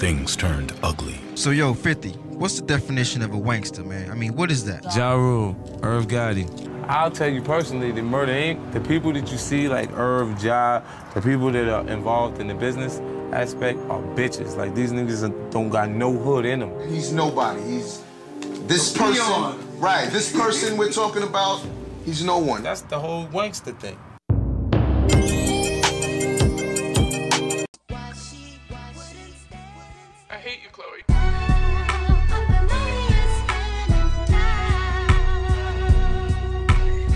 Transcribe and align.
things 0.00 0.34
turned 0.34 0.72
ugly. 0.82 1.20
So 1.34 1.50
yo, 1.50 1.74
50, 1.74 2.12
what's 2.40 2.58
the 2.58 2.66
definition 2.66 3.20
of 3.20 3.34
a 3.34 3.36
wankster, 3.36 3.84
man? 3.84 4.10
I 4.10 4.14
mean, 4.14 4.34
what 4.34 4.50
is 4.50 4.64
that? 4.64 4.82
Ja 4.96 5.12
Rule, 5.12 5.54
Irv 5.82 6.06
Gotti. 6.06 6.48
I'll 6.88 7.10
tell 7.10 7.28
you 7.28 7.42
personally, 7.42 7.92
the 7.92 8.00
Murder 8.02 8.32
Inc., 8.32 8.72
the 8.72 8.80
people 8.80 9.12
that 9.12 9.30
you 9.30 9.36
see, 9.36 9.68
like 9.68 9.92
Irv, 9.92 10.42
Ja, 10.42 10.80
the 11.12 11.20
people 11.20 11.52
that 11.52 11.68
are 11.68 11.86
involved 11.86 12.40
in 12.40 12.48
the 12.48 12.54
business 12.54 12.98
aspect 13.34 13.78
are 13.90 14.00
bitches. 14.16 14.56
Like, 14.56 14.74
these 14.74 14.90
niggas 14.90 15.50
don't 15.50 15.68
got 15.68 15.90
no 15.90 16.16
hood 16.16 16.46
in 16.46 16.60
them. 16.60 16.88
He's 16.88 17.12
nobody. 17.12 17.60
He's 17.60 18.02
this 18.66 18.96
person. 18.96 19.78
Right, 19.78 20.10
this 20.10 20.32
person 20.32 20.78
we're 20.78 20.92
talking 20.92 21.24
about, 21.24 21.62
he's 22.06 22.24
no 22.24 22.38
one. 22.38 22.62
That's 22.62 22.80
the 22.80 22.98
whole 22.98 23.26
wankster 23.26 23.78
thing. 23.78 23.98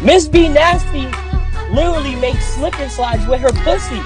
Miss 0.04 0.28
B 0.28 0.50
Nasty 0.50 1.06
literally 1.72 2.14
makes 2.16 2.46
slip 2.54 2.78
and 2.78 2.92
slides 2.92 3.26
with 3.26 3.40
her 3.40 3.52
pussy. 3.64 3.96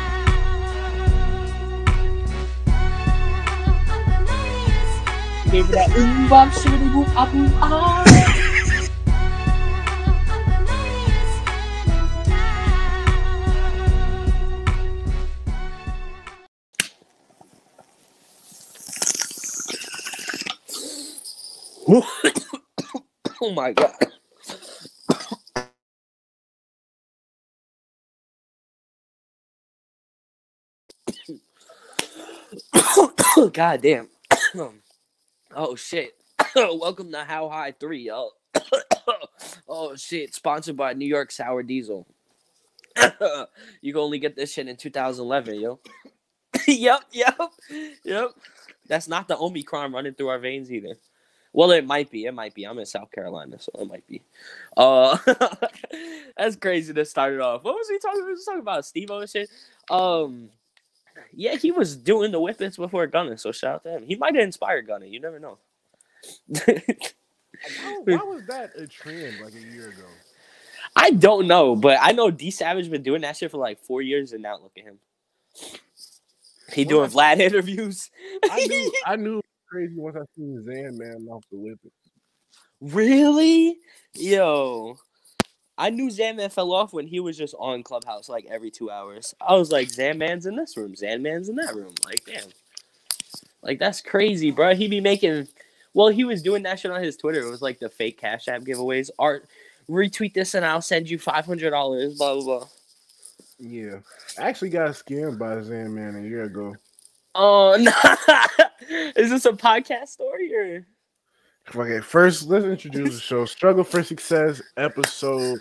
Gave 5.51 5.67
that 5.69 5.91
bop 6.31 6.53
ah 6.55 7.51
ah. 7.61 8.05
oh 23.41 23.51
my 23.53 23.73
god. 23.73 24.18
god 33.53 33.83
damn. 33.83 34.09
oh 35.57 35.75
shit. 35.77 36.15
Welcome 36.57 37.13
to 37.13 37.25
How 37.25 37.49
High 37.49 37.73
3, 37.73 38.03
yo. 38.03 38.31
oh 39.69 39.97
shit. 39.97 40.35
Sponsored 40.35 40.77
by 40.77 40.93
New 40.93 41.07
York 41.07 41.31
Sour 41.31 41.63
Diesel. 41.63 42.07
you 43.81 43.93
can 43.93 44.01
only 44.01 44.19
get 44.19 44.37
this 44.37 44.53
shit 44.53 44.69
in 44.69 44.77
2011, 44.77 45.61
yo. 45.61 45.81
yep, 46.67 47.03
yep, 47.13 47.39
yep. 48.05 48.31
That's 48.89 49.09
not 49.09 49.29
the 49.29 49.37
Omicron 49.39 49.93
running 49.93 50.15
through 50.15 50.29
our 50.29 50.39
veins 50.39 50.73
either. 50.73 50.97
Well, 51.53 51.71
it 51.73 51.87
might 51.87 52.11
be. 52.11 52.25
It 52.25 52.35
might 52.35 52.55
be. 52.55 52.65
I'm 52.65 52.79
in 52.79 52.87
South 52.87 53.11
Carolina, 53.11 53.59
so 53.59 53.73
it 53.79 53.89
might 53.89 54.07
be. 54.07 54.23
Uh, 54.77 55.17
that's 56.37 56.57
crazy 56.57 56.93
to 56.93 57.05
start 57.05 57.35
it 57.35 57.41
off. 57.41 57.65
What 57.65 57.75
was 57.75 57.89
he 57.89 57.99
talking? 57.99 58.21
about? 58.21 58.31
Was 58.31 58.45
talking 58.45 58.61
about 58.61 58.85
Steve 58.85 59.11
and 59.11 59.29
shit. 59.29 59.49
Um, 59.91 60.51
yeah, 61.33 61.57
he 61.57 61.71
was 61.71 61.97
doing 61.97 62.33
the 62.33 62.41
whippets 62.41 62.77
before 62.77 63.07
Gunna, 63.07 63.39
so 63.39 63.53
shout 63.53 63.77
out 63.77 63.83
to 63.85 63.91
him. 63.97 64.05
He 64.05 64.17
might 64.17 64.35
have 64.35 64.45
inspired 64.45 64.87
Gunna. 64.87 65.07
You 65.07 65.21
never 65.21 65.39
know. 65.39 65.59
Why, 66.47 66.83
why 68.05 68.17
was 68.17 68.47
that 68.49 68.71
a 68.77 68.87
trend 68.87 69.41
like 69.43 69.55
a 69.55 69.61
year 69.61 69.89
ago? 69.91 70.07
I 70.97 71.11
don't 71.11 71.47
know, 71.47 71.77
but 71.77 71.99
I 72.01 72.13
know 72.13 72.31
D 72.31 72.51
Savage 72.51 72.91
been 72.91 73.03
doing 73.03 73.23
that 73.23 73.37
shit 73.37 73.51
for 73.51 73.59
like 73.59 73.81
four 73.81 74.03
years, 74.03 74.33
and 74.33 74.43
now 74.43 74.59
look 74.59 74.73
at 74.77 74.85
him. 74.85 74.99
He 76.73 76.85
doing 76.85 77.11
Vlad 77.11 77.39
interviews. 77.41 78.11
I 78.51 78.67
knew 78.67 78.93
I 79.07 79.17
knew 79.17 79.41
crazy 79.69 79.95
once 79.97 80.17
I 80.17 80.25
seen 80.37 80.65
Zan 80.65 80.99
man 80.99 81.29
off 81.31 81.45
the 81.51 81.59
whippet. 81.59 81.93
Really? 82.81 83.79
Yo. 84.15 84.97
I 85.79 85.91
knew 85.91 86.09
Zanman 86.09 86.53
fell 86.53 86.73
off 86.73 86.93
when 86.93 87.07
he 87.07 87.21
was 87.21 87.39
just 87.39 87.55
on 87.59 87.85
Clubhouse 87.85 88.29
like 88.29 88.47
every 88.51 88.71
two 88.71 88.91
hours. 88.91 89.35
I 89.41 89.55
was 89.55 89.71
like, 89.71 89.89
Zanman's 89.89 90.45
in 90.45 90.57
this 90.57 90.77
room, 90.77 90.95
Zanman's 90.95 91.49
in 91.49 91.57
that 91.57 91.75
room. 91.77 91.95
Like, 92.05 92.25
damn. 92.27 92.49
Like, 93.63 93.79
that's 93.79 94.01
crazy, 94.01 94.51
bro. 94.51 94.75
He 94.75 94.89
be 94.89 95.01
making. 95.01 95.49
Well, 95.95 96.09
he 96.09 96.25
was 96.25 96.43
doing 96.43 96.65
that 96.65 96.81
shit 96.81 96.91
on 96.91 97.03
his 97.03 97.17
Twitter. 97.17 97.41
It 97.41 97.51
was 97.51 97.63
like 97.63 97.79
the 97.79 97.89
fake 97.89 98.21
Cash 98.21 98.49
App 98.49 98.63
giveaways. 98.63 99.11
Art, 99.19 99.49
retweet 99.89 100.35
this 100.35 100.55
and 100.55 100.67
I'll 100.67 100.83
send 100.83 101.09
you 101.09 101.19
$500, 101.19 102.19
blah, 102.19 102.35
blah, 102.35 102.43
blah. 102.43 102.67
Yeah, 103.59 103.99
I 104.39 104.49
actually 104.49 104.71
got 104.71 104.91
scammed 104.91 105.39
by 105.39 105.61
Zan 105.63 105.95
man 105.95 106.17
a 106.17 106.27
year 106.27 106.45
ago. 106.45 106.77
Oh, 107.35 107.77
no. 107.81 107.93
Is 109.17 109.31
this 109.31 109.47
a 109.47 109.53
podcast 109.53 110.09
story 110.09 110.55
or? 110.55 110.87
Okay, 111.75 112.01
first 112.01 112.49
let's 112.49 112.65
introduce 112.65 113.15
the 113.15 113.21
show. 113.21 113.45
Struggle 113.45 113.85
for 113.85 114.03
Success, 114.03 114.63
episode 114.77 115.61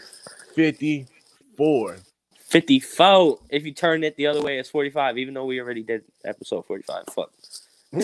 fifty-four. 0.55 1.97
54. 2.47 3.39
If 3.49 3.65
you 3.65 3.73
turn 3.73 4.05
it 4.05 4.15
the 4.15 4.27
other 4.27 4.41
way, 4.41 4.57
it's 4.57 4.69
45, 4.69 5.17
even 5.17 5.33
though 5.33 5.43
we 5.43 5.59
already 5.59 5.83
did 5.83 6.05
episode 6.23 6.65
45. 6.65 7.03
Fuck. 7.11 7.31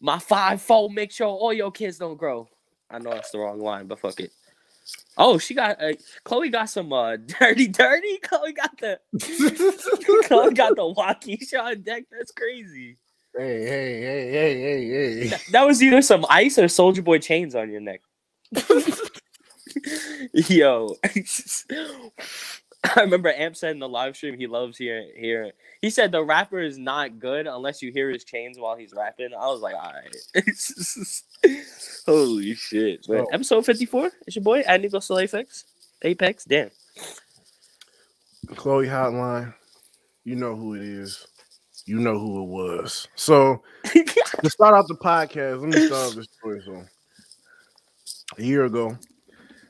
My 0.00 0.20
five 0.20 0.62
fold 0.62 0.94
make 0.94 1.10
sure 1.10 1.26
all 1.26 1.52
your 1.52 1.72
kids 1.72 1.98
don't 1.98 2.16
grow. 2.16 2.48
I 2.88 3.00
know 3.00 3.10
that's 3.10 3.30
the 3.30 3.38
wrong 3.38 3.60
line, 3.60 3.88
but 3.88 3.98
fuck 3.98 4.20
it. 4.20 4.30
Oh, 5.18 5.38
she 5.38 5.54
got 5.54 5.82
uh, 5.82 5.94
Chloe 6.22 6.48
got 6.50 6.66
some 6.66 6.92
uh 6.92 7.16
dirty 7.40 7.66
dirty. 7.66 8.18
Chloe 8.18 8.52
got 8.52 8.78
the 8.78 9.00
Chloe 10.26 10.54
got 10.54 10.76
the 10.76 10.82
Waukesha 10.82 11.82
deck. 11.82 12.04
That's 12.12 12.30
crazy. 12.30 12.98
Hey, 13.36 13.64
hey, 13.66 14.00
hey, 14.00 14.30
hey, 14.30 14.60
hey, 14.88 15.28
hey. 15.28 15.36
That, 15.52 15.66
was 15.66 15.82
either 15.82 16.00
some 16.00 16.24
ice 16.30 16.58
or 16.58 16.68
Soldier 16.68 17.02
Boy 17.02 17.18
chains 17.18 17.54
on 17.54 17.70
your 17.70 17.80
neck. 17.80 18.00
Yo, 20.32 20.96
I 22.94 23.00
remember 23.00 23.30
Amp 23.30 23.56
said 23.56 23.72
in 23.72 23.78
the 23.78 23.88
live 23.88 24.16
stream 24.16 24.38
he 24.38 24.46
loves 24.46 24.78
hearing 24.78 25.10
hearing. 25.16 25.52
He 25.82 25.90
said 25.90 26.12
the 26.12 26.24
rapper 26.24 26.60
is 26.60 26.78
not 26.78 27.18
good 27.18 27.46
unless 27.46 27.82
you 27.82 27.92
hear 27.92 28.10
his 28.10 28.24
chains 28.24 28.58
while 28.58 28.76
he's 28.76 28.94
rapping. 28.94 29.30
I 29.38 29.46
was 29.48 29.60
like, 29.60 29.74
all 29.74 29.92
right. 29.92 30.16
Holy 32.06 32.54
shit! 32.54 33.04
But 33.08 33.18
So- 33.18 33.26
episode 33.32 33.66
fifty 33.66 33.86
four. 33.86 34.10
It's 34.26 34.36
your 34.36 34.44
boy 34.44 34.60
at 34.60 34.80
NicoStillApex. 34.80 35.64
Apex. 36.02 36.44
Damn. 36.44 36.70
Chloe 38.54 38.86
Hotline. 38.86 39.52
You 40.24 40.36
know 40.36 40.54
who 40.56 40.74
it 40.74 40.82
is. 40.82 41.26
You 41.86 42.00
know 42.00 42.18
who 42.18 42.42
it 42.42 42.46
was. 42.46 43.08
So 43.14 43.62
to 43.94 44.50
start 44.50 44.74
out 44.74 44.88
the 44.88 44.96
podcast, 44.96 45.60
let 45.60 45.68
me 45.70 45.86
start 45.86 46.16
this 46.16 46.26
story. 46.38 46.60
So 46.64 46.82
a 48.38 48.42
year 48.42 48.64
ago, 48.64 48.96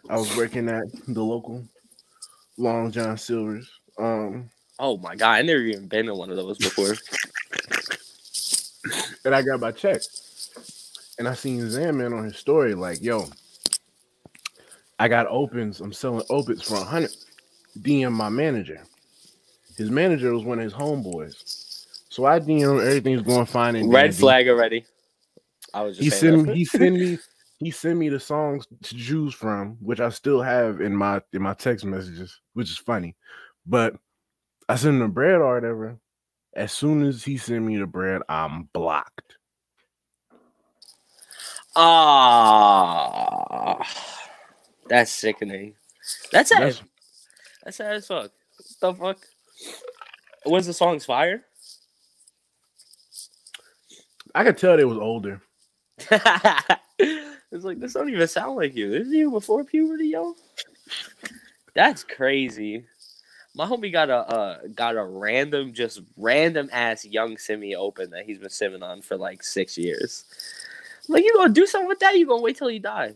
I 0.09 0.17
was 0.17 0.35
working 0.37 0.69
at 0.69 0.85
the 1.09 1.23
local 1.23 1.63
Long 2.57 2.91
John 2.91 3.19
Silver's. 3.19 3.71
Um, 3.99 4.51
Oh 4.79 4.99
my 4.99 5.17
god! 5.17 5.39
I 5.39 5.43
never 5.43 5.61
even 5.61 5.89
been 5.89 6.07
in 6.09 6.17
one 6.17 6.31
of 6.31 6.37
those 6.37 6.59
before. 6.59 6.95
and 9.25 9.35
I 9.35 9.41
got 9.43 9.61
my 9.61 9.71
check. 9.73 10.03
And 11.19 11.27
I 11.27 11.33
seen 11.33 11.69
Zan 11.71 11.97
man 11.97 12.13
on 12.13 12.25
his 12.25 12.37
story, 12.37 12.75
like, 12.75 13.03
yo, 13.03 13.27
I 14.99 15.09
got 15.09 15.27
opens. 15.29 15.81
I'm 15.81 15.95
selling 15.95 16.27
opens 16.29 16.63
for 16.63 16.75
a 16.75 16.85
hundred. 16.85 17.13
DM 17.79 18.13
my 18.13 18.29
manager. 18.29 18.83
His 19.79 19.91
manager 19.91 20.35
was 20.35 20.45
one 20.45 20.59
of 20.59 20.65
his 20.65 20.75
homeboys. 20.75 21.56
So 22.17 22.25
I 22.25 22.41
DM 22.41 22.81
everything's 22.81 23.21
going 23.21 23.45
fine 23.45 23.77
and 23.77 23.93
Red 23.93 24.05
dandy. 24.05 24.17
flag 24.17 24.49
already. 24.49 24.87
I 25.75 25.83
was 25.83 25.99
just 25.99 26.05
He 26.05 26.09
sent 26.09 26.49
he 26.49 26.65
sent 26.65 26.97
me 26.97 27.19
he 27.59 27.71
sent 27.71 27.99
me 27.99 28.09
the 28.09 28.19
songs 28.19 28.67
to 28.85 28.95
choose 28.97 29.35
from, 29.35 29.77
which 29.83 30.01
I 30.01 30.09
still 30.09 30.41
have 30.41 30.81
in 30.81 30.97
my 30.97 31.21
in 31.35 31.43
my 31.43 31.53
text 31.53 31.85
messages, 31.85 32.41
which 32.55 32.71
is 32.71 32.79
funny. 32.79 33.17
But 33.67 33.97
I 34.67 34.77
sent 34.77 34.95
him 34.95 35.01
the 35.01 35.09
bread 35.09 35.43
or 35.43 35.57
whatever. 35.57 35.99
As 36.55 36.73
soon 36.73 37.03
as 37.07 37.23
he 37.23 37.37
sent 37.37 37.63
me 37.63 37.77
the 37.77 37.85
bread, 37.87 38.23
I'm 38.31 38.71
blocked. 38.73 39.37
Ah, 42.59 43.77
that's 44.89 45.11
sickening. 45.11 45.75
That's 46.33 46.49
sad. 46.49 46.63
That's- 46.63 46.83
That's 47.63 47.77
sad 47.77 47.97
as 47.97 48.07
fuck. 48.07 48.31
What 48.81 48.81
the 48.81 48.95
fuck? 48.95 49.19
Was 50.47 50.67
the 50.67 50.73
songs 50.73 51.05
fire? 51.05 51.45
I 54.37 54.45
could 54.45 54.59
tell 54.59 54.77
they 54.77 54.85
was 54.85 54.99
older. 54.99 55.41
it's 55.99 57.65
like 57.65 57.81
this 57.81 57.95
don't 57.95 58.11
even 58.11 58.29
sound 58.29 58.57
like 58.57 58.77
you. 58.77 58.91
This 58.91 59.07
is 59.07 59.15
you 59.15 59.31
before 59.31 59.65
puberty, 59.65 60.09
yo. 60.09 60.35
That's 61.75 62.05
crazy. 62.05 62.85
My 63.55 63.67
homie 63.67 63.91
got 63.91 64.11
a 64.11 64.17
uh, 64.17 64.59
got 64.75 64.97
a 64.99 65.05
random, 65.05 65.73
just 65.73 66.03
random 66.19 66.69
ass 66.71 67.07
young 67.07 67.39
simi 67.39 67.75
open 67.75 68.11
that 68.11 68.27
he's 68.27 68.39
been 68.39 68.51
simming 68.51 68.83
on 68.83 69.01
for 69.01 69.17
like 69.17 69.43
six 69.43 69.79
years. 69.79 70.25
Like 71.09 71.25
you 71.25 71.33
gonna 71.35 71.55
do 71.55 71.67
something 71.67 71.89
with 71.89 72.01
that? 72.01 72.19
You 72.19 72.27
gonna 72.27 72.43
wait 72.43 72.59
till 72.59 72.71
you 72.71 72.81
die? 72.81 73.15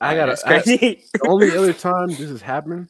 I 0.00 0.14
got 0.14 0.26
That's 0.26 0.44
a 0.44 0.46
I- 0.46 0.60
crazy. 0.62 1.04
the 1.14 1.20
only 1.28 1.50
other 1.56 1.72
time 1.72 2.06
this 2.10 2.30
has 2.30 2.42
happened, 2.42 2.88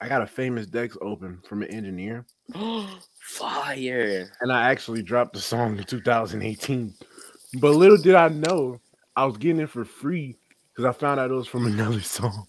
I 0.00 0.08
got 0.08 0.22
a 0.22 0.26
famous 0.26 0.66
Dex 0.66 0.96
open 1.00 1.38
from 1.48 1.62
an 1.62 1.68
engineer. 1.68 2.26
Fire. 3.28 4.30
and 4.40 4.50
I 4.50 4.70
actually 4.70 5.02
dropped 5.02 5.34
the 5.34 5.40
song 5.40 5.76
in 5.78 5.84
2018. 5.84 6.94
But 7.60 7.72
little 7.74 7.96
did 7.98 8.14
I 8.14 8.28
know 8.28 8.80
I 9.16 9.26
was 9.26 9.36
getting 9.36 9.60
it 9.60 9.68
for 9.70 9.84
free 9.84 10.36
because 10.72 10.84
I 10.86 10.92
found 10.98 11.20
out 11.20 11.30
it 11.30 11.34
was 11.34 11.46
from 11.46 11.66
another 11.72 12.00
song. 12.00 12.46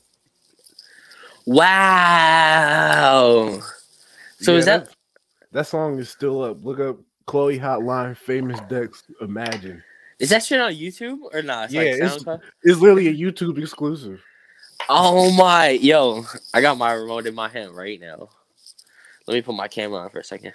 Wow. 2.29 3.59
So 4.39 4.55
is 4.55 4.65
that 4.65 4.89
that 5.51 5.67
song 5.67 5.99
is 5.99 6.09
still 6.09 6.43
up? 6.43 6.63
Look 6.63 6.79
up 6.79 6.97
Chloe 7.25 7.59
Hotline, 7.59 8.15
famous 8.15 8.59
Dex, 8.69 9.03
Imagine. 9.21 9.83
is 10.19 10.29
that 10.29 10.43
shit 10.43 10.61
on 10.61 10.73
YouTube 10.73 11.19
or 11.33 11.41
not? 11.41 11.65
It's 11.65 11.73
Yeah, 11.73 11.81
like 11.81 11.89
it's-? 12.13 12.25
It's 12.63 12.79
literally 12.79 13.07
a 13.09 13.13
YouTube 13.13 13.57
exclusive. 13.59 14.21
Oh 14.87 15.29
my, 15.33 15.69
yo, 15.71 16.23
I 16.53 16.61
got 16.61 16.77
my 16.77 16.93
remote 16.93 17.25
in 17.27 17.35
my 17.35 17.49
hand 17.49 17.75
right 17.75 17.99
now. 17.99 18.29
Let 19.27 19.33
me 19.35 19.41
put 19.41 19.55
my 19.55 19.67
camera 19.67 19.99
on 19.99 20.09
for 20.09 20.19
a 20.19 20.23
second. 20.23 20.53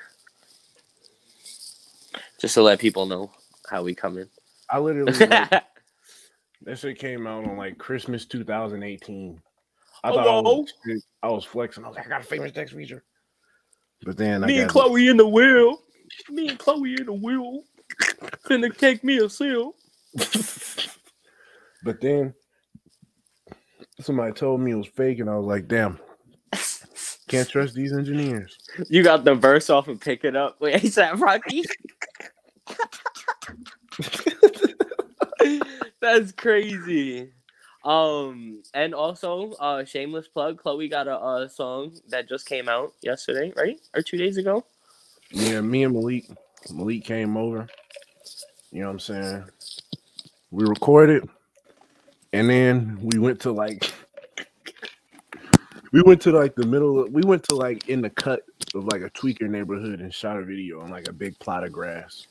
Just 2.44 2.56
to 2.56 2.62
let 2.62 2.78
people 2.78 3.06
know 3.06 3.30
how 3.70 3.82
we 3.82 3.94
come 3.94 4.18
in. 4.18 4.28
I 4.68 4.78
literally 4.78 5.10
like, 5.10 5.28
that 6.62 6.78
shit 6.78 6.98
came 6.98 7.26
out 7.26 7.48
on 7.48 7.56
like 7.56 7.78
Christmas 7.78 8.26
2018. 8.26 9.40
I 10.02 10.10
thought 10.10 10.28
I 10.28 10.40
was, 10.42 10.74
I 11.22 11.28
was 11.28 11.46
flexing. 11.46 11.86
I 11.86 11.88
was 11.88 11.96
like, 11.96 12.04
I 12.04 12.10
got 12.10 12.20
a 12.20 12.24
famous 12.24 12.52
Dex 12.52 12.72
feature. 12.72 13.02
But 14.04 14.18
then 14.18 14.44
I 14.44 14.46
Me 14.46 14.58
and 14.58 14.68
got 14.70 14.88
Chloe 14.88 15.08
in 15.08 15.16
the 15.16 15.26
wheel. 15.26 15.80
Me 16.28 16.48
and 16.48 16.58
Chloe 16.58 16.96
in 16.98 17.06
the 17.06 17.14
wheel. 17.14 17.62
Finna 18.46 18.76
take 18.76 19.02
me 19.02 19.16
a 19.20 19.30
seal. 19.30 19.74
but 21.82 21.98
then 22.02 22.34
somebody 24.02 24.34
told 24.34 24.60
me 24.60 24.72
it 24.72 24.74
was 24.74 24.86
fake, 24.88 25.20
and 25.20 25.30
I 25.30 25.36
was 25.36 25.46
like, 25.46 25.66
damn, 25.66 25.98
can't 27.26 27.48
trust 27.48 27.74
these 27.74 27.94
engineers. 27.94 28.58
You 28.90 29.02
got 29.02 29.24
the 29.24 29.34
verse 29.34 29.70
off 29.70 29.88
and 29.88 29.98
pick 29.98 30.24
it 30.24 30.36
up. 30.36 30.60
Wait, 30.60 30.84
is 30.84 30.96
that 30.96 31.18
Rocky? 31.18 31.64
That's 36.00 36.32
crazy. 36.32 37.30
Um, 37.84 38.62
and 38.72 38.94
also, 38.94 39.52
uh, 39.60 39.84
shameless 39.84 40.28
plug. 40.28 40.58
Chloe 40.58 40.88
got 40.88 41.06
a, 41.06 41.22
a 41.22 41.48
song 41.48 41.92
that 42.08 42.28
just 42.28 42.46
came 42.46 42.68
out 42.68 42.94
yesterday, 43.02 43.52
right, 43.56 43.78
or 43.94 44.02
two 44.02 44.16
days 44.16 44.38
ago. 44.38 44.64
Yeah, 45.30 45.60
me 45.60 45.84
and 45.84 45.94
Malik, 45.94 46.26
Malik 46.72 47.04
came 47.04 47.36
over. 47.36 47.66
You 48.72 48.80
know 48.80 48.86
what 48.86 48.92
I'm 48.92 49.00
saying? 49.00 49.44
We 50.50 50.64
recorded, 50.64 51.28
and 52.32 52.48
then 52.48 52.98
we 53.02 53.18
went 53.18 53.40
to 53.40 53.52
like, 53.52 53.92
we 55.92 56.02
went 56.02 56.22
to 56.22 56.32
like 56.32 56.54
the 56.54 56.66
middle. 56.66 57.00
Of, 57.00 57.12
we 57.12 57.22
went 57.22 57.42
to 57.50 57.54
like 57.54 57.88
in 57.88 58.00
the 58.00 58.10
cut 58.10 58.42
of 58.74 58.86
like 58.86 59.02
a 59.02 59.10
tweaker 59.10 59.48
neighborhood 59.48 60.00
and 60.00 60.12
shot 60.12 60.38
a 60.38 60.44
video 60.44 60.80
on 60.80 60.90
like 60.90 61.08
a 61.08 61.12
big 61.12 61.38
plot 61.38 61.64
of 61.64 61.72
grass. 61.72 62.26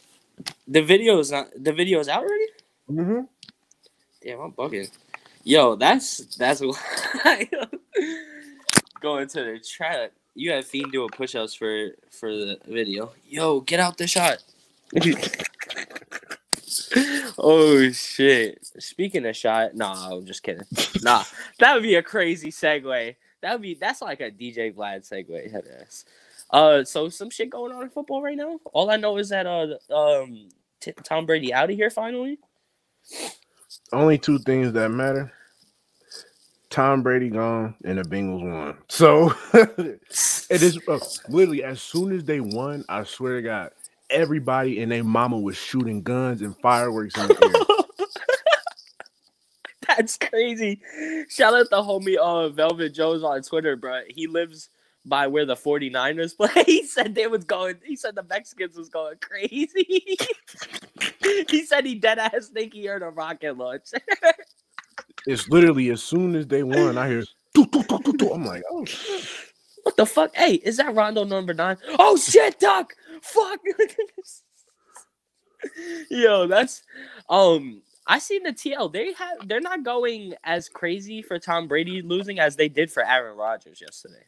The 0.68 0.81
video 0.81 1.19
is 1.19 1.31
not. 1.31 1.50
The 1.56 1.74
video 1.74 2.00
is 2.00 2.07
out 2.07 2.24
already. 2.24 2.45
Mm-hmm. 2.90 3.19
Damn, 4.24 4.40
I'm 4.40 4.51
bugging. 4.54 4.90
Yo, 5.44 5.75
that's 5.75 6.38
that's 6.38 6.62
going 9.01 9.28
to 9.28 9.44
the 9.44 9.60
trap. 9.60 10.12
You 10.36 10.51
had 10.51 10.66
Fiend 10.66 10.92
doing 10.92 11.10
push-ups 11.10 11.54
for 11.54 11.90
for 12.10 12.31
the 12.31 12.57
video. 12.66 13.12
Yo, 13.28 13.60
get 13.60 13.80
out 13.80 13.98
the 13.98 14.07
shot. 14.07 14.44
oh 17.38 17.92
shit! 17.92 18.66
Speaking 18.80 19.25
of 19.25 19.36
shot, 19.36 19.75
nah, 19.75 20.12
I'm 20.12 20.25
just 20.25 20.44
kidding. 20.44 20.66
Nah, 21.01 21.24
that 21.60 21.74
would 21.74 21.84
be 21.84 21.95
a 21.95 22.04
crazy 22.04 22.51
segue. 22.51 23.16
That 23.42 23.51
would 23.51 23.62
be 23.62 23.75
that's 23.75 24.01
like 24.01 24.22
a 24.22 24.31
DJ 24.31 24.74
Vlad 24.74 25.07
segue. 25.07 25.51
Head 25.51 25.66
ass. 25.81 26.06
Uh, 26.53 26.83
so 26.83 27.09
some 27.09 27.31
shit 27.31 27.50
going 27.50 27.71
on 27.73 27.81
in 27.81 27.89
football 27.89 28.21
right 28.21 28.38
now. 28.38 28.59
All 28.73 28.91
I 28.91 28.97
know 28.97 29.17
is 29.17 29.29
that 29.29 29.47
uh 29.47 29.75
um 29.94 30.50
T- 30.79 30.94
Tom 31.03 31.25
Brady 31.25 31.51
out 31.53 31.71
of 31.71 31.75
here 31.75 31.89
finally. 31.89 32.38
Only 33.91 34.19
two 34.19 34.38
things 34.38 34.71
that 34.73 34.89
matter. 34.89 35.33
Tom 36.69 37.01
Brady 37.01 37.29
gone 37.29 37.75
and 37.83 37.97
the 37.97 38.03
Bengals 38.03 38.44
won. 38.44 38.77
So 38.88 39.33
it 39.53 40.61
is 40.61 40.79
uh, 40.88 41.00
literally 41.27 41.63
as 41.63 41.81
soon 41.81 42.15
as 42.15 42.23
they 42.23 42.39
won, 42.39 42.85
I 42.88 43.03
swear 43.03 43.38
to 43.38 43.41
God, 43.41 43.71
everybody 44.09 44.81
and 44.81 44.91
their 44.91 45.03
mama 45.03 45.39
was 45.39 45.57
shooting 45.57 46.03
guns 46.03 46.41
and 46.41 46.56
fireworks 46.57 47.17
in 47.17 47.27
the 47.27 47.44
air. 47.44 48.07
That's 49.88 50.17
crazy. 50.17 50.81
Shout 51.29 51.53
out 51.56 51.69
the 51.71 51.81
homie 51.81 52.17
uh 52.17 52.49
Velvet 52.49 52.94
Jones 52.94 53.23
on 53.23 53.41
Twitter, 53.41 53.75
bro. 53.75 54.01
He 54.07 54.27
lives 54.27 54.69
by 55.05 55.27
where 55.27 55.45
the 55.45 55.55
49ers 55.55 56.38
play. 56.38 56.63
He 56.65 56.85
said 56.85 57.15
they 57.15 57.27
was 57.27 57.44
going 57.44 57.75
he 57.83 57.95
said 57.95 58.15
the 58.15 58.23
Mexicans 58.23 58.77
was 58.77 58.89
going 58.89 59.17
crazy. 59.21 60.17
he 61.50 61.65
said 61.65 61.85
he 61.85 61.95
dead 61.95 62.19
ass 62.19 62.50
think 62.53 62.73
he 62.73 62.85
heard 62.85 63.03
a 63.03 63.09
rocket 63.09 63.57
launch. 63.57 63.91
It's 65.25 65.47
literally 65.47 65.89
as 65.89 66.03
soon 66.03 66.35
as 66.35 66.47
they 66.47 66.63
won, 66.63 66.97
I 66.97 67.07
hear. 67.07 67.23
"Doo, 67.53 67.65
doo, 67.67 67.81
doo, 67.83 68.00
doo, 68.03 68.11
doo." 68.11 68.31
I'm 68.33 68.45
like, 68.45 68.61
oh 68.69 68.83
shit. 68.83 69.25
what 69.83 69.95
the 69.95 70.05
fuck? 70.05 70.35
Hey, 70.35 70.55
is 70.55 70.75
that 70.77 70.94
Rondo 70.94 71.23
number 71.23 71.53
nine? 71.53 71.77
Oh 71.97 72.17
shit, 72.17 72.59
Doc! 72.59 72.94
Fuck. 73.21 73.61
Yo, 76.09 76.45
that's 76.47 76.83
um 77.29 77.81
I 78.06 78.19
seen 78.19 78.44
the 78.44 78.51
TL. 78.51 78.91
They 78.91 79.13
have 79.13 79.47
they're 79.47 79.61
not 79.61 79.83
going 79.83 80.33
as 80.44 80.67
crazy 80.67 81.21
for 81.21 81.39
Tom 81.39 81.69
Brady 81.69 82.01
losing 82.01 82.39
as 82.39 82.57
they 82.57 82.67
did 82.67 82.91
for 82.91 83.06
Aaron 83.06 83.38
Rodgers 83.38 83.79
yesterday. 83.79 84.25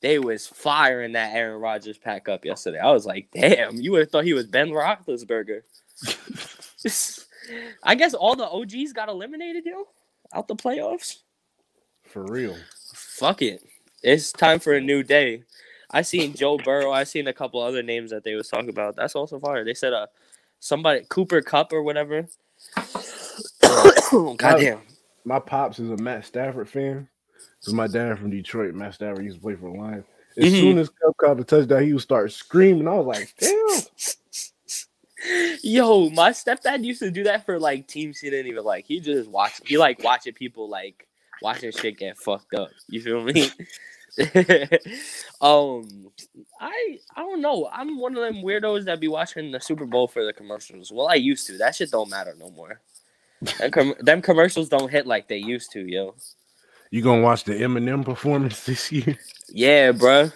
They 0.00 0.18
was 0.18 0.46
firing 0.46 1.12
that 1.12 1.34
Aaron 1.34 1.60
Rodgers 1.60 1.98
pack 1.98 2.28
up 2.28 2.44
yesterday. 2.44 2.78
I 2.78 2.90
was 2.90 3.04
like, 3.04 3.28
damn, 3.32 3.76
you 3.76 3.92
would 3.92 4.00
have 4.00 4.10
thought 4.10 4.24
he 4.24 4.32
was 4.32 4.46
Ben 4.46 4.70
Roethlisberger. 4.70 5.62
I 7.82 7.94
guess 7.94 8.14
all 8.14 8.36
the 8.36 8.48
OGs 8.48 8.92
got 8.94 9.08
eliminated, 9.08 9.64
yo, 9.66 9.84
out 10.34 10.48
the 10.48 10.56
playoffs. 10.56 11.18
For 12.04 12.24
real. 12.24 12.56
Fuck 12.94 13.42
it, 13.42 13.62
it's 14.02 14.32
time 14.32 14.58
for 14.58 14.72
a 14.72 14.80
new 14.80 15.02
day. 15.02 15.42
I 15.90 16.02
seen 16.02 16.34
Joe 16.34 16.56
Burrow. 16.56 16.92
I 16.92 17.04
seen 17.04 17.26
a 17.26 17.32
couple 17.32 17.60
other 17.60 17.82
names 17.82 18.10
that 18.10 18.24
they 18.24 18.34
was 18.34 18.48
talking 18.48 18.68
about. 18.68 18.96
That's 18.96 19.14
also 19.14 19.38
fire. 19.38 19.64
They 19.64 19.74
said 19.74 19.92
uh 19.92 20.06
somebody 20.60 21.04
Cooper 21.08 21.42
Kupp 21.42 21.72
or 21.72 21.82
whatever. 21.82 22.26
Goddamn. 23.60 24.80
My 25.24 25.38
pops 25.38 25.78
is 25.78 25.90
a 25.90 25.96
Matt 25.96 26.24
Stafford 26.24 26.68
fan. 26.68 27.08
Because 27.60 27.74
my 27.74 27.86
dad 27.86 28.18
from 28.18 28.30
Detroit, 28.30 28.74
Matt 28.74 28.94
Stafford 28.94 29.24
used 29.24 29.36
to 29.36 29.42
play 29.42 29.54
for 29.54 29.70
the 29.70 29.78
Lions. 29.78 30.04
As 30.36 30.44
Mhm. 30.52 30.60
soon 30.60 30.78
as 30.78 30.88
Kupp 30.88 31.16
caught 31.18 31.40
a 31.40 31.44
touchdown, 31.44 31.82
he 31.82 31.92
would 31.92 32.02
start 32.02 32.32
screaming. 32.32 32.88
I 32.88 32.94
was 32.94 33.06
like, 33.06 33.34
damn. 33.38 33.80
Yo, 35.62 36.08
my 36.10 36.30
stepdad 36.30 36.82
used 36.82 37.00
to 37.00 37.10
do 37.10 37.24
that 37.24 37.44
for 37.44 37.58
like 37.58 37.86
teams 37.86 38.18
he 38.20 38.30
didn't 38.30 38.46
even 38.46 38.64
like. 38.64 38.86
He 38.86 39.00
just 39.00 39.28
watched. 39.28 39.66
He 39.66 39.76
like 39.76 40.02
watching 40.02 40.32
people 40.32 40.68
like 40.70 41.06
watching 41.42 41.70
shit 41.72 41.98
get 41.98 42.16
fucked 42.16 42.54
up. 42.54 42.70
You 42.88 43.02
feel 43.02 43.22
me? 43.22 43.50
um, 45.42 46.10
I 46.60 46.98
I 47.14 47.20
don't 47.20 47.42
know. 47.42 47.68
I'm 47.70 47.98
one 47.98 48.16
of 48.16 48.22
them 48.22 48.42
weirdos 48.42 48.84
that 48.86 48.98
be 49.00 49.08
watching 49.08 49.50
the 49.50 49.60
Super 49.60 49.84
Bowl 49.84 50.08
for 50.08 50.24
the 50.24 50.32
commercials. 50.32 50.90
Well, 50.90 51.08
I 51.08 51.16
used 51.16 51.46
to. 51.48 51.58
That 51.58 51.74
shit 51.74 51.90
don't 51.90 52.08
matter 52.08 52.34
no 52.38 52.50
more. 52.50 52.80
Them, 53.58 53.70
com- 53.70 53.94
them 54.00 54.22
commercials 54.22 54.68
don't 54.70 54.90
hit 54.90 55.06
like 55.06 55.28
they 55.28 55.36
used 55.38 55.72
to, 55.72 55.86
yo. 55.86 56.14
You 56.90 57.02
gonna 57.02 57.22
watch 57.22 57.44
the 57.44 57.52
Eminem 57.52 58.04
performance 58.04 58.64
this 58.64 58.90
year? 58.90 59.16
Yeah, 59.48 59.92
bro. 59.92 60.30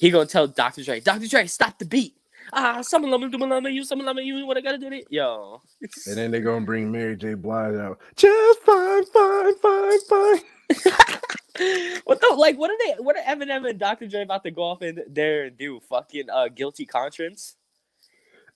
He 0.00 0.10
gonna 0.10 0.26
tell 0.26 0.48
Dr. 0.48 0.82
Dre, 0.82 1.00
Dr. 1.00 1.28
Dre, 1.28 1.46
stop 1.46 1.78
the 1.78 1.84
beat. 1.84 2.16
Ah, 2.52 2.82
someone 2.82 3.10
let 3.10 3.20
me 3.20 3.30
do 3.30 3.38
my 3.38 3.68
you, 3.68 3.84
someone 3.84 4.06
let 4.06 4.16
me 4.16 4.24
you. 4.24 4.44
What 4.44 4.56
I 4.56 4.60
gotta 4.60 4.78
do 4.78 4.88
it, 4.88 5.06
yo. 5.10 5.62
And 6.06 6.16
then 6.16 6.30
they're 6.30 6.40
gonna 6.40 6.66
bring 6.66 6.90
Mary 6.90 7.16
J. 7.16 7.34
Blige 7.34 7.76
out. 7.76 7.98
Just 8.16 8.62
fine, 8.62 9.04
fine, 9.06 9.54
fine, 9.58 10.00
fine. 10.08 10.40
what 12.04 12.20
the 12.20 12.34
like? 12.36 12.58
What 12.58 12.70
are 12.70 12.78
they? 12.78 13.02
What 13.02 13.16
are 13.16 13.22
Eminem 13.22 13.68
and 13.68 13.78
Dr. 13.78 14.08
Dre 14.08 14.22
about 14.22 14.42
to 14.42 14.50
go 14.50 14.62
off 14.62 14.82
in 14.82 15.02
there 15.08 15.44
and 15.44 15.56
do? 15.56 15.80
Fucking 15.88 16.28
uh, 16.30 16.48
guilty 16.48 16.84
conscience. 16.84 17.56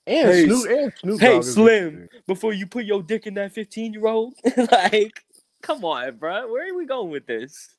And 0.07 0.29
Hey, 0.29 0.45
Snoop 0.45 0.71
and 0.71 0.93
Snoop 0.99 1.21
hey, 1.21 1.43
Slim. 1.43 2.09
Before 2.27 2.53
you 2.53 2.67
put 2.67 2.85
your 2.85 3.03
dick 3.03 3.27
in 3.27 3.35
that 3.35 3.53
fifteen-year-old, 3.53 4.35
like, 4.73 5.25
come 5.63 5.85
on, 5.85 6.17
bro. 6.17 6.51
Where 6.51 6.73
are 6.73 6.77
we 6.77 6.87
going 6.87 7.11
with 7.11 7.27
this? 7.27 7.75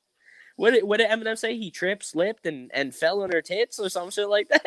What 0.56 0.72
did 0.72 0.84
what 0.84 0.98
did 0.98 1.08
Eminem 1.10 1.38
say? 1.38 1.56
He 1.56 1.70
tripped, 1.70 2.04
slipped, 2.04 2.46
and 2.46 2.70
and 2.74 2.94
fell 2.94 3.22
on 3.22 3.30
her 3.30 3.42
tits 3.42 3.78
or 3.78 3.88
some 3.88 4.10
shit 4.10 4.28
like 4.28 4.48
that. 4.48 4.66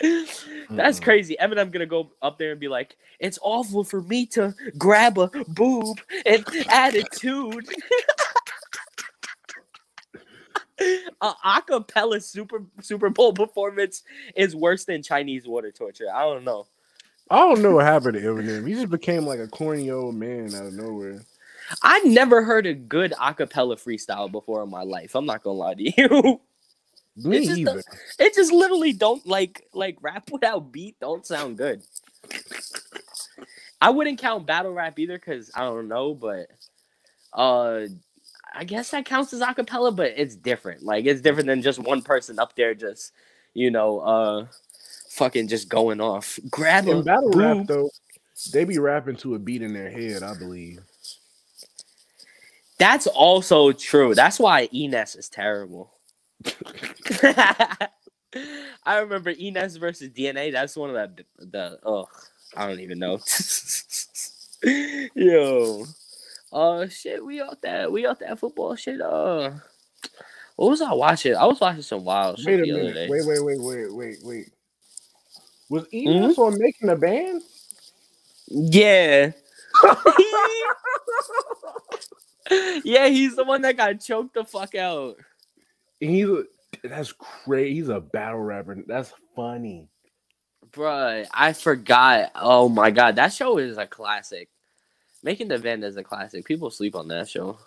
That's 0.70 0.98
Mm-mm. 0.98 1.02
crazy. 1.02 1.36
Eminem 1.40 1.70
gonna 1.70 1.86
go 1.86 2.10
up 2.22 2.38
there 2.38 2.52
and 2.52 2.60
be 2.60 2.68
like, 2.68 2.96
"It's 3.20 3.38
awful 3.42 3.84
for 3.84 4.02
me 4.02 4.26
to 4.26 4.54
grab 4.78 5.18
a 5.18 5.30
boob 5.48 5.98
and 6.26 6.44
attitude." 6.68 7.68
a 11.20 11.32
acapella 11.44 12.22
Super 12.22 12.62
Super 12.80 13.10
Bowl 13.10 13.32
performance 13.32 14.02
is 14.34 14.56
worse 14.56 14.84
than 14.84 15.02
Chinese 15.02 15.46
water 15.46 15.70
torture. 15.70 16.06
I 16.12 16.22
don't 16.22 16.44
know. 16.44 16.66
I 17.30 17.38
don't 17.38 17.62
know 17.62 17.72
what 17.72 17.86
happened 17.86 18.14
to 18.14 18.20
Eminem. 18.20 18.66
He 18.66 18.74
just 18.74 18.90
became 18.90 19.24
like 19.26 19.38
a 19.38 19.48
corny 19.48 19.90
old 19.90 20.14
man 20.14 20.54
out 20.54 20.66
of 20.66 20.74
nowhere. 20.74 21.20
I 21.82 22.00
never 22.00 22.42
heard 22.42 22.66
a 22.66 22.74
good 22.74 23.12
acapella 23.12 23.76
freestyle 23.76 24.30
before 24.30 24.62
in 24.62 24.70
my 24.70 24.82
life. 24.82 25.14
I'm 25.14 25.26
not 25.26 25.42
gonna 25.42 25.56
lie 25.56 25.74
to 25.74 26.02
you. 26.02 26.40
Me 27.16 27.38
It 27.38 27.44
just 27.44 27.58
either. 27.58 27.82
It 28.18 28.34
just 28.34 28.52
literally 28.52 28.92
don't 28.92 29.24
like 29.26 29.66
like 29.72 29.98
rap 30.00 30.30
without 30.32 30.72
beat 30.72 30.98
don't 31.00 31.24
sound 31.24 31.58
good. 31.58 31.82
I 33.80 33.90
wouldn't 33.90 34.18
count 34.18 34.46
battle 34.46 34.72
rap 34.72 34.98
either 34.98 35.18
because 35.18 35.50
I 35.54 35.60
don't 35.60 35.88
know, 35.88 36.14
but 36.14 36.48
uh 37.32 37.86
I 38.56 38.64
guess 38.64 38.90
that 38.90 39.04
counts 39.04 39.32
as 39.32 39.40
acapella, 39.40 39.94
but 39.94 40.14
it's 40.16 40.34
different. 40.34 40.82
Like 40.82 41.06
it's 41.06 41.20
different 41.20 41.46
than 41.46 41.62
just 41.62 41.78
one 41.78 42.02
person 42.02 42.38
up 42.38 42.56
there 42.56 42.74
just, 42.74 43.12
you 43.52 43.70
know, 43.70 44.00
uh 44.00 44.46
fucking 45.10 45.46
just 45.46 45.68
going 45.68 46.00
off. 46.00 46.40
Grab 46.50 46.88
In 46.88 47.04
battle 47.04 47.30
rap 47.30 47.66
though, 47.68 47.90
they 48.52 48.64
be 48.64 48.78
rapping 48.78 49.16
to 49.16 49.36
a 49.36 49.38
beat 49.38 49.62
in 49.62 49.72
their 49.72 49.90
head, 49.90 50.24
I 50.24 50.34
believe. 50.34 50.80
That's 52.84 53.06
also 53.06 53.72
true. 53.72 54.14
That's 54.14 54.38
why 54.38 54.68
Enes 54.68 55.16
is 55.18 55.30
terrible. 55.30 55.90
I 58.84 58.98
remember 58.98 59.32
Enes 59.32 59.80
versus 59.80 60.10
DNA. 60.10 60.52
That's 60.52 60.76
one 60.76 60.94
of 60.94 61.16
the 61.16 61.24
the 61.46 61.78
oh 61.82 62.06
I 62.54 62.68
don't 62.68 62.80
even 62.80 62.98
know. 62.98 63.20
Yo, 65.14 65.86
uh, 66.52 66.86
shit, 66.88 67.24
we 67.24 67.40
out 67.40 67.62
there, 67.62 67.90
we 67.90 68.06
out 68.06 68.20
there 68.20 68.36
football 68.36 68.76
shit. 68.76 69.00
Uh, 69.00 69.52
what 70.56 70.68
was 70.68 70.82
I 70.82 70.92
watching? 70.92 71.34
I 71.34 71.46
was 71.46 71.58
watching 71.58 71.80
some 71.80 72.04
wild 72.04 72.38
shit 72.38 72.48
Wait 72.48 72.60
a 72.60 72.62
the 72.64 72.72
other 72.72 72.82
minute. 72.82 72.94
day. 72.94 73.08
Wait, 73.08 73.26
wait, 73.26 73.42
wait, 73.42 73.60
wait, 73.60 73.94
wait, 73.94 74.18
wait. 74.22 74.50
Was 75.70 75.86
Hmm? 75.90 76.38
On 76.38 76.58
making 76.58 76.90
a 76.90 76.96
band? 76.96 77.40
Yeah. 78.48 79.32
yeah, 82.50 83.08
he's 83.08 83.36
the 83.36 83.44
one 83.44 83.62
that 83.62 83.76
got 83.76 84.00
choked 84.00 84.34
the 84.34 84.44
fuck 84.44 84.74
out. 84.74 85.16
He's 86.00 86.28
a, 86.28 86.44
that's 86.82 87.12
crazy. 87.12 87.74
He's 87.74 87.88
a 87.88 88.00
battle 88.00 88.40
rapper. 88.40 88.82
That's 88.86 89.12
funny. 89.34 89.88
Bruh, 90.70 91.26
I 91.32 91.52
forgot. 91.52 92.32
Oh 92.34 92.68
my 92.68 92.90
god, 92.90 93.16
that 93.16 93.32
show 93.32 93.58
is 93.58 93.78
a 93.78 93.86
classic. 93.86 94.48
Making 95.22 95.48
the 95.48 95.58
Band 95.58 95.84
is 95.84 95.96
a 95.96 96.02
classic. 96.02 96.44
People 96.44 96.70
sleep 96.70 96.94
on 96.94 97.08
that 97.08 97.28
show. 97.28 97.58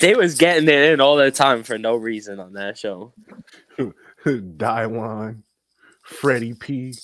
they 0.00 0.14
was 0.14 0.36
getting 0.36 0.68
it 0.68 0.92
in 0.92 1.00
all 1.00 1.16
the 1.16 1.30
time 1.30 1.62
for 1.62 1.76
no 1.76 1.96
reason 1.96 2.40
on 2.40 2.54
that 2.54 2.78
show. 2.78 3.12
Dylon, 4.24 5.42
Freddie 6.02 6.54
P. 6.54 6.94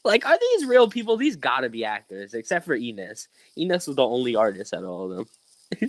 Like, 0.04 0.24
are 0.24 0.38
these 0.38 0.64
real 0.64 0.88
people? 0.88 1.18
These 1.18 1.36
gotta 1.36 1.68
be 1.68 1.84
actors, 1.84 2.32
except 2.32 2.64
for 2.64 2.74
Enos. 2.74 3.28
Enos 3.58 3.86
was 3.86 3.96
the 3.96 4.06
only 4.06 4.34
artist 4.34 4.72
out 4.72 4.82
of 4.82 4.88
all 4.88 5.10
of 5.10 5.16
them. 5.16 5.26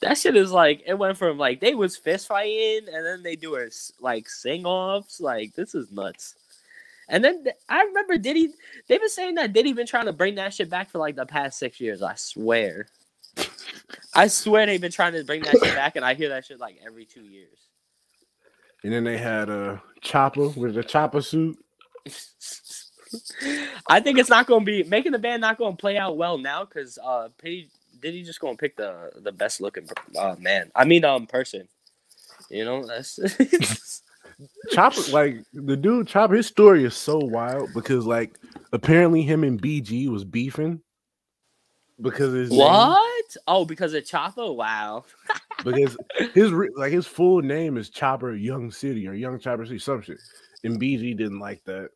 that 0.00 0.18
shit 0.18 0.36
is 0.36 0.50
like 0.50 0.82
it 0.86 0.98
went 0.98 1.16
from 1.16 1.38
like 1.38 1.60
they 1.60 1.74
was 1.74 1.96
fist 1.96 2.26
fighting 2.26 2.88
and 2.92 3.06
then 3.06 3.22
they 3.22 3.34
do 3.36 3.56
a 3.56 3.68
like 4.00 4.28
sing 4.28 4.66
offs. 4.66 5.20
Like 5.20 5.54
this 5.54 5.74
is 5.74 5.90
nuts. 5.92 6.34
And 7.08 7.24
then 7.24 7.44
I 7.68 7.82
remember 7.82 8.18
Diddy. 8.18 8.52
They've 8.86 9.00
been 9.00 9.08
saying 9.08 9.34
that 9.36 9.52
Diddy 9.52 9.72
been 9.72 9.86
trying 9.86 10.06
to 10.06 10.12
bring 10.12 10.36
that 10.36 10.54
shit 10.54 10.70
back 10.70 10.90
for 10.90 10.98
like 10.98 11.16
the 11.16 11.26
past 11.26 11.58
six 11.58 11.80
years. 11.80 12.02
I 12.02 12.14
swear. 12.14 12.86
I 14.14 14.28
swear 14.28 14.66
they've 14.66 14.80
been 14.80 14.92
trying 14.92 15.12
to 15.14 15.24
bring 15.24 15.42
that 15.42 15.52
shit 15.52 15.74
back, 15.74 15.96
and 15.96 16.04
I 16.04 16.14
hear 16.14 16.28
that 16.30 16.44
shit 16.44 16.60
like 16.60 16.78
every 16.84 17.04
two 17.04 17.22
years. 17.22 17.68
And 18.82 18.92
then 18.92 19.04
they 19.04 19.18
had 19.18 19.48
a 19.48 19.82
Chopper 20.00 20.48
with 20.48 20.76
a 20.76 20.84
Chopper 20.84 21.22
suit. 21.22 21.58
I 23.88 24.00
think 24.00 24.18
it's 24.18 24.30
not 24.30 24.46
going 24.46 24.60
to 24.60 24.66
be 24.66 24.82
making 24.84 25.12
the 25.12 25.18
band 25.18 25.40
not 25.40 25.58
going 25.58 25.76
to 25.76 25.80
play 25.80 25.96
out 25.96 26.16
well 26.16 26.38
now 26.38 26.64
because 26.64 26.98
uh, 27.02 27.28
did 27.42 28.14
he 28.14 28.22
just 28.22 28.40
going 28.40 28.56
to 28.56 28.60
pick 28.60 28.76
the 28.76 29.10
the 29.16 29.32
best 29.32 29.60
looking 29.60 29.88
uh, 30.18 30.36
man. 30.38 30.70
I 30.74 30.84
mean, 30.84 31.04
um, 31.04 31.26
person. 31.26 31.68
You 32.50 32.64
know, 32.64 32.84
that's 32.84 33.18
Chop 34.70 34.94
like 35.12 35.38
the 35.52 35.76
dude 35.76 36.08
Chop. 36.08 36.30
his 36.30 36.46
story 36.46 36.84
is 36.84 36.94
so 36.94 37.18
wild 37.18 37.70
because 37.74 38.06
like 38.06 38.38
apparently 38.72 39.22
him 39.22 39.44
and 39.44 39.60
BG 39.60 40.08
was 40.08 40.24
beefing 40.24 40.80
because 42.00 42.32
his 42.32 42.50
name- 42.50 42.58
what? 42.58 43.36
Oh, 43.46 43.64
because 43.64 43.94
of 43.94 44.06
Chopper. 44.06 44.50
Wow. 44.50 45.04
because 45.64 45.96
his 46.34 46.52
like 46.76 46.92
his 46.92 47.06
full 47.06 47.42
name 47.42 47.76
is 47.76 47.90
Chopper 47.90 48.34
Young 48.34 48.70
City 48.70 49.06
or 49.06 49.12
Young 49.12 49.38
Chopper 49.38 49.66
City, 49.66 49.78
some 49.78 50.02
shit. 50.02 50.18
And 50.64 50.80
BG 50.80 51.16
didn't 51.16 51.38
like 51.38 51.62
that. 51.64 51.90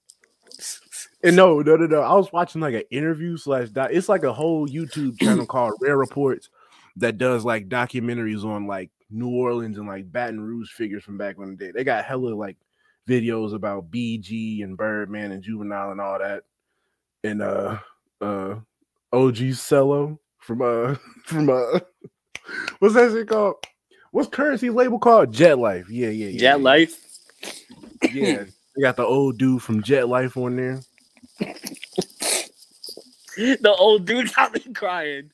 And 1.25 1.37
no, 1.37 1.61
no, 1.61 1.77
no, 1.77 1.87
no. 1.87 2.01
I 2.03 2.13
was 2.15 2.31
watching 2.33 2.61
like 2.61 2.75
an 2.75 2.83
interview 2.91 3.39
slash 3.39 3.71
doc. 3.71 3.89
It's 3.91 4.11
like 4.11 4.25
a 4.25 4.33
whole 4.33 4.69
YouTube 4.69 5.19
channel 5.19 5.47
called 5.49 5.73
Rare 5.81 5.97
Reports 5.97 6.51
that 6.97 7.17
does 7.17 7.47
like 7.47 7.71
documentaries 7.71 8.45
on 8.45 8.67
like 8.67 8.91
New 9.11 9.31
Orleans 9.31 9.79
and 9.79 9.89
like 9.89 10.13
Baton 10.13 10.39
Rouge 10.39 10.71
figures 10.71 11.03
from 11.03 11.17
back 11.17 11.39
when 11.39 11.51
the 11.51 11.57
day. 11.57 11.71
They 11.75 11.83
got 11.83 12.05
hella 12.05 12.35
like 12.35 12.59
videos 13.09 13.55
about 13.55 13.91
BG 13.91 14.63
and 14.63 14.77
Birdman 14.77 15.33
and 15.33 15.43
Juvenile 15.43 15.93
and 15.93 16.01
all 16.01 16.19
that. 16.19 16.45
And 17.23 17.41
uh 17.41 17.79
uh 18.21 18.57
OG 19.11 19.55
Cello 19.55 20.21
from 20.41 20.61
uh 20.61 20.97
from 21.25 21.49
uh 21.49 21.81
what's 22.81 22.95
that 22.95 23.13
shit 23.13 23.29
called? 23.29 23.57
What's 24.11 24.29
Curren$y 24.29 24.69
label 24.69 24.99
called? 24.99 25.33
Jet 25.33 25.59
Life. 25.59 25.89
Yeah, 25.89 26.11
yeah, 26.11 26.29
yeah. 26.29 26.39
Jet 26.39 26.61
Life. 26.61 27.01
Yeah. 28.13 28.45
They 28.77 28.83
got 28.83 28.97
the 28.97 29.05
old 29.05 29.39
dude 29.39 29.63
from 29.63 29.83
Jet 29.83 30.09
Life 30.09 30.37
on 30.37 30.57
there. 30.57 30.81
The 33.37 33.75
old 33.79 34.07
dude 34.07 34.35
got 34.35 34.53
me 34.55 34.61
crying. 34.73 35.31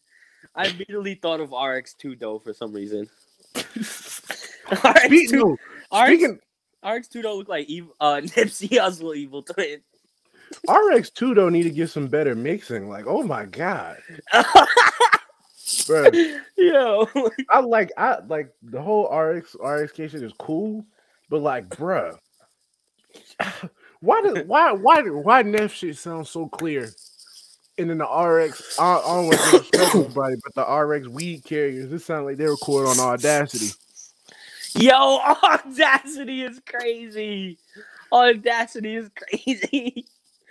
I 0.54 0.66
immediately 0.66 1.14
thought 1.14 1.40
of 1.40 1.50
RX2 1.50 2.18
though 2.18 2.38
for 2.38 2.52
some 2.52 2.72
reason. 2.72 3.08
RX2, 3.54 5.32
no, 5.32 5.52
RX, 5.92 6.06
speaking 6.06 6.40
RX2 6.84 7.22
don't 7.22 7.38
look 7.38 7.48
like 7.48 7.68
evil, 7.68 7.94
uh, 8.00 8.14
Nipsey 8.22 8.70
Hussle 8.70 9.16
evil 9.16 9.42
twin. 9.42 9.80
RX2 10.66 11.34
don't 11.34 11.52
need 11.52 11.64
to 11.64 11.70
get 11.70 11.90
some 11.90 12.08
better 12.08 12.34
mixing. 12.34 12.88
Like, 12.88 13.04
oh 13.06 13.22
my 13.22 13.44
god, 13.44 13.98
bro. 15.86 16.10
Yo, 16.56 17.08
I 17.48 17.60
like 17.60 17.92
I 17.96 18.18
like 18.26 18.52
the 18.62 18.82
whole 18.82 19.04
RX 19.14 19.54
RXK 19.54 20.10
shit 20.10 20.22
is 20.22 20.32
cool, 20.38 20.84
but 21.28 21.40
like, 21.40 21.68
bruh, 21.68 22.16
why 24.00 24.22
did 24.22 24.46
why 24.48 24.72
why 24.72 25.02
why 25.02 25.42
Neff 25.42 25.72
shit 25.72 25.96
sounds 25.96 26.30
so 26.30 26.48
clear? 26.48 26.90
And 27.78 27.88
then 27.88 27.98
the 27.98 28.04
RX, 28.04 28.78
I, 28.78 28.98
I 28.98 29.02
don't 29.02 29.26
want 29.26 29.38
to 29.38 29.50
disrespect 29.58 29.94
anybody, 29.94 30.36
but 30.44 30.54
the 30.54 30.70
RX 30.74 31.08
weed 31.08 31.44
carriers, 31.44 31.90
it 31.92 32.00
sounds 32.00 32.26
like 32.26 32.36
they 32.36 32.44
record 32.44 32.86
on 32.88 33.00
Audacity. 33.00 33.70
yo, 34.74 35.18
Audacity 35.42 36.42
is 36.42 36.60
crazy. 36.66 37.56
Audacity 38.12 38.96
is 38.96 39.08
crazy, 39.16 40.04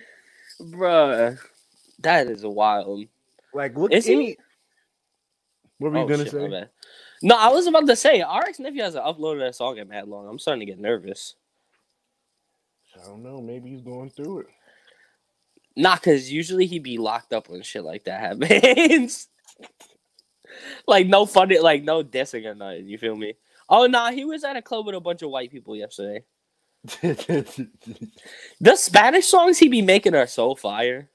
bruh. 0.61 1.37
That 1.99 2.27
is 2.27 2.43
wild. 2.45 3.05
Like, 3.53 3.77
look, 3.77 3.91
Is 3.91 4.05
he? 4.05 4.13
any. 4.13 4.37
What 5.77 5.91
were 5.91 5.97
you 5.99 6.03
Oh, 6.05 6.07
gonna 6.07 6.23
shit, 6.23 6.31
say? 6.31 6.65
No, 7.21 7.35
I 7.37 7.49
was 7.49 7.67
about 7.67 7.85
to 7.87 7.95
say 7.95 8.23
RX 8.23 8.59
Nephew 8.59 8.81
hasn't 8.81 9.05
uploaded 9.05 9.39
that 9.39 9.55
song 9.55 9.77
in 9.77 9.89
mad 9.89 10.07
long. 10.07 10.27
I'm 10.27 10.39
starting 10.39 10.61
to 10.61 10.65
get 10.65 10.79
nervous. 10.79 11.35
I 13.01 13.07
don't 13.07 13.23
know. 13.23 13.41
Maybe 13.41 13.69
he's 13.69 13.81
going 13.81 14.09
through 14.09 14.39
it. 14.41 14.47
Not 15.75 16.01
because 16.01 16.31
usually 16.31 16.65
he'd 16.65 16.83
be 16.83 16.97
locked 16.97 17.33
up 17.33 17.49
when 17.49 17.61
shit 17.61 17.83
like 17.83 18.05
that 18.05 18.19
happens. 18.41 19.27
like 20.87 21.07
no 21.07 21.25
funny, 21.25 21.59
like 21.59 21.83
no 21.83 22.03
dissing 22.03 22.45
or 22.45 22.55
nothing. 22.55 22.87
You 22.87 22.97
feel 22.97 23.15
me? 23.15 23.35
Oh 23.69 23.85
nah, 23.87 24.11
he 24.11 24.25
was 24.25 24.43
at 24.43 24.57
a 24.57 24.61
club 24.61 24.85
with 24.85 24.95
a 24.95 24.99
bunch 24.99 25.21
of 25.21 25.29
white 25.29 25.51
people 25.51 25.75
yesterday. 25.75 26.23
The 28.61 28.75
Spanish 28.75 29.27
songs 29.27 29.57
he 29.59 29.67
be 29.69 29.81
making 29.81 30.15
are 30.15 30.27
so 30.27 30.55
fire. 30.55 31.09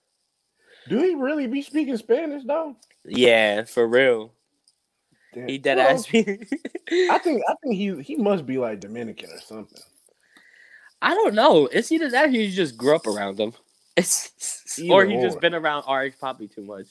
Do 0.88 0.99
he 0.99 1.14
really 1.14 1.47
be 1.47 1.62
speaking 1.62 1.97
Spanish 1.97 2.45
though? 2.45 2.76
Yeah, 3.05 3.64
for 3.64 3.87
real. 3.88 4.33
Damn. 5.35 5.49
He 5.49 5.59
dead 5.59 5.79
Well, 5.79 5.88
ass 5.95 6.12
me. 6.12 6.21
I 7.11 7.19
think 7.19 7.43
I 7.49 7.55
think 7.62 7.75
he 7.76 8.00
he 8.03 8.17
must 8.17 8.47
be 8.47 8.59
like 8.59 8.81
Dominican 8.81 9.31
or 9.31 9.41
something. 9.41 9.83
I 11.03 11.15
don't 11.15 11.35
know. 11.35 11.67
It's 11.67 11.93
either 11.93 12.11
that 12.11 12.27
or 12.27 12.31
he 12.31 12.51
just 12.51 12.77
grew 12.77 12.97
up 12.97 13.07
around 13.07 13.37
them. 13.37 13.53
It's 13.97 14.81
or 14.91 15.05
he 15.05 15.21
just 15.21 15.39
been 15.39 15.55
around 15.55 15.85
RX 15.89 16.17
Papi 16.19 16.53
too 16.53 16.65
much. 16.65 16.87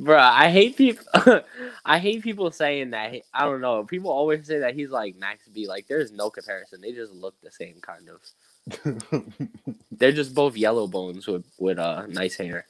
Bruh, 0.00 0.18
I 0.18 0.50
hate 0.50 0.76
people. 0.76 1.04
I 1.84 1.98
hate 1.98 2.22
people 2.22 2.50
saying 2.50 2.90
that. 2.90 3.14
I 3.34 3.44
don't 3.44 3.60
know. 3.60 3.84
People 3.84 4.10
always 4.10 4.46
say 4.46 4.58
that 4.60 4.74
he's 4.74 4.90
like 4.90 5.16
Max 5.16 5.46
B. 5.48 5.68
Like, 5.68 5.86
there's 5.86 6.10
no 6.10 6.30
comparison. 6.30 6.80
They 6.80 6.92
just 6.92 7.12
look 7.12 7.34
the 7.42 7.50
same, 7.50 7.76
kind 7.80 8.08
of. 8.08 9.24
They're 9.92 10.12
just 10.12 10.34
both 10.34 10.56
yellow 10.56 10.86
bones 10.86 11.26
with 11.26 11.44
with 11.58 11.78
uh 11.78 12.06
nice 12.06 12.36
hair. 12.36 12.66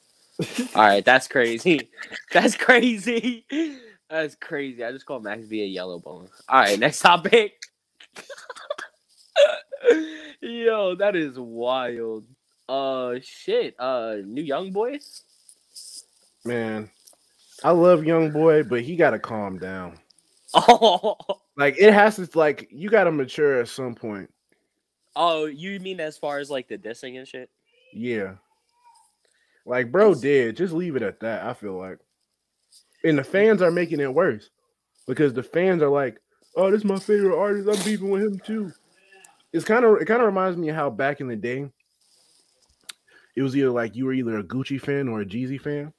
All 0.74 0.82
right, 0.82 1.04
that's 1.04 1.28
crazy. 1.28 1.90
That's 2.32 2.56
crazy. 2.56 3.44
That's 4.08 4.34
crazy. 4.34 4.82
I 4.82 4.92
just 4.92 5.06
called 5.06 5.24
Max 5.24 5.46
B 5.46 5.62
a 5.62 5.66
yellow 5.66 5.98
bone. 5.98 6.28
All 6.48 6.60
right, 6.60 6.78
next 6.78 7.00
topic. 7.00 7.59
Yo, 10.40 10.94
that 10.96 11.16
is 11.16 11.38
wild. 11.38 12.24
Uh, 12.68 13.16
shit. 13.22 13.74
Uh, 13.78 14.16
new 14.24 14.42
young 14.42 14.72
boys. 14.72 15.22
Man, 16.44 16.90
I 17.62 17.72
love 17.72 18.04
young 18.04 18.30
boy, 18.30 18.62
but 18.62 18.82
he 18.82 18.96
gotta 18.96 19.18
calm 19.18 19.58
down. 19.58 19.98
Oh, 20.52 21.16
Like 21.56 21.76
it 21.78 21.94
has 21.94 22.16
to 22.16 22.28
like 22.36 22.66
you 22.72 22.90
gotta 22.90 23.12
mature 23.12 23.60
at 23.60 23.68
some 23.68 23.94
point. 23.94 24.28
oh, 25.14 25.44
you 25.46 25.78
mean 25.78 26.00
as 26.00 26.18
far 26.18 26.40
as 26.40 26.50
like 26.50 26.66
the 26.66 26.76
dissing 26.76 27.18
and 27.18 27.28
shit? 27.28 27.48
Yeah. 27.92 28.34
Like 29.64 29.92
bro 29.92 30.14
did. 30.14 30.56
Just 30.56 30.72
leave 30.72 30.96
it 30.96 31.02
at 31.02 31.20
that. 31.20 31.46
I 31.46 31.54
feel 31.54 31.78
like. 31.78 31.98
And 33.04 33.16
the 33.16 33.22
fans 33.22 33.62
are 33.62 33.70
making 33.70 34.00
it 34.00 34.12
worse. 34.12 34.50
Because 35.06 35.32
the 35.32 35.44
fans 35.44 35.82
are 35.82 35.88
like, 35.88 36.20
oh, 36.56 36.70
this 36.70 36.80
is 36.80 36.84
my 36.84 36.98
favorite 36.98 37.38
artist. 37.38 37.68
I'm 37.68 37.84
beefing 37.84 38.10
with 38.10 38.22
him 38.22 38.38
too. 38.40 38.72
It's 39.52 39.64
kind 39.64 39.84
of 39.84 40.00
it 40.00 40.06
kind 40.06 40.20
of 40.20 40.26
reminds 40.26 40.56
me 40.56 40.68
of 40.68 40.76
how 40.76 40.90
back 40.90 41.20
in 41.20 41.28
the 41.28 41.36
day 41.36 41.68
it 43.36 43.42
was 43.42 43.56
either 43.56 43.70
like 43.70 43.96
you 43.96 44.06
were 44.06 44.12
either 44.12 44.38
a 44.38 44.44
Gucci 44.44 44.80
fan 44.80 45.08
or 45.08 45.20
a 45.20 45.26
Jeezy 45.26 45.60
fan. 45.60 45.92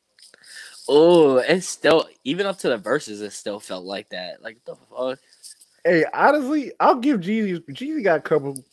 Oh, 0.88 1.38
it's 1.38 1.68
still 1.68 2.08
even 2.24 2.46
up 2.46 2.58
to 2.60 2.70
the 2.70 2.78
verses, 2.78 3.22
it 3.22 3.34
still 3.34 3.60
felt 3.60 3.86
like 3.86 4.10
that. 4.10 4.42
Like 4.42 4.64
the 4.66 4.76
fuck. 4.76 5.20
Hey, 5.84 6.06
honestly, 6.14 6.72
I'll 6.80 7.00
give 7.00 7.22
Jeezy 7.22 7.60
Jeezy 7.70 8.04
got 8.04 8.20
a 8.20 8.22
couple 8.22 8.64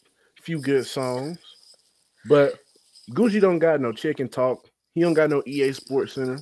few 0.41 0.61
good 0.61 0.87
songs, 0.87 1.39
but 2.29 2.55
Gucci 3.11 3.41
don't 3.41 3.59
got 3.59 3.81
no 3.81 3.93
chicken 3.93 4.29
talk. 4.29 4.69
He 4.95 5.01
don't 5.01 5.15
got 5.15 5.31
no 5.31 5.43
EA 5.47 5.73
Sports 5.73 6.15
Center. 6.15 6.41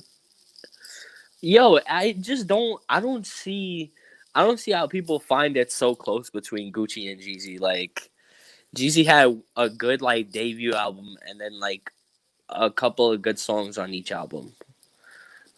Yo, 1.41 1.79
I 1.87 2.13
just 2.13 2.47
don't. 2.47 2.81
I 2.89 2.99
don't 2.99 3.25
see. 3.25 3.91
I 4.37 4.43
don't 4.43 4.59
see 4.59 4.71
how 4.71 4.85
people 4.85 5.19
find 5.19 5.57
it 5.57 5.71
so 5.71 5.95
close 5.95 6.29
between 6.29 6.71
Gucci 6.71 7.11
and 7.11 7.19
Jeezy. 7.19 7.59
Like, 7.59 8.11
Jeezy 8.75 9.03
had 9.03 9.41
a 9.55 9.67
good 9.67 10.03
like 10.03 10.29
debut 10.29 10.73
album, 10.73 11.17
and 11.27 11.41
then 11.41 11.59
like 11.59 11.91
a 12.47 12.69
couple 12.69 13.11
of 13.11 13.23
good 13.23 13.39
songs 13.39 13.79
on 13.79 13.95
each 13.95 14.11
album. 14.11 14.53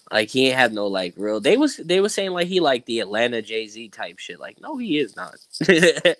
Like 0.09 0.29
he 0.29 0.48
ain't 0.48 0.57
have 0.57 0.71
no 0.71 0.88
like 0.88 1.13
real. 1.17 1.41
They 1.41 1.57
was 1.57 1.75
they 1.75 2.00
was 2.00 2.13
saying 2.13 2.31
like 2.31 2.48
he 2.48 2.62
like 2.62 2.86
the 2.86 3.01
Atlanta 3.01 3.41
Jay 3.41 3.67
Z 3.67 3.89
type 3.89 4.17
shit. 4.17 4.39
Like 4.39 4.62
no, 4.62 4.77
he 4.77 4.98
is 4.98 5.13
not. 5.13 5.36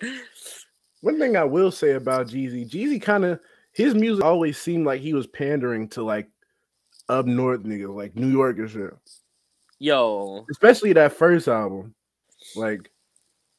One 1.00 1.18
thing 1.18 1.36
I 1.36 1.44
will 1.44 1.70
say 1.70 1.92
about 1.92 2.28
Jeezy, 2.28 2.68
Jeezy 2.68 3.00
kind 3.00 3.24
of 3.24 3.40
his 3.72 3.94
music 3.94 4.22
always 4.22 4.58
seemed 4.58 4.84
like 4.84 5.00
he 5.00 5.14
was 5.14 5.26
pandering 5.26 5.88
to 5.88 6.02
like 6.02 6.28
up 7.08 7.24
north 7.24 7.62
niggas, 7.62 7.96
like 7.96 8.16
New 8.16 8.28
York 8.28 8.58
and 8.58 8.70
shit. 8.70 8.92
Yo, 9.78 10.44
Especially 10.50 10.92
that 10.92 11.14
first 11.14 11.48
album. 11.48 11.94
Like 12.56 12.90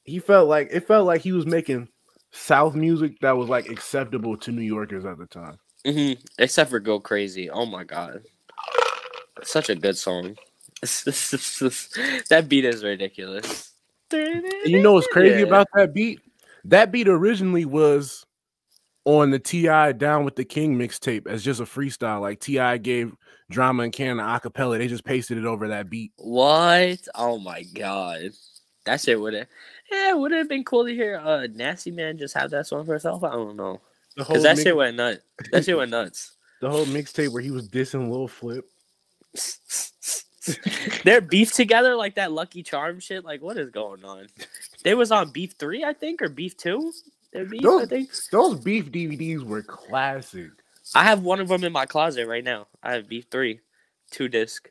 he 0.04 0.20
felt 0.20 0.48
like 0.50 0.70
it 0.72 0.88
felt 0.88 1.06
like 1.06 1.22
he 1.22 1.32
was 1.32 1.46
making 1.46 1.88
South 2.32 2.76
music 2.76 3.20
that 3.22 3.38
was 3.38 3.50
like 3.50 3.70
acceptable 3.70 4.38
to 4.38 4.52
New 4.52 4.62
Yorkers 4.62 5.06
at 5.06 5.18
the 5.18 5.26
time. 5.26 5.58
hmm 5.86 6.14
except 6.38 6.70
for 6.70 6.80
Go 6.80 7.00
Crazy. 7.00 7.50
Oh 7.50 7.66
my 7.66 7.84
god, 7.84 8.24
such 9.44 9.70
a 9.70 9.76
good 9.76 9.98
song. 9.98 10.38
that 10.82 12.46
beat 12.48 12.66
is 12.66 12.84
ridiculous. 12.84 13.72
You 14.12 14.80
know 14.82 14.94
what's 14.94 15.08
crazy 15.08 15.42
Yeah. 15.42 15.46
about 15.46 15.68
that 15.76 15.94
beat? 15.94 16.20
That 16.66 16.92
beat 16.92 17.08
originally 17.08 17.66
was 17.66 18.26
on 19.06 19.30
the 19.32 19.40
T.I. 19.40 19.94
Down 19.94 20.26
with 20.26 20.36
the 20.36 20.46
King 20.46 20.78
mixtape 20.78 21.28
as 21.28 21.44
just 21.44 21.60
a 21.60 21.66
freestyle. 21.66 22.22
Like 22.22 22.40
T.I. 22.40 22.78
gave 22.78 23.16
Drama 23.50 23.84
and 23.84 23.94
Can 23.94 24.20
a 24.20 24.24
acapella. 24.24 24.78
They 24.78 24.88
just 24.88 25.04
pasted 25.04 25.38
it 25.38 25.46
over 25.46 25.68
that 25.70 25.90
beat. 25.90 26.14
What? 26.18 27.08
Oh 27.16 27.38
my 27.40 27.64
god. 27.64 28.32
That 28.86 29.00
shit 29.02 29.20
would 29.20 29.34
have 29.34 29.48
Yeah, 29.92 30.14
would 30.14 30.32
have 30.32 30.50
been 30.50 30.64
cool 30.64 30.86
to 30.86 30.94
hear 30.94 31.18
uh 31.24 31.48
Nasty 31.54 31.92
Man 31.92 32.18
just 32.18 32.34
have 32.36 32.50
that 32.52 32.68
song 32.68 32.86
for 32.86 32.94
herself. 32.94 33.24
I 33.24 33.32
don't 33.32 33.56
know. 33.56 33.80
Cause 34.20 34.44
that 34.44 34.58
mix- 34.58 34.64
shit 34.64 34.76
went 34.76 34.98
nuts. 34.98 35.20
That 35.52 35.64
shit 35.66 35.78
went 35.78 35.92
nuts. 35.92 36.34
the 36.62 36.70
whole 36.70 36.86
mixtape 36.86 37.30
where 37.32 37.42
he 37.42 37.52
was 37.52 37.70
dissing 37.70 38.10
Lil 38.10 38.28
Flip. 38.28 38.66
They're 41.04 41.22
beef 41.22 41.54
together 41.54 41.96
like 41.96 42.16
that 42.16 42.32
Lucky 42.32 42.64
Charm 42.64 43.00
shit. 43.00 43.24
Like 43.24 43.42
what 43.42 43.58
is 43.58 43.70
going 43.70 44.04
on? 44.04 44.28
They 44.84 44.96
was 44.96 45.12
on 45.12 45.30
Beef 45.32 45.54
3, 45.60 45.84
I 45.84 45.94
think, 45.94 46.22
or 46.22 46.30
Beef 46.30 46.58
2? 46.58 46.92
They're 47.32 47.46
beef, 47.46 47.64
I 47.66 47.86
think. 47.86 48.10
those 48.32 48.60
beef 48.60 48.92
DVDs 48.92 49.44
were 49.44 49.62
classic. 49.62 50.50
I 50.96 51.04
have 51.04 51.22
one 51.22 51.40
of 51.40 51.48
them 51.48 51.64
in 51.64 51.72
my 51.72 51.86
closet 51.86 52.28
right 52.28 52.44
now. 52.44 52.68
I 52.84 52.94
have 52.94 53.08
Beef 53.08 53.26
3. 53.32 53.60
Two 54.10 54.28
disc. 54.28 54.70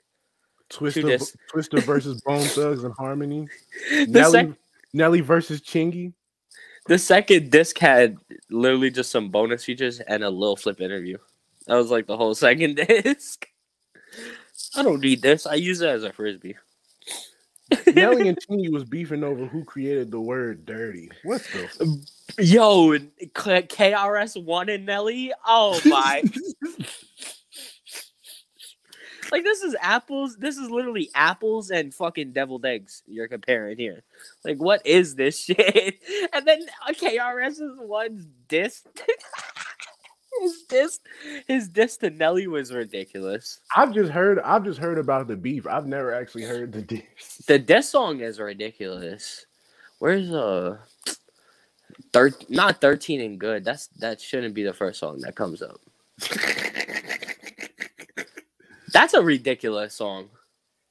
Twista, 0.71 1.37
Twista 1.53 1.83
versus 1.83 2.21
Bone 2.23 2.41
Thugs 2.45 2.85
and 2.85 2.95
Harmony. 2.95 3.49
Nelly, 4.07 4.31
sec- 4.31 4.49
Nelly 4.93 5.21
versus 5.21 5.61
Chingy. 5.61 6.13
the 6.87 6.99
second 6.99 7.51
disc 7.51 7.77
had 7.79 8.17
literally 8.51 8.91
just 8.91 9.11
some 9.11 9.29
bonus 9.31 9.65
features 9.65 10.01
and 10.01 10.23
a 10.23 10.31
Lil 10.31 10.57
Flip 10.57 10.81
interview. 10.81 11.19
That 11.67 11.77
was 11.77 11.91
like 11.91 12.07
the 12.07 12.17
whole 12.17 12.35
second 12.35 12.77
disc. 12.89 13.47
I 14.77 14.83
don't 14.83 15.01
need 15.01 15.23
this. 15.23 15.47
I 15.47 15.55
use 15.55 15.81
it 15.81 15.89
as 15.89 16.05
a 16.05 16.13
frisbee. 16.13 16.57
Nelly 17.95 18.29
and 18.29 18.39
Chingy 18.49 18.71
was 18.73 18.85
beefing 18.85 19.23
over 19.23 19.47
who 19.47 19.65
created 19.65 20.11
the 20.11 20.21
word 20.21 20.67
dirty. 20.67 21.09
What 21.23 21.43
the? 21.53 22.07
Yo, 22.43 22.99
KRS 22.99 24.43
One 24.45 24.69
and 24.69 24.87
Nelly. 24.87 25.33
Oh 25.47 25.81
my! 25.85 26.23
Like 29.31 29.45
this 29.45 29.63
is 29.63 29.77
apples. 29.81 30.37
This 30.37 30.57
is 30.57 30.71
literally 30.71 31.11
apples 31.15 31.71
and 31.71 31.95
fucking 31.95 32.33
deviled 32.33 32.65
eggs. 32.65 33.03
You're 33.07 33.29
comparing 33.29 33.79
here. 33.79 34.03
Like 34.45 34.59
what 34.59 34.85
is 34.87 35.15
this 35.15 35.39
shit? 35.45 36.01
And 36.33 36.47
then 36.47 36.61
uh, 36.87 36.93
KRS's 36.93 37.79
one's 37.81 38.27
diss. 38.49 38.83
his 40.41 40.63
diss, 40.69 40.99
his 41.47 41.69
diss 41.69 41.97
to 41.99 42.11
Nelly 42.11 42.47
was 42.47 42.73
ridiculous. 42.73 43.61
I've 43.77 43.93
just 43.93 44.11
heard. 44.11 44.39
I've 44.41 44.65
just 44.65 44.79
heard 44.79 44.99
about 44.99 45.29
the 45.29 45.37
beef. 45.37 45.67
I've 45.67 45.87
never 45.87 46.15
actually 46.15 46.45
heard 46.45 46.73
the 46.73 46.83
diss. 46.83 47.37
The 47.47 47.59
diss 47.59 47.89
song 47.89 48.21
is 48.21 48.41
ridiculous. 48.41 49.47
Where's 49.99 50.31
uh, 50.33 50.79
thir- 52.13 52.33
not 52.49 52.81
thirteen 52.81 53.21
and 53.21 53.39
good. 53.39 53.65
That's 53.65 53.89
that 53.99 54.21
shouldn't 54.21 54.55
be 54.55 54.63
the 54.63 54.73
first 54.73 54.99
song 55.01 55.21
that 55.21 55.37
comes 55.37 55.63
up. 55.63 55.81
That's 58.93 59.15
a 59.15 59.23
ridiculous 59.23 59.95
song. 59.95 60.31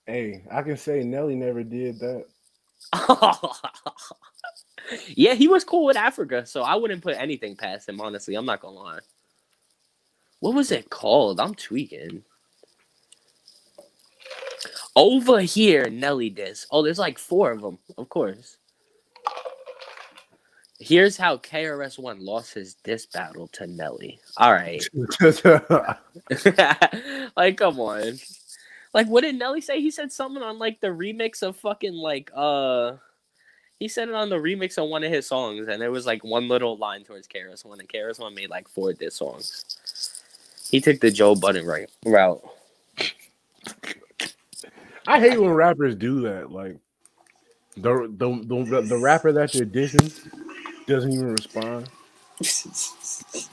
Hey, 0.07 0.43
I 0.51 0.61
can 0.63 0.77
say 0.77 1.03
Nelly 1.03 1.35
never 1.35 1.63
did 1.63 1.99
that. 1.99 2.25
yeah, 5.07 5.35
he 5.35 5.47
was 5.47 5.65
cool 5.65 5.85
with 5.85 5.97
Africa, 5.97 6.45
so 6.45 6.63
I 6.63 6.75
wouldn't 6.75 7.03
put 7.03 7.17
anything 7.17 7.55
past 7.57 7.89
him. 7.89 8.01
Honestly, 8.01 8.35
I'm 8.35 8.45
not 8.45 8.61
gonna 8.61 8.77
lie. 8.77 8.99
What 10.41 10.55
was 10.55 10.71
it 10.71 10.89
called? 10.91 11.39
I'm 11.41 11.55
tweaking. 11.55 12.23
Over 14.95 15.41
here, 15.41 15.89
Nelly 15.89 16.31
diss. 16.31 16.67
Oh, 16.71 16.83
there's 16.83 16.99
like 16.99 17.19
four 17.19 17.51
of 17.51 17.61
them, 17.63 17.79
of 17.97 18.09
course. 18.09 18.58
Here's 20.79 21.17
how 21.17 21.37
KRS 21.37 21.99
One 21.99 22.23
lost 22.23 22.53
his 22.53 22.75
diss 22.75 23.05
battle 23.05 23.49
to 23.49 23.67
Nelly. 23.67 24.19
All 24.37 24.53
right, 24.53 24.81
like 27.35 27.57
come 27.57 27.79
on. 27.81 28.17
Like, 28.93 29.07
what 29.07 29.21
did 29.21 29.37
Nelly 29.37 29.59
say? 29.59 29.81
He 29.81 29.91
said 29.91 30.11
something 30.11 30.41
on 30.41 30.57
like 30.57 30.79
the 30.79 30.87
remix 30.87 31.43
of 31.43 31.57
fucking 31.57 31.93
like 31.93 32.31
uh. 32.33 32.93
He 33.77 33.87
said 33.87 34.09
it 34.09 34.15
on 34.15 34.29
the 34.29 34.35
remix 34.35 34.77
of 34.77 34.89
one 34.89 35.03
of 35.03 35.11
his 35.11 35.25
songs, 35.25 35.67
and 35.67 35.81
it 35.81 35.89
was 35.89 36.05
like 36.05 36.23
one 36.23 36.47
little 36.47 36.77
line 36.77 37.03
towards 37.03 37.27
KRS 37.27 37.65
One, 37.65 37.79
and 37.79 37.87
KRS 37.87 38.19
One 38.19 38.35
made 38.35 38.49
like 38.49 38.69
four 38.69 38.93
diss 38.93 39.15
songs. 39.15 39.65
He 40.69 40.79
took 40.79 41.01
the 41.01 41.11
Joe 41.11 41.35
Budden 41.35 41.65
right 41.65 41.89
route. 42.05 42.41
I 45.07 45.19
hate 45.19 45.39
when 45.39 45.51
rappers 45.51 45.95
do 45.95 46.21
that. 46.21 46.51
Like 46.51 46.77
the 47.75 48.07
the 48.17 48.63
the, 48.63 48.81
the 48.81 48.97
rapper 48.97 49.33
that 49.33 49.55
you're 49.55 49.65
dissing 49.65 50.13
doesn't 50.89 51.13
even 51.13 51.33
respond. 51.33 51.87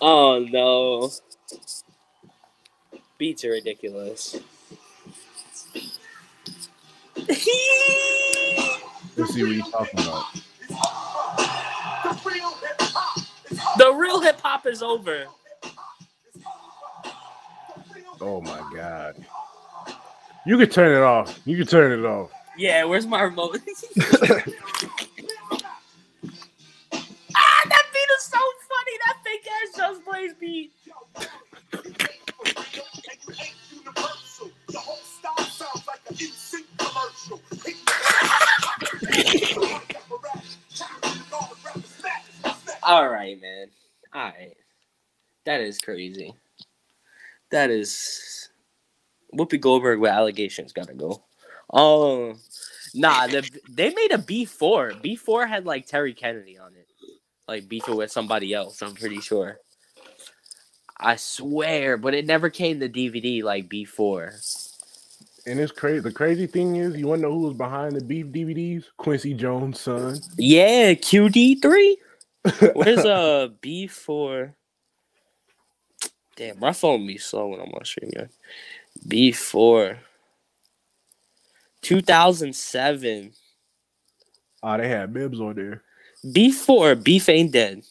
oh 0.00 0.38
no. 0.50 1.10
Beats 3.18 3.44
are 3.44 3.50
ridiculous. 3.50 4.40
Let's 7.16 7.44
see 9.34 9.42
what 9.42 9.52
he's 9.52 9.68
talking 9.70 10.00
about. 10.00 10.24
the 13.78 13.92
real 13.94 14.20
hip 14.20 14.40
hop 14.40 14.66
is 14.66 14.82
over. 14.82 15.26
Oh 18.20 18.40
my 18.40 18.66
god. 18.74 19.24
You 20.46 20.56
could 20.56 20.72
turn 20.72 20.96
it 20.96 21.02
off. 21.02 21.38
You 21.44 21.58
could 21.58 21.68
turn 21.68 21.98
it 21.98 22.06
off. 22.06 22.30
Yeah, 22.56 22.84
where's 22.84 23.06
my 23.06 23.22
remote? 23.22 23.58
Blaze 30.14 30.34
beat. 30.38 30.72
All 42.84 43.08
right, 43.08 43.40
man. 43.40 43.66
All 44.12 44.22
right. 44.22 44.56
That 45.46 45.60
is 45.60 45.78
crazy. 45.78 46.32
That 47.50 47.70
is 47.70 48.50
Whoopi 49.36 49.60
Goldberg 49.60 49.98
with 49.98 50.12
allegations 50.12 50.72
gotta 50.72 50.94
go. 50.94 51.24
Um, 51.72 52.38
nah, 52.94 53.26
the, 53.26 53.48
they 53.68 53.92
made 53.92 54.12
a 54.12 54.18
B 54.18 54.44
four. 54.44 54.92
B 55.02 55.16
four 55.16 55.44
had 55.44 55.66
like 55.66 55.86
Terry 55.86 56.14
Kennedy 56.14 56.56
on 56.56 56.72
it, 56.76 56.86
like 57.48 57.68
beefing 57.68 57.96
with 57.96 58.12
somebody 58.12 58.54
else. 58.54 58.80
I'm 58.80 58.94
pretty 58.94 59.20
sure. 59.20 59.58
I 60.98 61.16
swear, 61.16 61.96
but 61.96 62.14
it 62.14 62.26
never 62.26 62.50
came 62.50 62.80
to 62.80 62.88
DVD 62.88 63.42
like 63.42 63.68
B 63.68 63.84
four. 63.84 64.32
And 65.46 65.60
it's 65.60 65.72
crazy. 65.72 66.00
The 66.00 66.12
crazy 66.12 66.46
thing 66.46 66.76
is, 66.76 66.96
you 66.96 67.06
want 67.06 67.20
to 67.20 67.28
know 67.28 67.34
who 67.34 67.40
was 67.40 67.56
behind 67.56 67.96
the 67.96 68.02
beef 68.02 68.26
DVDs? 68.26 68.84
Quincy 68.96 69.34
Jones' 69.34 69.80
son. 69.80 70.18
Yeah, 70.38 70.92
QD 70.94 71.60
three. 71.60 71.98
Where's 72.74 73.04
uh 73.04 73.48
B 73.60 73.86
four? 73.86 74.54
Damn, 76.36 76.58
my 76.58 76.72
phone 76.72 77.06
be 77.06 77.18
slow 77.18 77.48
when 77.48 77.60
I'm 77.60 77.72
on 77.72 77.84
stream. 77.84 78.10
Yeah. 78.14 78.26
B 79.06 79.32
four. 79.32 79.98
2007. 81.82 83.32
Oh, 84.62 84.78
they 84.78 84.88
had 84.88 85.12
Bibbs 85.12 85.40
on 85.40 85.54
there. 85.54 85.82
B4, 86.24 87.04
Beef 87.04 87.28
ain't 87.28 87.52
dead. 87.52 87.82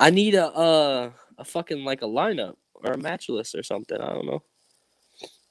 I 0.00 0.10
need 0.10 0.34
a 0.34 0.46
uh 0.46 1.10
a 1.38 1.44
fucking 1.44 1.84
like 1.84 2.02
a 2.02 2.06
lineup 2.06 2.56
or 2.74 2.92
a 2.92 2.98
match 2.98 3.28
list 3.28 3.54
or 3.54 3.62
something. 3.62 4.00
I 4.00 4.12
don't 4.12 4.26
know. 4.26 4.42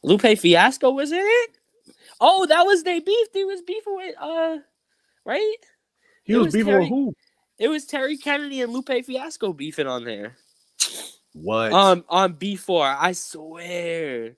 Lupe 0.04 0.38
Fiasco 0.38 0.92
was 0.92 1.12
in 1.12 1.20
it. 1.22 1.58
Oh, 2.20 2.46
that 2.46 2.66
was 2.66 2.84
they 2.84 3.00
beef. 3.00 3.32
They 3.34 3.44
was 3.44 3.62
beefing 3.62 3.96
with 3.96 4.16
uh, 4.20 4.58
right? 5.26 5.58
he 6.24 6.36
was, 6.36 6.48
was 6.48 6.54
beefing 6.54 6.72
Terry- 6.72 6.82
with 6.84 6.90
who? 6.90 7.14
It 7.60 7.68
was 7.68 7.86
Terry 7.86 8.18
Kennedy 8.18 8.62
and 8.62 8.74
Lupe 8.74 9.06
Fiasco 9.06 9.54
beefing 9.54 9.88
on 9.88 10.04
there. 10.04 10.38
What? 11.34 11.72
Um, 11.74 12.04
on 12.10 12.34
B 12.34 12.56
four. 12.56 12.86
I 12.86 13.12
swear. 13.12 14.36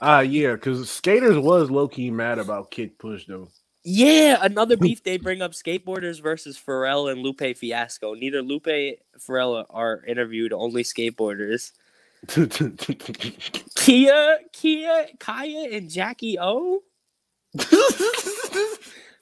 Ah, 0.00 0.20
yeah, 0.20 0.54
because 0.54 0.90
skaters 0.90 1.38
was 1.38 1.70
low 1.70 1.86
key 1.86 2.10
mad 2.10 2.40
about 2.40 2.72
kick 2.72 2.98
push 2.98 3.26
though. 3.26 3.48
Yeah, 3.84 4.38
another 4.40 4.76
beef 4.76 5.02
they 5.02 5.16
bring 5.16 5.42
up 5.42 5.52
skateboarders 5.52 6.22
versus 6.22 6.56
Pharrell 6.56 7.10
and 7.10 7.20
Lupe 7.20 7.56
Fiasco. 7.56 8.14
Neither 8.14 8.40
Lupe 8.40 8.98
Pharrell 9.18 9.66
are 9.70 10.04
interviewed, 10.06 10.52
only 10.52 10.84
skateboarders. 10.84 11.72
Khia, 13.74 14.36
Khia, 14.52 15.18
Kaya, 15.18 15.76
and 15.76 15.90
Jackie 15.90 16.38
O 16.38 16.82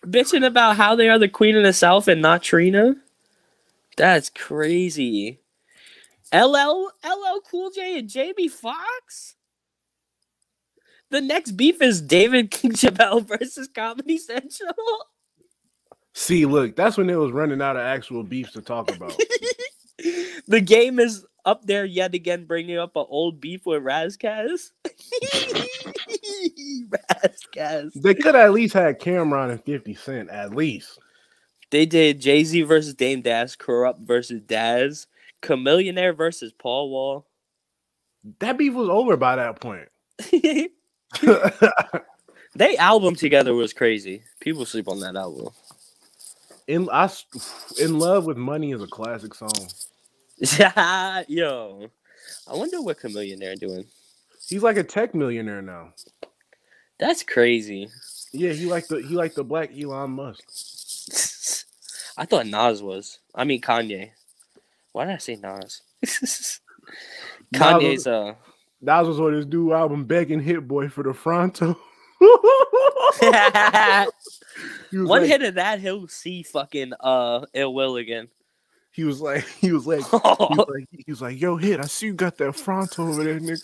bitching 0.06 0.46
about 0.46 0.76
how 0.76 0.94
they 0.94 1.08
are 1.08 1.18
the 1.18 1.28
queen 1.28 1.56
of 1.56 1.62
the 1.62 1.72
south 1.72 2.08
and 2.08 2.22
not 2.22 2.42
Trina. 2.42 2.96
That's 3.96 4.30
crazy. 4.30 5.40
LL, 6.32 6.92
LL 7.04 7.40
Cool 7.48 7.70
J 7.70 7.98
and 7.98 8.08
Jamie 8.08 8.48
Foxx. 8.48 9.34
The 11.10 11.20
next 11.20 11.52
beef 11.52 11.82
is 11.82 12.00
David 12.00 12.50
King 12.50 12.72
Chappelle 12.72 13.26
versus 13.26 13.68
Comedy 13.68 14.18
Central. 14.18 14.74
See, 16.14 16.46
look, 16.46 16.76
that's 16.76 16.96
when 16.96 17.10
it 17.10 17.18
was 17.18 17.32
running 17.32 17.62
out 17.62 17.76
of 17.76 17.82
actual 17.82 18.22
beefs 18.22 18.52
to 18.52 18.62
talk 18.62 18.94
about. 18.94 19.16
the 20.46 20.60
game 20.60 20.98
is 20.98 21.24
up 21.44 21.64
there 21.66 21.84
yet 21.84 22.14
again, 22.14 22.44
bringing 22.44 22.78
up 22.78 22.96
an 22.96 23.06
old 23.08 23.40
beef 23.40 23.64
with 23.66 23.82
Ras 23.82 24.16
Kass. 24.16 24.72
Ras 26.90 27.46
Kass. 27.52 27.92
they 27.94 28.14
could 28.14 28.34
at 28.34 28.52
least 28.52 28.74
had 28.74 29.00
Cam'ron 29.00 29.50
and 29.50 29.64
50 29.64 29.94
Cent, 29.94 30.30
at 30.30 30.54
least. 30.54 30.98
They 31.70 31.86
did 31.86 32.20
Jay 32.20 32.44
Z 32.44 32.62
versus 32.62 32.94
Dame 32.94 33.22
Dash, 33.22 33.56
Kurupt 33.56 34.00
versus 34.00 34.40
Daz, 34.42 35.06
Chamillionaire 35.42 36.16
versus 36.16 36.52
Paul 36.52 36.90
Wall. 36.90 37.26
That 38.40 38.58
beef 38.58 38.74
was 38.74 38.88
over 38.88 39.16
by 39.16 39.36
that 39.36 39.60
point. 39.60 39.88
they 42.54 42.76
album 42.76 43.14
together 43.14 43.54
was 43.54 43.72
crazy. 43.72 44.22
People 44.40 44.64
sleep 44.64 44.88
on 44.88 45.00
that 45.00 45.16
album. 45.16 45.48
in 46.66 46.88
I, 46.90 47.10
in 47.80 47.98
love 47.98 48.26
with 48.26 48.36
money 48.36 48.72
is 48.72 48.82
a 48.82 48.86
classic 48.86 49.34
song. 49.34 49.50
Yo, 51.28 51.90
I 52.48 52.54
wonder 52.54 52.80
what 52.80 53.00
Chamillionaire 53.00 53.58
doing. 53.58 53.84
He's 54.48 54.62
like 54.62 54.76
a 54.76 54.84
tech 54.84 55.14
millionaire 55.14 55.62
now. 55.62 55.92
That's 56.98 57.22
crazy. 57.22 57.88
Yeah, 58.32 58.52
he 58.52 58.66
like 58.66 58.86
the 58.86 59.02
he 59.02 59.14
like 59.14 59.34
the 59.34 59.44
black 59.44 59.70
Elon 59.76 60.10
Musk. 60.12 61.66
I 62.16 62.24
thought 62.24 62.46
Nas 62.46 62.82
was. 62.82 63.18
I 63.34 63.44
mean 63.44 63.60
Kanye. 63.60 64.10
Why 64.92 65.06
did 65.06 65.14
I 65.14 65.18
say 65.18 65.36
Nas? 65.36 65.82
Kanye's 67.54 68.06
uh 68.06 68.34
That 68.82 69.04
was 69.04 69.20
on 69.20 69.34
his 69.34 69.46
new 69.46 69.72
album, 69.72 70.04
begging 70.04 70.40
Hit 70.40 70.66
Boy 70.66 70.88
for 70.88 71.02
the 71.04 71.12
Fronto. 71.12 71.78
One 74.92 75.22
like, 75.22 75.28
hit 75.28 75.42
of 75.42 75.54
that 75.54 75.80
he'll 75.80 76.08
see 76.08 76.42
fucking 76.42 76.92
uh 77.00 77.46
ill 77.54 77.74
will 77.74 77.96
again. 77.96 78.28
He 78.92 79.04
was 79.04 79.20
like, 79.20 79.46
he 79.60 79.72
was 79.72 79.86
like, 79.86 80.04
he 80.04 80.16
was 80.16 80.68
like, 80.68 80.88
he 80.90 81.04
was 81.10 81.22
like, 81.22 81.40
yo, 81.40 81.56
hit, 81.56 81.80
I 81.80 81.84
see 81.84 82.06
you 82.06 82.14
got 82.14 82.36
that 82.38 82.52
Fronto 82.56 83.08
over 83.08 83.24
there, 83.24 83.40
nigga. 83.40 83.60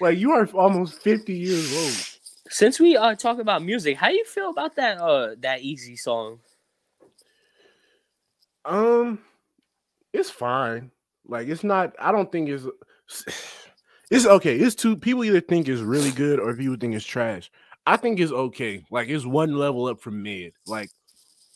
Like 0.00 0.18
you 0.18 0.32
are 0.32 0.46
almost 0.54 1.02
50 1.02 1.32
years 1.32 1.76
old. 1.76 2.18
Since 2.48 2.80
we 2.80 2.96
uh 2.96 3.14
talk 3.14 3.38
about 3.38 3.62
music, 3.62 3.96
how 3.96 4.08
you 4.08 4.24
feel 4.24 4.50
about 4.50 4.76
that 4.76 4.98
uh 4.98 5.34
that 5.40 5.62
Eazy 5.62 5.98
song? 5.98 6.40
Um, 8.64 9.20
it's 10.12 10.30
fine. 10.30 10.90
Like 11.28 11.48
it's 11.48 11.64
not. 11.64 11.94
I 11.98 12.12
don't 12.12 12.30
think 12.30 12.48
it's. 12.48 12.66
It's 14.08 14.24
okay. 14.24 14.56
It's 14.56 14.76
two 14.76 14.96
people 14.96 15.24
either 15.24 15.40
think 15.40 15.66
it's 15.66 15.80
really 15.80 16.12
good 16.12 16.38
or 16.38 16.54
people 16.54 16.76
think 16.76 16.94
it's 16.94 17.04
trash. 17.04 17.50
I 17.86 17.96
think 17.96 18.20
it's 18.20 18.30
okay. 18.30 18.84
Like 18.88 19.08
it's 19.08 19.26
one 19.26 19.56
level 19.56 19.86
up 19.86 20.00
from 20.00 20.22
mid. 20.22 20.52
Like 20.64 20.90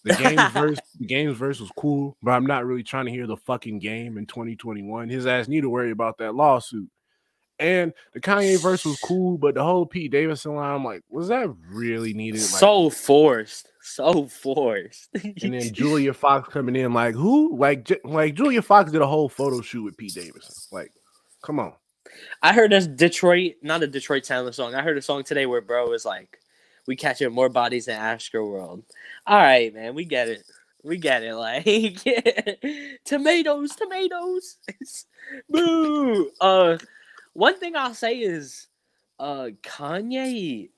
the 0.03 0.15
game's 0.15 0.51
verse, 0.53 0.79
the 0.99 1.07
game's 1.07 1.37
verse 1.37 1.61
was 1.61 1.71
cool, 1.77 2.17
but 2.23 2.33
I'm 2.33 2.47
not 2.47 2.67
really 2.67 2.83
trying 2.83 3.07
to 3.07 3.11
hear 3.13 3.27
the 3.27 3.37
fucking 3.37 3.79
game 3.79 4.19
in 4.19 4.27
2021. 4.27 5.09
His 5.09 5.27
ass 5.27 5.49
need 5.49 5.61
to 5.61 5.71
worry 5.71 5.91
about 5.91 6.19
that 6.19 6.35
lawsuit. 6.35 6.89
And 7.61 7.93
the 8.15 8.21
Kanye 8.21 8.59
verse 8.59 8.87
was 8.87 8.99
cool, 9.01 9.37
but 9.37 9.55
the 9.55 9.63
whole 9.63 9.85
Pete 9.85 10.11
Davidson 10.11 10.55
line, 10.55 10.77
I'm 10.77 10.85
like, 10.85 11.03
was 11.11 11.29
that 11.29 11.55
really 11.69 12.15
needed? 12.15 12.41
Like, 12.41 12.49
so 12.49 12.89
forced. 12.89 13.71
So 13.83 14.27
forced. 14.27 15.11
and 15.23 15.53
then 15.53 15.75
Julia 15.75 16.15
Fox 16.15 16.49
coming 16.49 16.75
in 16.75 16.95
like 16.95 17.15
who? 17.15 17.55
Like 17.55 17.93
like 18.03 18.35
Julia 18.35 18.63
Fox 18.63 18.91
did 18.91 19.03
a 19.03 19.07
whole 19.07 19.29
photo 19.29 19.61
shoot 19.61 19.83
with 19.83 19.99
Pete 19.99 20.15
Davidson. 20.15 20.55
Like, 20.73 20.91
come 21.43 21.61
on. 21.61 21.75
I 22.43 22.55
heard 22.55 22.73
a 22.73 22.87
Detroit, 22.87 23.57
not 23.63 23.83
a 23.83 23.87
Detroit 23.87 24.25
Sounders 24.25 24.57
song. 24.57 24.75
I 24.75 24.81
heard 24.81 24.97
a 24.97 25.03
song 25.03 25.23
today 25.23 25.45
where 25.45 25.61
bro 25.61 25.87
was 25.89 26.07
like, 26.07 26.41
"We 26.87 26.97
catching 26.97 27.31
more 27.31 27.51
bodies 27.51 27.89
in 27.89 27.95
Astro 27.95 28.47
World." 28.47 28.85
All 29.27 29.39
right, 29.39 29.73
man, 29.75 29.95
we 29.95 30.07
get 30.07 30.29
it. 30.29 30.45
We 30.83 30.97
get 30.97 31.23
it. 31.23 31.35
Like 31.37 32.03
tomatoes, 33.05 33.77
tomatoes. 33.77 34.57
Boo. 35.51 36.31
Uh, 36.41 36.79
one 37.33 37.59
thing 37.59 37.77
I'll 37.77 37.95
say 37.95 38.19
is, 38.19 38.67
uh, 39.19 39.51
Kanye. 39.63 40.71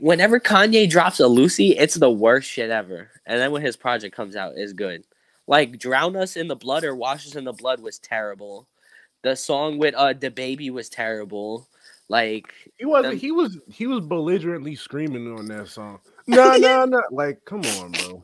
Whenever 0.00 0.38
Kanye 0.38 0.88
drops 0.88 1.20
a 1.20 1.26
Lucy, 1.26 1.70
it's 1.70 1.94
the 1.94 2.10
worst 2.10 2.50
shit 2.50 2.70
ever. 2.70 3.10
And 3.26 3.40
then 3.40 3.52
when 3.52 3.62
his 3.62 3.76
project 3.76 4.14
comes 4.14 4.36
out, 4.36 4.52
it's 4.56 4.72
good. 4.72 5.04
Like 5.46 5.78
"Drown 5.78 6.14
Us 6.16 6.36
in 6.36 6.48
the 6.48 6.56
Blood" 6.56 6.84
or 6.84 6.94
"Wash 6.94 7.26
Us 7.26 7.36
in 7.36 7.44
the 7.44 7.52
Blood" 7.52 7.80
was 7.80 7.98
terrible. 7.98 8.68
The 9.22 9.34
song 9.34 9.78
with 9.78 9.94
uh 9.94 10.12
the 10.12 10.30
baby 10.30 10.70
was 10.70 10.88
terrible. 10.88 11.68
Like 12.08 12.52
He 12.78 12.84
wasn't. 12.84 13.14
Um, 13.14 13.18
he 13.18 13.32
was. 13.32 13.58
He 13.70 13.86
was 13.86 14.00
belligerently 14.00 14.74
screaming 14.74 15.32
on 15.38 15.46
that 15.46 15.68
song. 15.68 16.00
No, 16.26 16.56
no, 16.56 16.84
no. 16.84 17.02
Like, 17.10 17.44
come 17.44 17.62
on, 17.62 17.92
bro. 17.92 18.22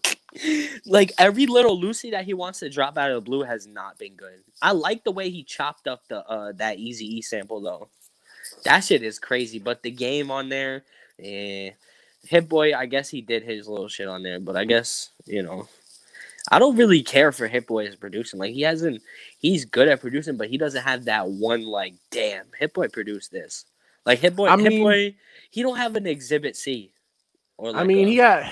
Like 0.86 1.12
every 1.18 1.46
little 1.46 1.78
Lucy 1.78 2.10
that 2.10 2.24
he 2.24 2.34
wants 2.34 2.58
to 2.60 2.68
drop 2.70 2.98
out 2.98 3.10
of 3.10 3.16
the 3.16 3.20
blue 3.20 3.42
has 3.42 3.66
not 3.66 3.98
been 3.98 4.14
good. 4.14 4.40
I 4.62 4.72
like 4.72 5.04
the 5.04 5.12
way 5.12 5.30
he 5.30 5.42
chopped 5.44 5.86
up 5.86 6.02
the 6.08 6.26
uh 6.26 6.52
that 6.56 6.78
Easy 6.78 7.18
E 7.18 7.22
sample 7.22 7.60
though. 7.60 7.88
That 8.64 8.80
shit 8.80 9.02
is 9.02 9.18
crazy. 9.18 9.58
But 9.58 9.82
the 9.82 9.90
game 9.90 10.30
on 10.30 10.48
there, 10.48 10.84
eh. 11.18 11.70
Hit 12.26 12.48
Boy, 12.48 12.74
I 12.74 12.86
guess 12.86 13.10
he 13.10 13.20
did 13.20 13.42
his 13.42 13.68
little 13.68 13.88
shit 13.88 14.08
on 14.08 14.22
there, 14.22 14.40
but 14.40 14.56
I 14.56 14.64
guess 14.64 15.10
you 15.26 15.42
know, 15.42 15.68
I 16.50 16.58
don't 16.58 16.76
really 16.76 17.02
care 17.02 17.32
for 17.32 17.46
Hit 17.46 17.66
Boy 17.66 17.86
as 17.86 17.96
producing. 17.96 18.40
Like 18.40 18.54
he 18.54 18.62
hasn't, 18.62 19.02
he's 19.38 19.64
good 19.66 19.88
at 19.88 20.00
producing, 20.00 20.36
but 20.38 20.48
he 20.48 20.56
doesn't 20.56 20.82
have 20.84 21.04
that 21.04 21.28
one 21.28 21.64
like, 21.64 21.94
damn, 22.10 22.46
Hit 22.58 22.72
Boy 22.72 22.88
produced 22.88 23.30
this. 23.30 23.66
Like 24.06 24.20
Hit 24.20 24.34
Boy, 24.36 24.48
I 24.48 24.56
Hit 24.56 24.68
mean- 24.68 24.82
Boy, 24.82 25.14
he 25.50 25.62
don't 25.62 25.76
have 25.76 25.96
an 25.96 26.06
Exhibit 26.06 26.56
C. 26.56 26.92
Or 27.58 27.76
I 27.76 27.84
mean, 27.84 28.06
a- 28.06 28.10
he 28.10 28.16
got. 28.16 28.50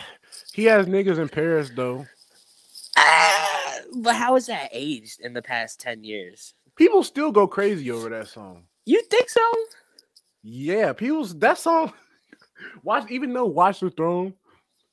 He 0.52 0.64
has 0.64 0.86
niggas 0.86 1.18
in 1.18 1.28
Paris 1.28 1.70
though. 1.74 2.06
Ah, 2.96 3.78
but 3.96 4.14
how 4.14 4.34
has 4.34 4.46
that 4.46 4.68
aged 4.72 5.20
in 5.20 5.32
the 5.32 5.42
past 5.42 5.80
10 5.80 6.04
years? 6.04 6.54
People 6.76 7.02
still 7.02 7.32
go 7.32 7.46
crazy 7.46 7.90
over 7.90 8.08
that 8.10 8.28
song. 8.28 8.64
You 8.84 9.02
think 9.04 9.28
so? 9.28 9.40
Yeah, 10.42 10.92
people's 10.92 11.38
that 11.38 11.58
song. 11.58 11.92
Watch, 12.82 13.10
even 13.10 13.32
though 13.32 13.46
Watch 13.46 13.80
the 13.80 13.90
Throne 13.90 14.34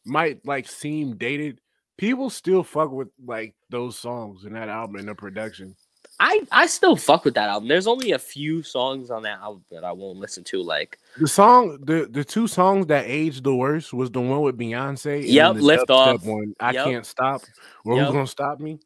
might 0.06 0.45
like 0.45 0.67
seem 0.67 1.17
dated, 1.17 1.60
people 1.98 2.30
still 2.30 2.63
fuck 2.63 2.91
with 2.91 3.10
like 3.26 3.56
those 3.69 3.98
songs 3.98 4.45
and 4.45 4.56
that 4.56 4.69
album 4.69 4.98
and 4.98 5.08
the 5.08 5.15
production. 5.15 5.76
I 6.22 6.42
I 6.52 6.66
still 6.68 6.96
fuck 6.98 7.24
with 7.24 7.34
that 7.36 7.48
album. 7.50 7.70
There's 7.70 7.88
only 7.88 8.12
a 8.12 8.20
few 8.20 8.62
songs 8.62 9.10
on 9.10 9.24
that 9.24 9.40
album 9.40 9.64
that 9.72 9.84
I 9.86 9.92
won't 9.94 10.20
listen 10.20 10.44
to. 10.46 10.62
Like 10.62 11.00
The 11.18 11.28
song, 11.28 11.80
the 11.84 12.08
the 12.12 12.24
two 12.26 12.48
songs 12.48 12.88
that 12.88 13.06
aged 13.08 13.44
the 13.44 13.56
worst 13.56 13.94
was 13.94 14.12
the 14.12 14.20
one 14.20 14.42
with 14.42 14.58
Beyonce. 14.58 15.16
and 15.20 15.26
Yep, 15.26 15.56
the 15.56 15.62
Lift 15.62 15.90
Off. 15.90 16.26
One, 16.26 16.54
I 16.60 16.72
Yep. 16.72 16.86
can't 16.86 17.06
stop. 17.06 17.42
Or 17.86 17.96
Yep. 17.96 18.06
who's 18.06 18.14
gonna 18.14 18.28
stop 18.28 18.60
me? 18.60 18.80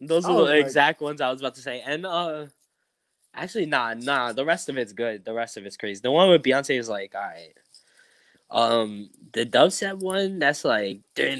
those 0.00 0.24
are 0.24 0.34
the 0.34 0.42
like- 0.42 0.64
exact 0.64 1.00
ones 1.00 1.20
I 1.20 1.30
was 1.30 1.40
about 1.40 1.54
to 1.54 1.60
say. 1.62 1.80
And 1.86 2.04
uh, 2.04 2.46
actually, 3.32 3.66
nah, 3.66 3.94
nah. 3.94 4.32
The 4.32 4.44
rest 4.44 4.68
of 4.68 4.76
it's 4.76 4.92
good. 4.92 5.24
The 5.24 5.32
rest 5.32 5.56
of 5.56 5.64
it's 5.66 5.76
crazy. 5.76 6.00
The 6.02 6.10
one 6.10 6.28
with 6.28 6.42
Beyonce 6.42 6.76
is 6.78 6.88
like, 6.88 7.14
all 7.14 7.20
right. 7.20 7.54
Um, 8.54 9.10
the 9.32 9.44
dubstep 9.44 9.98
one, 9.98 10.38
that's 10.38 10.64
like. 10.64 11.00
They 11.16 11.36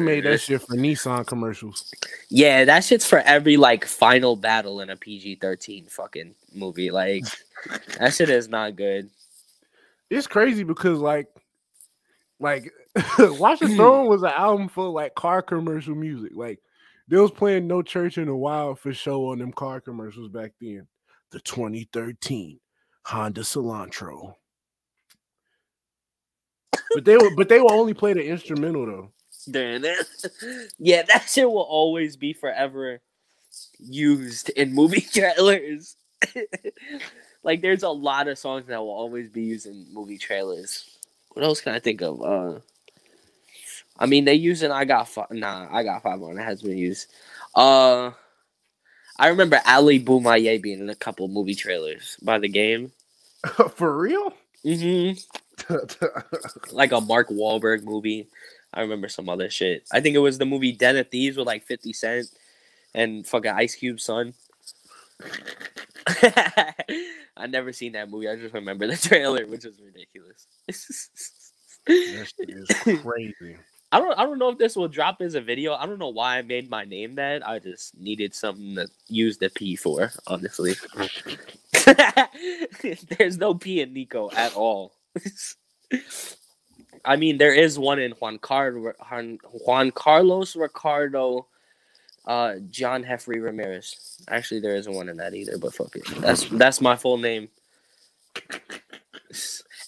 made 0.00 0.24
that 0.24 0.40
shit 0.40 0.62
for 0.62 0.76
Nissan 0.76 1.26
commercials. 1.26 1.92
Yeah, 2.30 2.64
that 2.64 2.84
shit's 2.84 3.04
for 3.04 3.18
every 3.18 3.58
like 3.58 3.84
final 3.84 4.36
battle 4.36 4.80
in 4.80 4.88
a 4.88 4.96
PG 4.96 5.36
thirteen 5.36 5.84
fucking 5.86 6.34
movie. 6.54 6.90
Like 6.90 7.24
that 7.98 8.14
shit 8.14 8.30
is 8.30 8.48
not 8.48 8.76
good. 8.76 9.10
It's 10.08 10.26
crazy 10.26 10.62
because 10.62 10.98
like, 10.98 11.28
like 12.38 12.72
Watch 13.18 13.60
the 13.60 13.68
Throne 13.76 14.06
was 14.06 14.22
an 14.22 14.32
album 14.36 14.70
of 14.76 14.92
like 14.92 15.14
car 15.14 15.42
commercial 15.42 15.94
music. 15.94 16.32
Like 16.34 16.60
they 17.08 17.16
was 17.16 17.30
playing 17.30 17.66
No 17.66 17.82
Church 17.82 18.18
in 18.18 18.28
a 18.28 18.36
Wild 18.36 18.78
for 18.78 18.92
show 18.92 19.30
on 19.30 19.38
them 19.38 19.52
car 19.52 19.80
commercials 19.80 20.28
back 20.28 20.52
then. 20.60 20.86
The 21.30 21.40
2013 21.40 22.60
Honda 23.04 23.40
Cilantro. 23.40 24.34
But 26.94 27.04
they 27.04 27.16
were 27.16 27.30
but 27.30 27.48
they 27.48 27.60
will 27.60 27.72
only 27.72 27.94
play 27.94 28.12
the 28.12 28.24
instrumental 28.24 28.86
though. 28.86 29.10
Damn 29.50 29.84
it! 29.84 30.06
yeah, 30.78 31.02
that 31.02 31.28
shit 31.28 31.50
will 31.50 31.60
always 31.62 32.16
be 32.16 32.32
forever 32.32 33.00
used 33.78 34.50
in 34.50 34.74
movie 34.74 35.00
trailers. 35.12 35.96
like 37.42 37.60
there's 37.60 37.82
a 37.82 37.88
lot 37.88 38.28
of 38.28 38.38
songs 38.38 38.66
that 38.66 38.78
will 38.78 38.90
always 38.90 39.28
be 39.28 39.42
used 39.42 39.66
in 39.66 39.86
movie 39.92 40.18
trailers. 40.18 40.88
What 41.32 41.44
else 41.44 41.60
can 41.60 41.74
I 41.74 41.80
think 41.80 42.02
of? 42.02 42.22
Uh 42.22 42.60
I 43.98 44.06
mean 44.06 44.24
they 44.24 44.34
using 44.34 44.70
I 44.70 44.84
got 44.84 45.08
five 45.08 45.30
nah, 45.30 45.68
I 45.70 45.82
got 45.82 46.02
five 46.02 46.22
on 46.22 46.38
it 46.38 46.42
has 46.42 46.62
been 46.62 46.78
used. 46.78 47.08
Uh 47.54 48.12
I 49.18 49.28
remember 49.28 49.60
Ali 49.66 50.02
Bomaye 50.02 50.62
being 50.62 50.80
in 50.80 50.90
a 50.90 50.94
couple 50.94 51.28
movie 51.28 51.54
trailers 51.54 52.16
by 52.22 52.38
the 52.38 52.48
game. 52.48 52.92
For 53.76 53.96
real? 53.98 54.32
hmm 54.64 55.12
Like 56.72 56.92
a 56.92 57.00
Mark 57.00 57.28
Wahlberg 57.28 57.84
movie. 57.84 58.28
I 58.74 58.80
remember 58.80 59.08
some 59.08 59.28
other 59.28 59.50
shit. 59.50 59.84
I 59.92 60.00
think 60.00 60.16
it 60.16 60.20
was 60.20 60.38
the 60.38 60.46
movie 60.46 60.72
Den 60.72 60.96
of 60.96 61.10
Thieves 61.10 61.36
with 61.36 61.46
like 61.46 61.66
50 61.66 61.92
Cent 61.92 62.26
and 62.94 63.26
fucking 63.26 63.50
Ice 63.50 63.74
Cube 63.74 64.00
son. 64.00 64.34
I 66.06 67.46
never 67.48 67.72
seen 67.72 67.92
that 67.92 68.10
movie. 68.10 68.28
I 68.28 68.36
just 68.36 68.54
remember 68.54 68.86
the 68.86 68.96
trailer, 69.08 69.46
which 69.46 69.64
was 69.64 69.78
ridiculous. 69.80 70.46
shit 71.86 72.48
is 72.48 72.68
crazy. 73.02 73.56
I 73.92 73.98
don't 73.98 74.18
I 74.18 74.24
don't 74.24 74.38
know 74.38 74.48
if 74.48 74.58
this 74.58 74.74
will 74.74 74.88
drop 74.88 75.20
as 75.20 75.34
a 75.34 75.40
video. 75.42 75.74
I 75.74 75.84
don't 75.84 75.98
know 75.98 76.08
why 76.08 76.38
I 76.38 76.42
made 76.42 76.70
my 76.70 76.84
name 76.84 77.16
that. 77.16 77.46
I 77.46 77.58
just 77.58 77.98
needed 77.98 78.34
something 78.34 78.76
to 78.76 78.88
use 79.08 79.36
the 79.36 79.50
P 79.50 79.76
for, 79.76 80.10
honestly. 80.26 80.72
There's 83.18 83.36
no 83.36 83.54
P 83.54 83.82
in 83.82 83.92
Nico 83.92 84.30
at 84.34 84.54
all. 84.54 84.92
I 87.04 87.16
mean, 87.16 87.36
there 87.38 87.54
is 87.54 87.78
one 87.78 87.98
in 87.98 88.12
Juan, 88.12 88.38
Car- 88.38 88.94
Juan, 89.66 89.90
Carlos 89.90 90.54
Ricardo 90.56 91.46
uh 92.26 92.54
John 92.70 93.02
Heffrey 93.02 93.40
Ramirez. 93.40 94.22
Actually 94.28 94.60
there 94.60 94.76
isn't 94.76 94.92
one 94.92 95.08
in 95.08 95.16
that 95.16 95.34
either, 95.34 95.58
but 95.58 95.74
fuck 95.74 95.96
it. 95.96 96.06
That's 96.20 96.44
that's 96.50 96.80
my 96.80 96.96
full 96.96 97.18
name. 97.18 97.48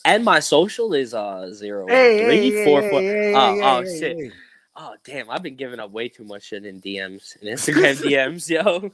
And 0.04 0.24
my 0.24 0.40
social 0.40 0.94
is 0.94 1.14
uh 1.14 1.52
zero 1.52 1.87
three 1.87 2.64
four 2.64 2.82
four. 2.82 3.00
Oh, 3.00 3.60
oh 3.62 3.84
shit. 3.84 4.32
Oh 4.76 4.94
damn, 5.04 5.30
I've 5.30 5.42
been 5.42 5.56
giving 5.56 5.78
up 5.78 5.92
way 5.92 6.08
too 6.08 6.24
much 6.24 6.44
shit 6.44 6.66
in 6.66 6.80
DMs 6.80 7.40
and 7.40 7.48
Instagram 7.48 7.94
DMs, 8.02 8.48
yo. 8.50 8.90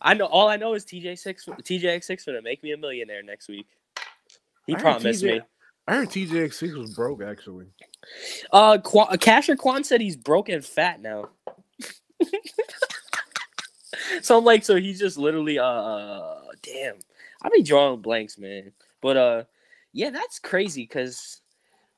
I 0.00 0.14
know 0.14 0.26
all 0.26 0.48
I 0.48 0.56
know 0.56 0.74
is 0.74 0.84
TJ 0.84 1.18
six 1.18 1.46
TJX 1.46 2.04
six 2.04 2.24
gonna 2.24 2.42
make 2.42 2.62
me 2.62 2.72
a 2.72 2.76
millionaire 2.76 3.22
next 3.22 3.48
week. 3.48 3.66
He 4.66 4.74
I 4.74 4.80
promised 4.80 5.22
TJ 5.22 5.26
me. 5.26 5.40
I 5.88 5.96
heard 5.96 6.08
TJX6 6.08 6.76
was 6.76 6.94
broke 6.94 7.22
actually. 7.22 7.66
Uh, 8.52 8.78
Qua- 8.78 9.10
Kasher 9.16 9.56
Quon 9.56 9.84
said 9.84 10.00
he's 10.00 10.16
broke 10.16 10.48
and 10.48 10.64
fat 10.64 11.00
now. 11.00 11.28
so 14.22 14.38
I'm 14.38 14.44
like, 14.44 14.64
so 14.64 14.76
he's 14.76 14.98
just 14.98 15.16
literally, 15.16 15.58
uh, 15.58 16.34
damn. 16.62 16.96
I 17.42 17.48
be 17.50 17.62
drawing 17.62 18.00
blanks, 18.00 18.38
man. 18.38 18.72
But 19.00 19.16
uh, 19.16 19.44
yeah, 19.92 20.10
that's 20.10 20.38
crazy 20.38 20.82
because 20.82 21.40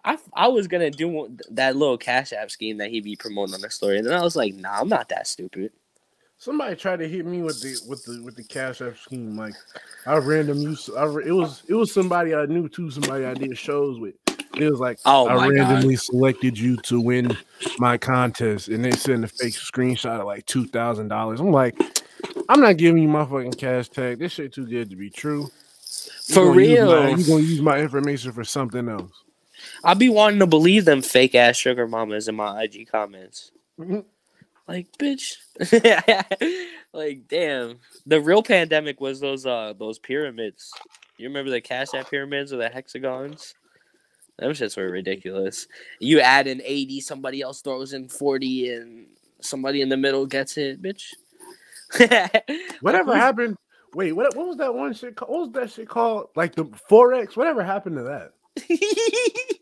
I 0.05 0.19
I 0.35 0.49
was 0.49 0.69
gonna 0.69 0.91
do 0.91 1.37
that 1.51 1.77
little 1.77 1.99
Cash 1.99 2.33
App 2.33 2.51
scheme 2.51 2.79
that 2.79 2.91
he 2.91 3.01
be 3.01 3.17
promoting 3.17 3.55
on 3.55 3.61
the 3.61 3.71
story, 3.71 3.99
and 3.99 4.07
then 4.07 4.15
I 4.15 4.23
was 4.23 4.37
like, 4.37 4.55
nah, 4.55 4.81
I'm 4.81 4.89
not 4.89 5.09
that 5.09 5.27
stupid. 5.27 5.73
Somebody 6.41 6.77
tried 6.77 7.01
to 7.01 7.09
hit 7.09 7.27
me 7.27 7.43
with 7.43 7.61
the 7.61 7.77
with 7.89 8.05
the 8.05 8.23
with 8.23 8.37
the 8.37 8.45
cash 8.45 8.81
app 8.81 8.97
scheme. 8.97 9.37
Like 9.37 9.55
I 10.07 10.17
random 10.19 10.59
use. 10.59 10.89
I, 10.97 11.05
it 11.19 11.33
was 11.33 11.63
it 11.69 11.75
was 11.75 11.93
somebody 11.93 12.35
I 12.35 12.47
knew 12.47 12.69
too. 12.69 12.91
Somebody 12.91 13.25
I 13.25 13.35
did 13.35 13.59
shows 13.59 13.99
with. 13.99 14.15
It 14.57 14.71
was 14.71 14.79
like 14.81 14.99
Oh 15.05 15.27
I 15.29 15.35
my 15.35 15.49
God. 15.49 15.71
randomly 15.71 15.97
selected 15.97 16.59
you 16.59 16.77
to 16.79 17.01
win 17.01 17.37
my 17.79 17.99
contest, 17.99 18.69
and 18.69 18.85
they 18.85 18.93
sent 18.93 19.25
a 19.25 19.29
fake 19.29 19.55
screenshot 19.55 20.21
of 20.21 20.27
like 20.27 20.47
two 20.47 20.67
thousand 20.69 21.09
dollars. 21.09 21.41
I'm 21.41 21.51
like, 21.51 21.77
I'm 22.49 22.61
not 22.61 22.77
giving 22.77 23.03
you 23.03 23.09
my 23.09 23.25
fucking 23.25 23.53
cash 23.53 23.89
tag. 23.89 24.21
This 24.21 24.33
shit 24.33 24.53
too 24.53 24.67
good 24.67 24.91
to 24.91 24.97
be 24.97 25.11
true. 25.11 25.51
You 26.29 26.35
For 26.35 26.45
use 26.61 26.79
my- 26.81 27.07
real. 27.07 27.19
you 27.19 27.25
gonna 27.27 27.43
use 27.43 27.61
my 27.61 27.79
information 27.79 28.31
for 28.33 28.45
something 28.45 28.89
else? 28.89 29.11
I 29.83 29.95
be 29.95 30.09
wanting 30.09 30.39
to 30.39 30.47
believe 30.47 30.85
them 30.85 31.03
fake 31.03 31.35
ass 31.35 31.57
sugar 31.57 31.89
mamas 31.89 32.29
in 32.29 32.37
my 32.37 32.63
IG 32.63 32.89
comments. 32.91 33.51
Like, 34.69 34.87
bitch. 34.99 35.37
like, 36.93 37.27
damn. 37.27 37.79
The 38.07 38.21
real 38.21 38.43
pandemic 38.43 39.01
was 39.01 39.19
those 39.19 39.47
uh 39.47 39.73
those 39.79 39.99
pyramids. 39.99 40.71
You 41.17 41.29
remember 41.29 41.51
the 41.51 41.61
Cash 41.61 41.95
App 41.95 42.11
pyramids 42.11 42.53
or 42.53 42.59
the 42.59 42.69
hexagons? 42.69 43.55
Them 44.39 44.53
shits 44.53 44.77
were 44.77 44.89
ridiculous. 44.89 45.67
You 45.99 46.21
add 46.21 46.47
an 46.47 46.61
80, 46.65 47.01
somebody 47.01 47.43
else 47.43 47.61
throws 47.61 47.93
in 47.93 48.09
40, 48.09 48.73
and 48.73 49.07
somebody 49.41 49.83
in 49.83 49.89
the 49.89 49.97
middle 49.97 50.27
gets 50.27 50.57
it, 50.57 50.81
bitch. 50.81 51.15
Whatever 52.81 53.17
happened? 53.17 53.57
Wait, 53.95 54.13
what? 54.13 54.37
What 54.37 54.49
was 54.49 54.57
that 54.59 54.75
one 54.75 54.93
shit? 54.93 55.17
Called? 55.17 55.31
What 55.31 55.41
was 55.41 55.53
that 55.53 55.73
shit 55.73 55.89
called? 55.89 56.29
Like 56.37 56.55
the 56.55 56.67
forex? 56.67 57.37
Whatever 57.37 57.65
happened 57.65 57.97
to 57.97 58.03
that? 58.05 58.33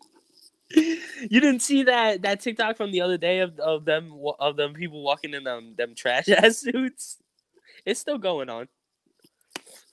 you 0.70 1.40
didn't 1.40 1.60
see 1.60 1.84
that 1.84 2.22
that 2.22 2.40
TikTok 2.40 2.76
from 2.76 2.90
the 2.90 3.00
other 3.00 3.18
day 3.18 3.40
of, 3.40 3.58
of 3.60 3.84
them 3.84 4.12
of 4.40 4.56
them 4.56 4.74
people 4.74 5.02
walking 5.02 5.34
in 5.34 5.44
them 5.44 5.74
them 5.76 5.94
trash 5.94 6.28
ass 6.30 6.58
suits. 6.58 7.18
It's 7.84 8.00
still 8.00 8.18
going 8.18 8.50
on. 8.50 8.68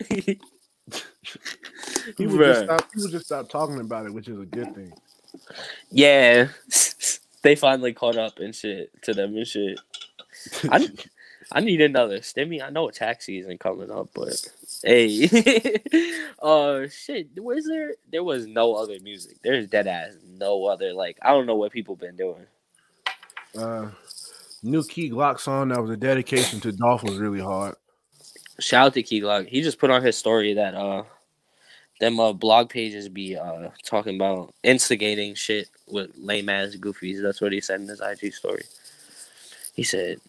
People 2.17 2.37
just 2.37 2.63
stop. 2.63 2.91
People 2.91 3.09
just 3.09 3.25
stop 3.25 3.49
talking 3.49 3.79
about 3.79 4.05
it, 4.05 4.13
which 4.13 4.27
is 4.27 4.39
a 4.39 4.45
good 4.45 4.75
thing. 4.75 4.91
yeah, 5.89 6.47
they 7.43 7.55
finally 7.55 7.93
caught 7.93 8.17
up 8.17 8.39
and 8.39 8.53
shit 8.53 8.91
to 9.03 9.13
them 9.13 9.35
and 9.35 9.47
shit. 9.47 9.79
I, 10.69 10.89
I 11.51 11.59
need 11.61 11.81
another 11.81 12.19
stimmy. 12.19 12.61
I 12.61 12.69
know 12.69 12.89
tax 12.89 13.25
season 13.25 13.57
coming 13.57 13.91
up, 13.91 14.09
but 14.13 14.45
hey, 14.83 15.81
uh, 16.41 16.87
shit. 16.87 17.27
Was 17.37 17.65
there? 17.65 17.93
There 18.11 18.23
was 18.23 18.45
no 18.45 18.75
other 18.75 18.97
music. 19.01 19.37
There's 19.41 19.67
dead 19.67 19.87
ass 19.87 20.13
no 20.37 20.65
other. 20.65 20.93
Like 20.93 21.17
I 21.21 21.31
don't 21.31 21.45
know 21.45 21.55
what 21.55 21.71
people 21.71 21.95
been 21.95 22.15
doing. 22.15 22.45
Uh, 23.57 23.89
new 24.61 24.83
Key 24.83 25.09
Glock 25.09 25.39
song 25.39 25.69
that 25.69 25.81
was 25.81 25.91
a 25.91 25.97
dedication 25.97 26.59
to 26.61 26.71
Dolph 26.71 27.03
was 27.03 27.17
really 27.17 27.39
hard. 27.39 27.75
Shout 28.59 28.87
out 28.87 28.93
to 28.93 29.03
Key 29.03 29.21
Glock. 29.21 29.47
He 29.47 29.61
just 29.61 29.79
put 29.79 29.89
on 29.89 30.03
his 30.03 30.17
story 30.17 30.53
that 30.53 30.75
uh 30.75 31.03
them 31.99 32.19
uh 32.19 32.33
blog 32.33 32.69
pages 32.69 33.07
be 33.09 33.37
uh 33.37 33.69
talking 33.83 34.15
about 34.15 34.53
instigating 34.63 35.35
shit 35.35 35.69
with 35.87 36.11
lame 36.17 36.49
ass 36.49 36.75
goofies. 36.75 37.21
That's 37.21 37.41
what 37.41 37.51
he 37.51 37.61
said 37.61 37.81
in 37.81 37.87
his 37.87 38.01
IG 38.01 38.33
story. 38.33 38.63
He 39.73 39.83
said, 39.83 40.19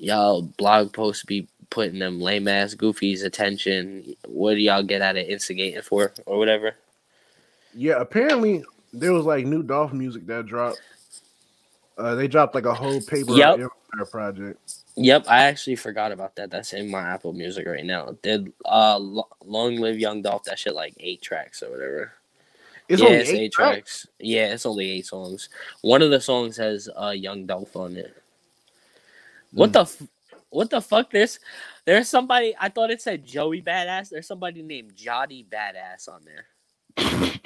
Y'all 0.00 0.40
blog 0.42 0.92
posts 0.94 1.24
be 1.24 1.46
putting 1.68 1.98
them 1.98 2.20
lame 2.20 2.48
ass 2.48 2.74
goofies 2.74 3.22
attention. 3.22 4.16
What 4.26 4.54
do 4.54 4.60
y'all 4.60 4.82
get 4.82 5.02
out 5.02 5.16
of 5.16 5.26
instigating 5.26 5.82
for 5.82 6.12
or 6.24 6.38
whatever? 6.38 6.74
Yeah, 7.74 8.00
apparently 8.00 8.64
there 8.94 9.12
was 9.12 9.26
like 9.26 9.44
new 9.44 9.62
Dolph 9.62 9.92
music 9.92 10.26
that 10.26 10.46
dropped. 10.46 10.80
Uh, 11.98 12.14
they 12.14 12.28
dropped 12.28 12.54
like 12.54 12.64
a 12.64 12.72
whole 12.72 13.00
paper 13.02 13.32
Yep. 13.34 13.60
Project. 14.10 14.58
Yep, 14.96 15.26
I 15.28 15.42
actually 15.42 15.76
forgot 15.76 16.12
about 16.12 16.36
that. 16.36 16.50
That's 16.50 16.72
in 16.72 16.90
my 16.90 17.02
Apple 17.02 17.32
Music 17.32 17.66
right 17.66 17.84
now. 17.84 18.16
Did 18.22 18.52
uh 18.64 18.98
Lo- 18.98 19.28
Long 19.44 19.76
Live 19.76 19.98
Young 19.98 20.22
Dolph 20.22 20.44
that 20.44 20.58
shit 20.58 20.74
like 20.74 20.94
eight 20.98 21.20
tracks 21.20 21.62
or 21.62 21.70
whatever. 21.70 22.12
It's 22.88 23.02
yeah, 23.02 23.08
only 23.08 23.18
it's 23.20 23.30
eight, 23.30 23.36
eight 23.38 23.52
tracks. 23.52 23.74
tracks. 23.76 24.06
Yeah, 24.18 24.52
it's 24.54 24.64
only 24.64 24.90
eight 24.90 25.06
songs. 25.06 25.48
One 25.82 26.02
of 26.02 26.10
the 26.10 26.20
songs 26.20 26.56
has 26.56 26.88
uh 26.96 27.10
Young 27.10 27.46
Dolph 27.46 27.76
on 27.76 27.96
it. 27.96 28.16
What 29.52 29.70
mm. 29.70 29.72
the 29.74 29.80
f- 29.80 30.08
what 30.50 30.70
the 30.70 30.80
fuck? 30.80 31.10
There's 31.10 31.38
there's 31.84 32.08
somebody 32.08 32.54
I 32.58 32.68
thought 32.68 32.90
it 32.90 33.00
said 33.00 33.24
Joey 33.24 33.62
Badass. 33.62 34.10
There's 34.10 34.26
somebody 34.26 34.62
named 34.62 34.94
Jody 34.94 35.46
Badass 35.48 36.08
on 36.08 36.24
there. 36.24 36.46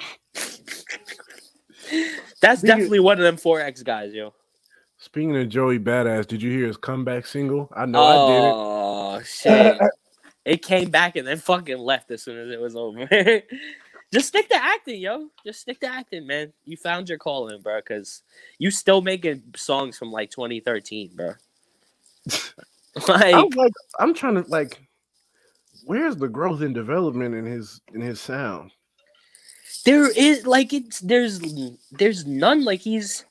That's 2.41 2.59
Speaking- 2.59 2.77
definitely 2.77 2.99
one 2.99 3.17
of 3.17 3.23
them 3.23 3.37
four 3.37 3.61
X 3.61 3.83
guys, 3.83 4.13
yo. 4.13 4.33
Speaking 4.97 5.35
of 5.37 5.49
Joey 5.49 5.77
Badass, 5.77 6.25
did 6.25 6.41
you 6.41 6.51
hear 6.51 6.67
his 6.67 6.77
comeback 6.77 7.25
single? 7.25 7.69
I 7.75 7.85
know 7.85 8.01
I 8.01 8.31
did 8.31 8.43
it. 8.43 8.53
Oh 8.55 9.21
shit! 9.23 9.77
it 10.45 10.61
came 10.63 10.89
back 10.89 11.15
and 11.15 11.27
then 11.27 11.37
fucking 11.37 11.77
left 11.77 12.09
as 12.11 12.23
soon 12.23 12.39
as 12.39 12.49
it 12.49 12.59
was 12.59 12.75
over. 12.75 13.07
Just 14.13 14.29
stick 14.29 14.47
to 14.49 14.55
acting, 14.55 15.01
yo. 15.01 15.27
Just 15.45 15.61
stick 15.61 15.79
to 15.81 15.87
acting, 15.87 16.25
man. 16.25 16.53
You 16.63 16.77
found 16.77 17.09
your 17.09 17.17
calling, 17.17 17.61
bro. 17.61 17.79
Because 17.79 18.23
you 18.57 18.71
still 18.71 19.01
making 19.01 19.43
songs 19.55 19.97
from 19.97 20.11
like 20.11 20.31
2013, 20.31 21.11
bro. 21.15 21.33
like, 23.07 23.35
I'm 23.35 23.49
like, 23.49 23.73
I'm 23.99 24.13
trying 24.13 24.43
to 24.43 24.49
like, 24.49 24.79
where's 25.85 26.15
the 26.15 26.27
growth 26.27 26.61
and 26.61 26.73
development 26.73 27.35
in 27.35 27.45
his 27.45 27.81
in 27.93 28.01
his 28.01 28.19
sound? 28.21 28.71
there 29.85 30.09
is 30.09 30.45
like 30.45 30.73
it's 30.73 30.99
there's 30.99 31.39
there's 31.91 32.25
none. 32.25 32.65
Like 32.65 32.81
he's 32.81 33.23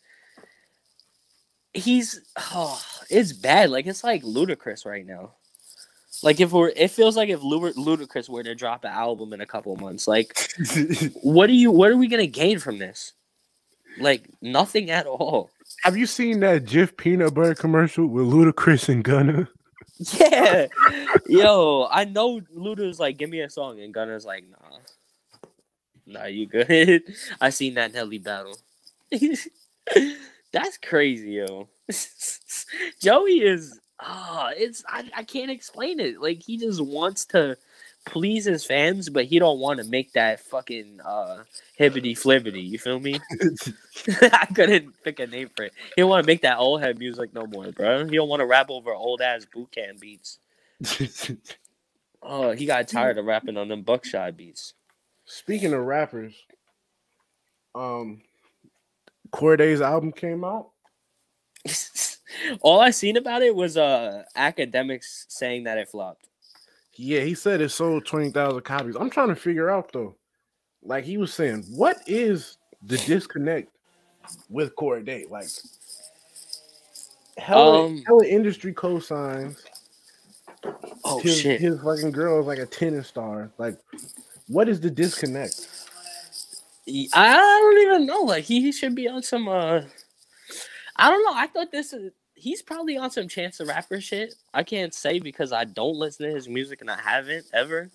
he's 1.74 2.20
oh, 2.52 2.80
it's 3.10 3.32
bad. 3.32 3.70
Like 3.70 3.86
it's 3.86 4.04
like 4.04 4.22
ludicrous 4.22 4.86
right 4.86 5.04
now. 5.04 5.32
Like 6.22 6.40
if 6.40 6.52
we're, 6.52 6.68
it 6.68 6.92
feels 6.92 7.16
like 7.16 7.28
if 7.28 7.42
Lu- 7.42 7.74
Ludacris 7.74 8.30
were 8.30 8.44
to 8.44 8.54
drop 8.54 8.84
an 8.84 8.92
album 8.92 9.32
in 9.32 9.40
a 9.40 9.46
couple 9.46 9.76
months, 9.76 10.08
like 10.08 10.48
what 11.22 11.50
are 11.50 11.54
you 11.54 11.70
what 11.70 11.90
are 11.90 11.96
we 11.96 12.08
gonna 12.08 12.26
gain 12.26 12.58
from 12.58 12.78
this 12.78 13.12
like 13.98 14.28
nothing 14.40 14.90
at 14.90 15.06
all 15.06 15.50
Have 15.82 15.96
you 15.96 16.06
seen 16.06 16.40
that 16.40 16.64
Jif 16.64 16.96
peanut 16.96 17.34
butter 17.34 17.54
commercial 17.54 18.06
with 18.06 18.26
Ludacris 18.26 18.88
and 18.88 19.04
Gunna? 19.04 19.48
yeah. 20.18 20.66
Yo 21.28 21.86
i 21.90 22.04
know 22.04 22.40
luda's 22.54 22.98
like 22.98 23.16
give 23.16 23.30
me 23.30 23.40
a 23.40 23.50
song 23.50 23.80
and 23.80 23.94
Gunna's 23.94 24.24
like 24.24 24.44
nah. 24.50 24.78
Nah 26.06 26.26
you 26.26 26.46
good? 26.46 27.02
I 27.40 27.50
seen 27.50 27.74
that 27.74 27.92
nelly 27.94 28.18
battle. 28.18 28.56
That's 30.52 30.78
crazy 30.78 31.32
yo. 31.32 31.68
Joey 33.00 33.40
is 33.42 33.80
ah 34.00 34.50
it's 34.56 34.82
I, 34.88 35.10
I 35.16 35.22
can't 35.22 35.50
explain 35.50 36.00
it. 36.00 36.20
Like 36.20 36.42
he 36.42 36.58
just 36.58 36.80
wants 36.80 37.24
to 37.26 37.56
please 38.04 38.44
his 38.44 38.64
fans 38.64 39.08
but 39.08 39.24
he 39.24 39.38
don't 39.38 39.58
want 39.58 39.78
to 39.78 39.84
make 39.86 40.12
that 40.12 40.40
fucking 40.40 41.00
uh 41.04 41.42
hibbity 41.78 42.12
flibbity 42.12 42.68
you 42.68 42.78
feel 42.78 43.00
me 43.00 43.18
I 44.22 44.46
couldn't 44.54 44.92
pick 45.02 45.20
a 45.20 45.26
name 45.26 45.50
for 45.54 45.64
it. 45.64 45.72
He 45.94 46.02
don't 46.02 46.10
want 46.10 46.24
to 46.24 46.26
make 46.26 46.42
that 46.42 46.58
old 46.58 46.80
head 46.82 46.98
music 46.98 47.32
no 47.32 47.46
more, 47.46 47.70
bro. 47.72 48.06
He 48.06 48.16
don't 48.16 48.28
want 48.28 48.40
to 48.40 48.46
rap 48.46 48.70
over 48.70 48.92
old 48.92 49.20
ass 49.20 49.44
boot 49.44 49.70
camp 49.70 50.00
beats. 50.00 50.38
Oh, 52.22 52.52
he 52.52 52.66
got 52.66 52.88
tired 52.88 53.18
of 53.18 53.26
rapping 53.26 53.56
on 53.56 53.68
them 53.68 53.82
buckshot 53.82 54.36
beats. 54.36 54.74
Speaking 55.26 55.72
of 55.72 55.84
rappers, 55.84 56.34
um, 57.74 58.22
Cordae's 59.30 59.80
album 59.80 60.12
came 60.12 60.44
out. 60.44 60.70
All 62.60 62.80
I 62.80 62.90
seen 62.90 63.16
about 63.16 63.42
it 63.42 63.54
was 63.54 63.76
uh 63.76 64.24
Akademiks 64.36 65.24
saying 65.28 65.64
that 65.64 65.78
it 65.78 65.88
flopped. 65.88 66.28
Yeah, 66.96 67.20
he 67.20 67.34
said 67.34 67.60
it 67.60 67.70
sold 67.70 68.06
twenty 68.06 68.30
thousand 68.30 68.62
copies. 68.62 68.96
I'm 68.96 69.10
trying 69.10 69.28
to 69.28 69.36
figure 69.36 69.70
out 69.70 69.92
though, 69.92 70.16
like 70.82 71.04
he 71.04 71.16
was 71.16 71.34
saying, 71.34 71.64
what 71.70 71.96
is 72.06 72.58
the 72.82 72.98
disconnect 72.98 73.70
with 74.48 74.74
Cordae? 74.76 75.28
Like, 75.28 75.48
hella, 77.36 77.86
Um, 77.86 78.02
hella 78.06 78.26
industry 78.26 78.72
cosigns. 78.72 79.62
Oh 81.04 81.20
his, 81.20 81.40
shit. 81.40 81.60
his 81.60 81.80
fucking 81.82 82.12
girl 82.12 82.40
is 82.40 82.46
like 82.46 82.58
a 82.58 82.66
tennis 82.66 83.08
star. 83.08 83.50
Like, 83.58 83.76
what 84.48 84.68
is 84.68 84.80
the 84.80 84.90
disconnect? 84.90 85.68
I 87.14 87.36
don't 87.36 87.86
even 87.86 88.06
know. 88.06 88.22
Like 88.22 88.44
he 88.44 88.70
should 88.72 88.94
be 88.94 89.08
on 89.08 89.22
some 89.22 89.48
uh 89.48 89.82
I 90.96 91.10
don't 91.10 91.24
know. 91.24 91.34
I 91.34 91.48
thought 91.48 91.72
this 91.72 91.92
is 91.92 92.12
he's 92.44 92.60
probably 92.60 92.98
on 92.98 93.10
some 93.10 93.26
chance 93.26 93.56
the 93.56 93.64
rapper 93.64 94.02
shit. 94.02 94.34
I 94.52 94.64
can't 94.64 94.92
say 94.92 95.18
because 95.18 95.50
I 95.50 95.64
don't 95.64 95.96
listen 95.96 96.26
to 96.26 96.34
his 96.34 96.46
music 96.46 96.82
and 96.82 96.90
I 96.90 97.00
haven't 97.00 97.46
ever. 97.54 97.90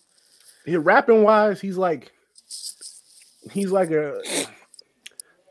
He, 0.65 0.75
rapping 0.75 1.21
wise, 1.21 1.61
he's 1.61 1.77
like, 1.77 2.11
he's 3.51 3.71
like 3.71 3.91
a, 3.91 4.19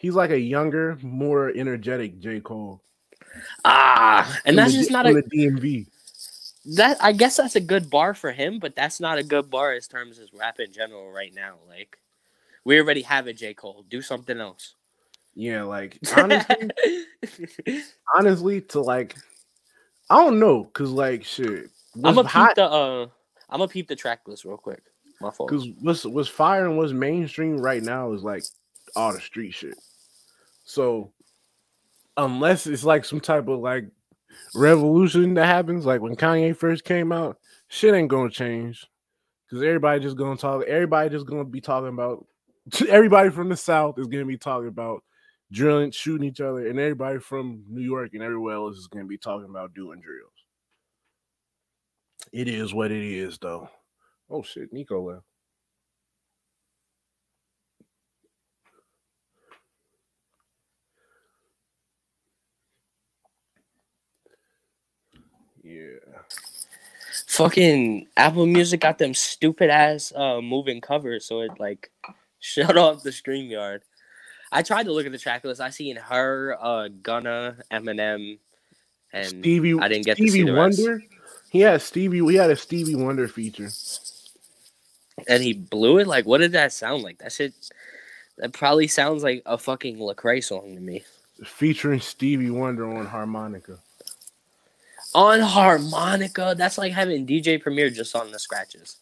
he's 0.01 0.15
like 0.15 0.31
a 0.31 0.39
younger, 0.39 0.99
more 1.01 1.49
energetic 1.51 2.19
J 2.19 2.41
Cole. 2.41 2.83
Ah, 3.65 4.37
and 4.45 4.59
that's 4.59 4.73
the 4.73 4.79
just 4.79 4.91
not 4.91 5.07
a 5.07 5.11
DMV. 5.11 5.87
that 6.77 6.97
I 7.01 7.13
guess 7.13 7.37
that's 7.37 7.55
a 7.55 7.61
good 7.61 7.89
bar 7.89 8.15
for 8.15 8.33
him, 8.33 8.59
but 8.59 8.75
that's 8.75 8.99
not 8.99 9.19
a 9.19 9.23
good 9.23 9.49
bar 9.49 9.75
as 9.75 9.87
terms 9.87 10.19
as 10.19 10.35
rap 10.35 10.59
in 10.59 10.73
general 10.73 11.09
right 11.13 11.33
now. 11.33 11.55
Like 11.69 11.99
we 12.65 12.81
already 12.81 13.03
have 13.03 13.29
a 13.29 13.33
J. 13.33 13.55
Cole. 13.55 13.85
Do 13.89 14.03
something 14.03 14.41
else. 14.41 14.75
Yeah, 15.39 15.63
like 15.63 15.97
honestly, 16.17 16.57
honestly, 18.17 18.61
to 18.63 18.81
like, 18.81 19.15
I 20.11 20.17
don't 20.17 20.41
know, 20.41 20.65
cause 20.65 20.91
like 20.91 21.23
shit, 21.23 21.71
I'm 21.95 22.17
gonna 22.17 22.29
peep 22.29 22.57
the 22.57 22.65
uh 22.65 23.03
I'm 23.49 23.61
gonna 23.61 23.69
peep 23.69 23.87
the 23.87 23.95
track 23.95 24.23
list 24.27 24.45
real 24.45 24.57
quick. 24.57 24.83
My 25.21 25.31
fault. 25.31 25.49
cause 25.49 25.69
what's 25.81 26.05
what's 26.05 26.29
fire 26.29 26.67
and 26.67 26.77
what's 26.77 26.93
mainstream 26.93 27.59
right 27.59 27.81
now 27.81 28.13
is 28.15 28.25
like 28.25 28.43
all 28.97 29.13
the 29.13 29.21
street 29.21 29.53
shit. 29.53 29.79
So 30.65 31.13
unless 32.17 32.67
it's 32.67 32.83
like 32.83 33.05
some 33.05 33.21
type 33.21 33.47
of 33.47 33.61
like 33.61 33.85
revolution 34.57 35.35
that 35.35 35.47
happens, 35.47 35.87
like 35.87 36.01
when 36.01 36.17
Kanye 36.17 36.57
first 36.57 36.83
came 36.83 37.13
out, 37.13 37.39
shit 37.69 37.95
ain't 37.95 38.09
gonna 38.09 38.29
change. 38.29 38.85
Cause 39.51 39.63
everybody 39.63 40.01
just 40.01 40.17
gonna 40.17 40.37
talk, 40.37 40.65
everybody 40.67 41.11
just 41.11 41.27
gonna 41.27 41.45
be 41.45 41.61
talking 41.61 41.91
about 41.91 42.27
everybody 42.89 43.31
from 43.31 43.49
the 43.49 43.57
south 43.57 44.01
is 44.01 44.09
gonna 44.09 44.27
be 44.27 44.37
talking 44.37 44.67
about 44.67 45.05
drilling, 45.53 45.91
shooting 45.91 46.29
each 46.29 46.41
other, 46.41 46.67
and 46.69 46.79
everybody 46.79 47.19
from 47.19 47.65
New 47.69 47.83
York 47.83 48.11
and 48.15 48.23
everywhere 48.23 48.55
else 48.57 48.77
is 48.77 48.87
gonna 48.89 49.05
be 49.07 49.19
talking 49.19 49.49
about 49.51 49.75
doing 49.75 50.01
drills. 50.01 50.33
It 52.33 52.49
is 52.49 52.75
what 52.75 52.91
it 52.91 53.03
is, 53.05 53.39
though. 53.39 53.69
Oh 54.31 54.43
shit, 54.43 54.73
Nico 54.73 55.03
left. 55.03 55.25
Yeah. 65.63 65.99
Fucking 67.27 68.09
Apple 68.17 68.47
Music 68.47 68.81
got 68.81 68.99
them 68.99 69.15
stupid 69.15 69.71
ass 69.71 70.13
uh 70.17 70.41
moving 70.41 70.81
covers, 70.81 71.27
so 71.27 71.41
it 71.41 71.53
like 71.59 71.91
shut 72.41 72.77
off 72.77 73.03
the 73.03 73.13
stream 73.13 73.51
yard. 73.51 73.83
I 74.51 74.63
tried 74.63 74.85
to 74.85 74.93
look 74.93 75.07
at 75.07 75.13
the 75.13 75.19
track 75.19 75.45
list. 75.45 75.61
I 75.61 75.71
seen 75.71 75.97
her, 75.97 76.57
uh 76.61 76.89
Gunna, 77.03 77.59
Eminem, 77.71 78.39
and 79.13 79.27
Stevie 79.27 79.79
I 79.79 79.89
didn't 79.89 80.05
get 80.07 80.17
Stevie 80.17 80.45
the 80.45 80.53
rest. 80.53 80.79
Wonder. 80.79 81.03
He 81.51 81.61
had 81.61 81.81
Stevie. 81.83 82.21
We 82.23 82.35
had 82.35 82.51
a 82.51 82.57
Stevie 82.57 82.95
Wonder 82.95 83.27
feature. 83.29 83.69
and 85.27 85.43
he 85.43 85.53
blew 85.55 85.99
it. 85.99 86.07
Like, 86.07 86.27
what 86.27 86.39
did 86.39 86.53
that 86.53 86.73
sound 86.73 87.03
like? 87.03 87.19
That 87.19 87.33
shit. 87.33 87.55
That 88.39 88.53
probably 88.53 88.87
sounds 88.87 89.23
like 89.25 89.43
a 89.47 89.59
fucking 89.59 89.97
Lecrae 89.99 90.45
song 90.45 90.75
to 90.77 90.81
me. 90.81 91.03
featuring 91.45 92.01
Stevie 92.01 92.51
Wonder 92.51 92.89
on 92.89 93.05
harmonica. 93.07 93.79
On 95.15 95.41
harmonica, 95.41 96.55
that's 96.57 96.79
like 96.79 96.93
having 96.93 97.27
DJ 97.27 97.61
Premier 97.61 97.91
just 97.91 98.15
on 98.15 98.31
the 98.31 98.39
scratches. 98.39 98.99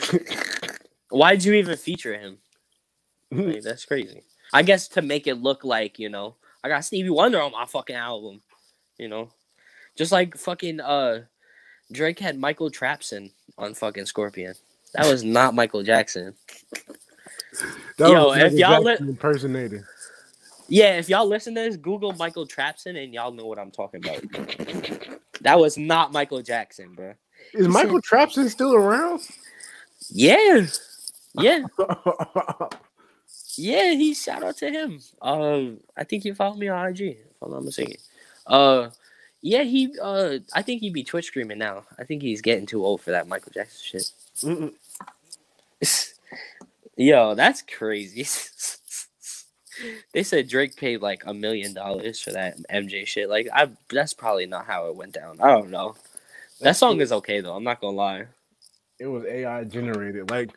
Why'd 1.10 1.44
you 1.44 1.52
even 1.54 1.76
feature 1.76 2.16
him? 2.16 2.38
Like, 3.32 3.62
that's 3.62 3.84
crazy. 3.84 4.22
I 4.52 4.62
guess 4.62 4.88
to 4.88 5.02
make 5.02 5.26
it 5.26 5.36
look 5.36 5.64
like 5.64 5.98
you 5.98 6.08
know 6.08 6.36
I 6.62 6.68
got 6.68 6.84
Stevie 6.84 7.10
Wonder 7.10 7.40
on 7.40 7.52
my 7.52 7.64
fucking 7.66 7.96
album, 7.96 8.42
you 8.98 9.08
know, 9.08 9.30
just 9.96 10.12
like 10.12 10.36
fucking 10.36 10.80
uh 10.80 11.22
Drake 11.92 12.18
had 12.18 12.38
Michael 12.38 12.70
Trapson 12.70 13.32
on 13.58 13.74
fucking 13.74 14.06
Scorpion. 14.06 14.54
That 14.94 15.06
was 15.06 15.24
not 15.24 15.54
Michael 15.54 15.82
Jackson. 15.82 16.34
That 17.98 18.10
Yo, 18.10 18.28
was 18.28 18.38
if 18.38 18.52
y'all 18.54 18.84
Jackson 18.84 19.08
impersonator. 19.08 19.88
Yeah, 20.68 20.98
if 20.98 21.08
y'all 21.08 21.26
listen 21.26 21.54
to 21.56 21.62
this, 21.62 21.76
Google 21.76 22.12
Michael 22.12 22.46
Trapson 22.46 23.02
and 23.02 23.12
y'all 23.12 23.32
know 23.32 23.46
what 23.46 23.58
I'm 23.58 23.72
talking 23.72 24.04
about. 24.04 24.22
That 25.40 25.58
was 25.58 25.76
not 25.76 26.12
Michael 26.12 26.42
Jackson, 26.42 26.94
bro. 26.94 27.14
Is 27.54 27.66
Michael 27.66 28.00
Trapson 28.00 28.48
still 28.48 28.74
around? 28.74 29.20
Yeah, 30.10 30.66
yeah, 31.34 31.62
yeah. 33.58 33.92
He 33.92 34.14
shout 34.14 34.42
out 34.42 34.56
to 34.58 34.70
him. 34.70 35.00
Um, 35.22 35.80
I 35.96 36.04
think 36.04 36.22
he 36.22 36.32
followed 36.32 36.58
me 36.58 36.68
on 36.68 36.88
IG. 36.88 37.00
If 37.00 37.18
I'm 37.42 37.50
not 37.50 37.64
mistaken. 37.64 37.96
Uh, 38.46 38.90
yeah, 39.42 39.62
he. 39.62 39.94
Uh, 40.00 40.38
I 40.52 40.62
think 40.62 40.80
he'd 40.80 40.92
be 40.92 41.04
Twitch 41.04 41.26
streaming 41.26 41.58
now. 41.58 41.84
I 41.98 42.04
think 42.04 42.22
he's 42.22 42.42
getting 42.42 42.66
too 42.66 42.84
old 42.84 43.00
for 43.00 43.10
that 43.12 43.28
Michael 43.28 43.52
Jackson 43.54 44.00
shit. 44.42 44.74
Yo, 46.96 47.34
that's 47.34 47.62
crazy. 47.62 48.26
they 50.12 50.22
said 50.22 50.48
Drake 50.48 50.76
paid 50.76 51.00
like 51.00 51.22
a 51.26 51.32
million 51.32 51.72
dollars 51.72 52.20
for 52.20 52.32
that 52.32 52.58
MJ 52.70 53.06
shit. 53.06 53.30
Like, 53.30 53.48
I 53.52 53.68
that's 53.88 54.12
probably 54.12 54.46
not 54.46 54.66
how 54.66 54.88
it 54.88 54.96
went 54.96 55.14
down. 55.14 55.40
I 55.40 55.48
don't 55.48 55.70
know. 55.70 55.94
That 56.60 56.76
song 56.76 57.00
is 57.00 57.12
okay 57.12 57.40
though. 57.40 57.56
I'm 57.56 57.64
not 57.64 57.80
gonna 57.80 57.96
lie. 57.96 58.26
It 59.00 59.06
was 59.06 59.24
AI 59.24 59.64
generated. 59.64 60.30
Like 60.30 60.50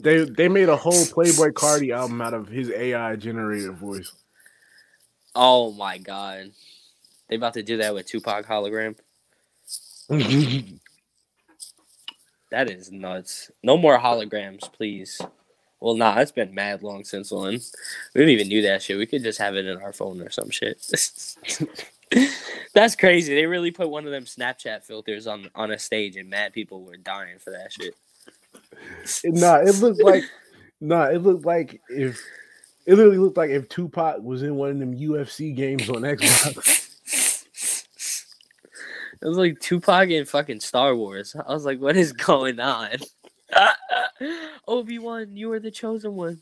they 0.00 0.24
they 0.24 0.48
made 0.48 0.70
a 0.70 0.76
whole 0.76 0.92
Playboi 0.94 1.52
Carti 1.52 1.94
album 1.94 2.22
out 2.22 2.34
of 2.34 2.48
his 2.48 2.70
AI 2.70 3.16
generated 3.16 3.76
voice. 3.76 4.12
Oh 5.36 5.72
my 5.72 5.98
god, 5.98 6.50
they 7.28 7.36
about 7.36 7.54
to 7.54 7.62
do 7.62 7.76
that 7.76 7.94
with 7.94 8.06
Tupac 8.06 8.46
hologram. 8.46 8.96
That 12.50 12.68
is 12.70 12.90
nuts. 12.90 13.50
No 13.62 13.76
more 13.76 13.98
holograms, 13.98 14.72
please. 14.72 15.20
Well, 15.80 15.94
nah, 15.94 16.18
it's 16.18 16.32
been 16.32 16.54
mad 16.54 16.82
long 16.82 17.04
since 17.04 17.30
one. 17.30 17.60
We 18.14 18.18
didn't 18.20 18.30
even 18.30 18.48
do 18.48 18.62
that 18.62 18.82
shit. 18.82 18.98
We 18.98 19.06
could 19.06 19.22
just 19.22 19.38
have 19.38 19.54
it 19.56 19.66
in 19.66 19.78
our 19.80 19.92
phone 19.92 20.20
or 20.20 20.30
some 20.30 20.50
shit. 20.50 20.84
That's 22.74 22.96
crazy. 22.96 23.34
They 23.34 23.46
really 23.46 23.70
put 23.70 23.90
one 23.90 24.04
of 24.06 24.12
them 24.12 24.24
Snapchat 24.24 24.84
filters 24.84 25.26
on 25.26 25.50
on 25.54 25.70
a 25.70 25.78
stage, 25.78 26.16
and 26.16 26.30
mad 26.30 26.52
people 26.52 26.82
were 26.82 26.96
dying 26.96 27.38
for 27.38 27.50
that 27.50 27.72
shit. 27.72 27.94
nah, 29.24 29.56
it 29.56 29.76
looked 29.80 30.02
like 30.02 30.24
nah, 30.80 31.04
it 31.04 31.22
looked 31.22 31.44
like 31.44 31.80
if 31.88 32.20
it 32.86 32.94
literally 32.94 33.18
looked 33.18 33.36
like 33.36 33.50
if 33.50 33.68
Tupac 33.68 34.22
was 34.22 34.42
in 34.42 34.56
one 34.56 34.70
of 34.70 34.78
them 34.78 34.96
UFC 34.96 35.54
games 35.54 35.88
on 35.88 36.02
Xbox. 36.02 36.76
It 39.22 39.26
was 39.28 39.36
like 39.36 39.60
Tupac 39.60 40.08
in 40.08 40.24
fucking 40.24 40.60
Star 40.60 40.96
Wars. 40.96 41.36
I 41.36 41.52
was 41.52 41.66
like, 41.66 41.78
what 41.78 41.94
is 41.94 42.12
going 42.12 42.58
on? 42.58 42.96
Obi 44.66 44.98
Wan, 44.98 45.36
you 45.36 45.52
are 45.52 45.60
the 45.60 45.70
chosen 45.70 46.14
one. 46.16 46.40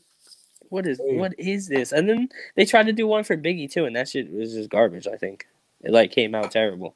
What 0.69 0.87
is 0.87 0.97
Hey. 0.99 1.17
what 1.17 1.33
is 1.37 1.67
this? 1.67 1.91
And 1.91 2.07
then 2.07 2.29
they 2.55 2.65
tried 2.65 2.85
to 2.85 2.93
do 2.93 3.07
one 3.07 3.23
for 3.23 3.35
Biggie 3.35 3.69
too, 3.69 3.85
and 3.85 3.95
that 3.97 4.07
shit 4.07 4.31
was 4.31 4.53
just 4.53 4.69
garbage. 4.69 5.07
I 5.07 5.17
think 5.17 5.45
it 5.81 5.91
like 5.91 6.11
came 6.11 6.35
out 6.35 6.51
terrible. 6.51 6.95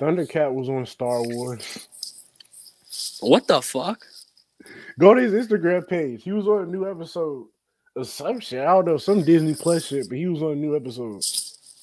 Thundercat 0.00 0.52
was 0.52 0.68
on 0.68 0.86
Star 0.86 1.22
Wars. 1.22 1.88
What 3.20 3.46
the 3.46 3.62
fuck? 3.62 4.04
Go 4.98 5.14
to 5.14 5.20
his 5.20 5.32
Instagram 5.32 5.86
page. 5.86 6.22
He 6.22 6.32
was 6.32 6.46
on 6.46 6.62
a 6.62 6.66
new 6.66 6.90
episode 6.90 7.46
of 7.96 8.06
some 8.06 8.40
shit. 8.40 8.60
I 8.60 8.66
don't 8.66 8.86
know, 8.86 8.96
some 8.96 9.22
Disney 9.22 9.54
Plus 9.54 9.86
shit, 9.86 10.08
but 10.08 10.18
he 10.18 10.26
was 10.26 10.42
on 10.42 10.52
a 10.52 10.56
new 10.56 10.76
episode. 10.76 11.24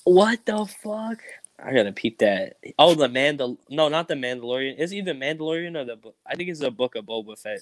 What 0.03 0.45
the 0.45 0.65
fuck? 0.65 1.19
I 1.63 1.73
gotta 1.73 1.91
peep 1.91 2.17
that. 2.19 2.57
Oh, 2.79 2.95
the 2.95 3.07
Mandal. 3.07 3.57
No, 3.69 3.87
not 3.87 4.07
the 4.07 4.15
Mandalorian. 4.15 4.75
It's 4.77 4.93
either 4.93 5.13
Mandalorian 5.13 5.77
or 5.77 5.85
the. 5.85 5.95
book. 5.95 6.15
I 6.25 6.35
think 6.35 6.49
it's 6.49 6.59
the 6.59 6.71
Book 6.71 6.95
of 6.95 7.05
Boba 7.05 7.37
Fett. 7.37 7.59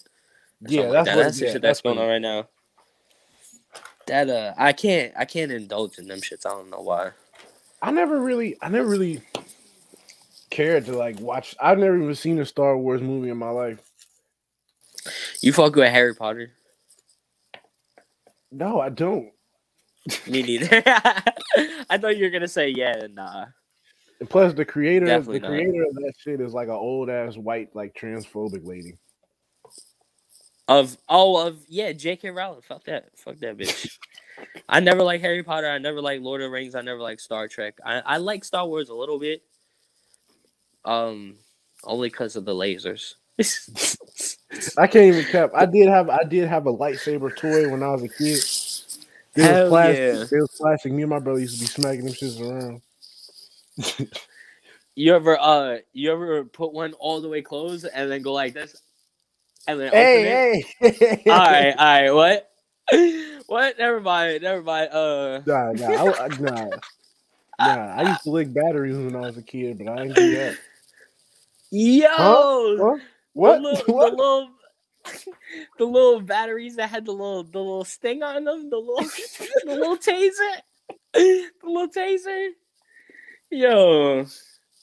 Yeah, 0.62 0.84
something 0.84 0.94
like 0.94 0.94
that's 0.94 1.06
that. 1.06 1.16
what- 1.18 1.24
that's 1.24 1.40
the 1.40 1.46
yeah, 1.46 1.52
shit 1.52 1.62
that's 1.62 1.80
that's 1.80 1.82
going 1.82 1.98
on 1.98 2.08
right 2.08 2.22
now. 2.22 2.48
That 4.08 4.30
uh, 4.30 4.54
I 4.58 4.74
can't, 4.74 5.14
I 5.18 5.26
can't 5.26 5.52
indulge 5.52 6.00
in 6.00 6.08
them 6.08 6.20
shits. 6.22 6.46
I 6.46 6.50
don't 6.52 6.70
know 6.70 6.82
why. 6.82 7.12
I 7.82 7.92
never 7.92 8.20
really, 8.20 8.58
I 8.62 8.70
never 8.70 8.88
really 8.88 9.22
cared 10.50 10.86
to 10.86 10.98
like 10.98 11.20
watch. 11.20 11.56
I've 11.60 11.78
never 11.78 11.98
even 11.98 12.16
seen 12.16 12.40
a 12.40 12.46
Star 12.46 12.78
Wars 12.78 13.02
movie 13.02 13.30
in 13.30 13.38
my 13.38 13.50
life. 13.50 13.80
You 15.42 15.54
fuck 15.54 15.76
with 15.76 15.90
Harry 15.90 16.14
Potter? 16.14 16.52
No, 18.52 18.80
I 18.80 18.90
don't. 18.90 19.32
Me 20.28 20.42
neither. 20.42 20.84
I 21.90 21.98
thought 21.98 22.18
you 22.18 22.26
were 22.26 22.32
gonna 22.32 22.48
say 22.48 22.70
yeah 22.70 22.98
and 22.98 23.16
nah. 23.16 23.46
And 24.20 24.30
plus, 24.30 24.54
the 24.54 24.66
creator, 24.66 25.06
Definitely 25.06 25.40
the 25.40 25.48
not. 25.48 25.56
creator 25.56 25.84
of 25.84 25.96
that 25.96 26.14
shit 26.18 26.42
is 26.42 26.54
like 26.54 26.68
an 26.68 26.74
old 26.74 27.10
ass 27.10 27.38
white, 27.38 27.74
like 27.74 27.96
transphobic 27.96 28.66
lady. 28.66 28.98
Of 30.68 30.98
oh 31.08 31.48
of 31.48 31.64
yeah, 31.68 31.94
J.K. 31.94 32.32
Rowling. 32.32 32.62
Fuck 32.62 32.84
that. 32.86 33.18
Fuck 33.18 33.38
that 33.40 33.58
bitch. 33.58 33.90
I 34.68 34.80
never 34.80 35.04
like 35.04 35.22
Harry 35.22 35.44
Potter. 35.44 35.68
I 35.68 35.78
never 35.78 36.02
like 36.02 36.22
Lord 36.22 36.42
of 36.42 36.46
the 36.46 36.52
Rings. 36.52 36.76
I 36.76 36.82
never 36.82 37.00
like 37.00 37.20
Star 37.20 37.48
Trek. 37.48 37.80
I, 37.86 38.00
I 38.06 38.18
like 38.18 38.44
Star 38.44 38.68
Wars 38.68 38.90
a 38.90 38.96
little 38.96 39.20
bit. 39.20 39.44
Um, 40.86 41.36
only 41.84 42.10
because 42.10 42.36
of 42.36 42.46
the 42.46 42.54
lasers. 42.54 43.16
I 44.78 44.88
can't 44.88 45.06
even 45.06 45.26
cap. 45.26 45.52
I 45.56 45.66
did 45.66 45.88
have, 45.88 46.10
I 46.10 46.24
did 46.24 46.48
have 46.48 46.68
a 46.68 46.74
lightsaber 46.74 47.36
toy 47.36 47.70
when 47.70 47.84
I 47.84 47.92
was 47.92 48.04
a 48.04 48.10
kid. 48.10 48.44
It 49.36 49.44
Hell 49.44 49.64
was 49.64 49.70
plastic. 49.70 50.04
yeah. 50.04 50.38
It 50.38 50.42
was 50.42 50.56
plastic. 50.60 50.92
Me 50.92 51.04
and 51.04 51.10
my 51.10 51.20
brother 51.20 51.40
used 51.40 51.56
to 51.56 51.62
be 51.62 51.68
smacking 51.68 52.06
them 52.06 52.14
shits 52.14 52.42
around. 52.42 52.82
you 54.96 55.16
ever 55.16 55.40
uh 55.40 55.78
you 55.94 56.12
ever 56.12 56.44
put 56.44 56.74
one 56.74 56.94
all 56.94 57.22
the 57.22 57.30
way 57.30 57.42
closed 57.42 57.88
and 57.94 58.12
then 58.12 58.22
go 58.22 58.34
like 58.34 58.54
this, 58.54 58.76
and 59.68 59.80
then 59.80 59.90
open? 59.90 60.02
Hey, 60.02 60.66
hey! 60.82 61.24
all 61.32 61.38
right, 61.38 61.76
all 61.78 61.86
right. 61.86 62.12
What? 62.12 63.39
What? 63.50 63.80
Never 63.80 64.00
mind. 64.00 64.44
Never 64.44 64.62
mind. 64.62 64.92
Uh, 64.92 65.42
Nah, 65.46 65.72
nah, 65.74 66.14
I, 66.14 66.26
I- 66.26 66.28
nah, 66.40 66.66
nah. 67.66 67.96
I 67.96 68.04
used 68.04 68.22
to 68.24 68.30
lick 68.30 68.54
batteries 68.54 68.96
when 68.96 69.16
I 69.16 69.22
was 69.22 69.38
a 69.38 69.42
kid, 69.42 69.80
but 69.80 69.88
I 69.88 70.04
didn't 70.04 70.16
do 70.16 70.36
that. 70.36 70.56
yo, 71.72 72.78
Huh? 72.78 72.98
What? 73.34 73.56
The 73.58 73.62
little, 73.62 73.96
What? 73.96 74.10
The 74.12 74.16
little, 74.16 74.50
the 75.80 75.86
little 75.86 76.22
batteries 76.22 76.76
that 76.76 76.92
had 76.92 77.06
the 77.06 77.12
little, 77.12 77.44
the 77.44 77.58
little 77.58 77.86
sting 77.86 78.22
on 78.22 78.44
them. 78.44 78.70
The 78.70 78.78
little, 78.78 79.04
the 79.66 79.74
little 79.74 79.98
taser. 79.98 80.62
The 81.14 81.50
little 81.64 81.90
taser. 81.90 82.50
Yo, 83.50 84.28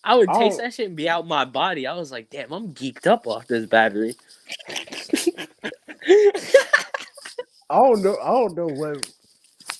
I 0.02 0.16
would 0.16 0.30
I 0.30 0.38
taste 0.40 0.58
that 0.58 0.74
shit 0.74 0.88
and 0.88 0.96
be 0.96 1.08
out 1.08 1.24
my 1.24 1.44
body. 1.44 1.86
I 1.86 1.94
was 1.94 2.10
like, 2.10 2.30
damn, 2.30 2.52
I'm 2.52 2.74
geeked 2.74 3.06
up 3.06 3.28
off 3.28 3.46
this 3.46 3.66
battery. 3.66 4.16
I 7.68 7.76
don't 7.76 8.02
know. 8.02 8.16
I 8.22 8.30
don't 8.30 8.56
know 8.56 8.68
what. 8.68 9.10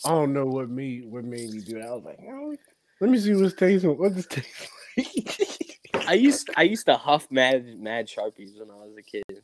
I 0.04 0.10
don't 0.10 0.32
know 0.32 0.46
what 0.46 0.68
me 0.68 1.02
what 1.02 1.24
made 1.24 1.50
me 1.50 1.60
do 1.60 1.74
that. 1.74 1.88
I 1.88 1.92
was 1.92 2.04
like, 2.04 2.18
oh, 2.28 2.56
let 3.00 3.10
me 3.10 3.18
see 3.18 3.34
what's 3.34 3.54
tasting. 3.54 3.96
What 3.96 4.14
this 4.14 4.26
taste 4.26 4.68
like? 4.96 6.08
I 6.08 6.14
used, 6.14 6.50
I 6.56 6.62
used 6.62 6.86
to 6.86 6.96
huff 6.96 7.26
mad, 7.30 7.80
mad 7.80 8.06
sharpies 8.06 8.58
when 8.58 8.70
I 8.70 8.74
was 8.74 8.96
a 8.96 9.02
kid. 9.02 9.42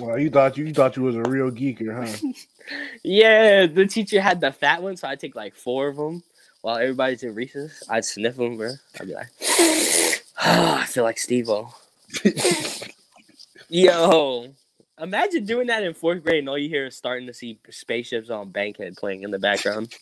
well, 0.00 0.18
you 0.18 0.30
thought 0.30 0.56
you, 0.56 0.66
you 0.66 0.74
thought 0.74 0.96
you 0.96 1.02
was 1.02 1.16
a 1.16 1.22
real 1.22 1.50
geeker, 1.50 1.94
huh? 1.94 2.28
Yeah, 3.02 3.66
the 3.66 3.86
teacher 3.86 4.20
had 4.20 4.40
the 4.40 4.52
fat 4.52 4.80
one, 4.82 4.96
so 4.96 5.08
I 5.08 5.16
take 5.16 5.34
like 5.34 5.56
four 5.56 5.88
of 5.88 5.96
them 5.96 6.22
while 6.60 6.76
everybody's 6.76 7.24
in 7.24 7.34
recess. 7.34 7.82
I'd 7.88 8.04
sniff 8.04 8.36
them, 8.36 8.56
bro. 8.56 8.70
I'd 9.00 9.08
be 9.08 9.14
like, 9.14 9.26
oh, 9.40 10.22
I 10.80 10.86
feel 10.86 11.02
like 11.02 11.18
Steve-O. 11.18 11.74
Yo, 13.68 14.54
imagine 15.00 15.44
doing 15.44 15.66
that 15.68 15.82
in 15.82 15.94
fourth 15.94 16.22
grade 16.22 16.40
and 16.40 16.48
all 16.48 16.58
you 16.58 16.68
hear 16.68 16.86
is 16.86 16.96
starting 16.96 17.26
to 17.26 17.34
see 17.34 17.58
spaceships 17.70 18.30
on 18.30 18.50
Bankhead 18.50 18.96
playing 18.96 19.22
in 19.22 19.30
the 19.30 19.38
background 19.38 19.92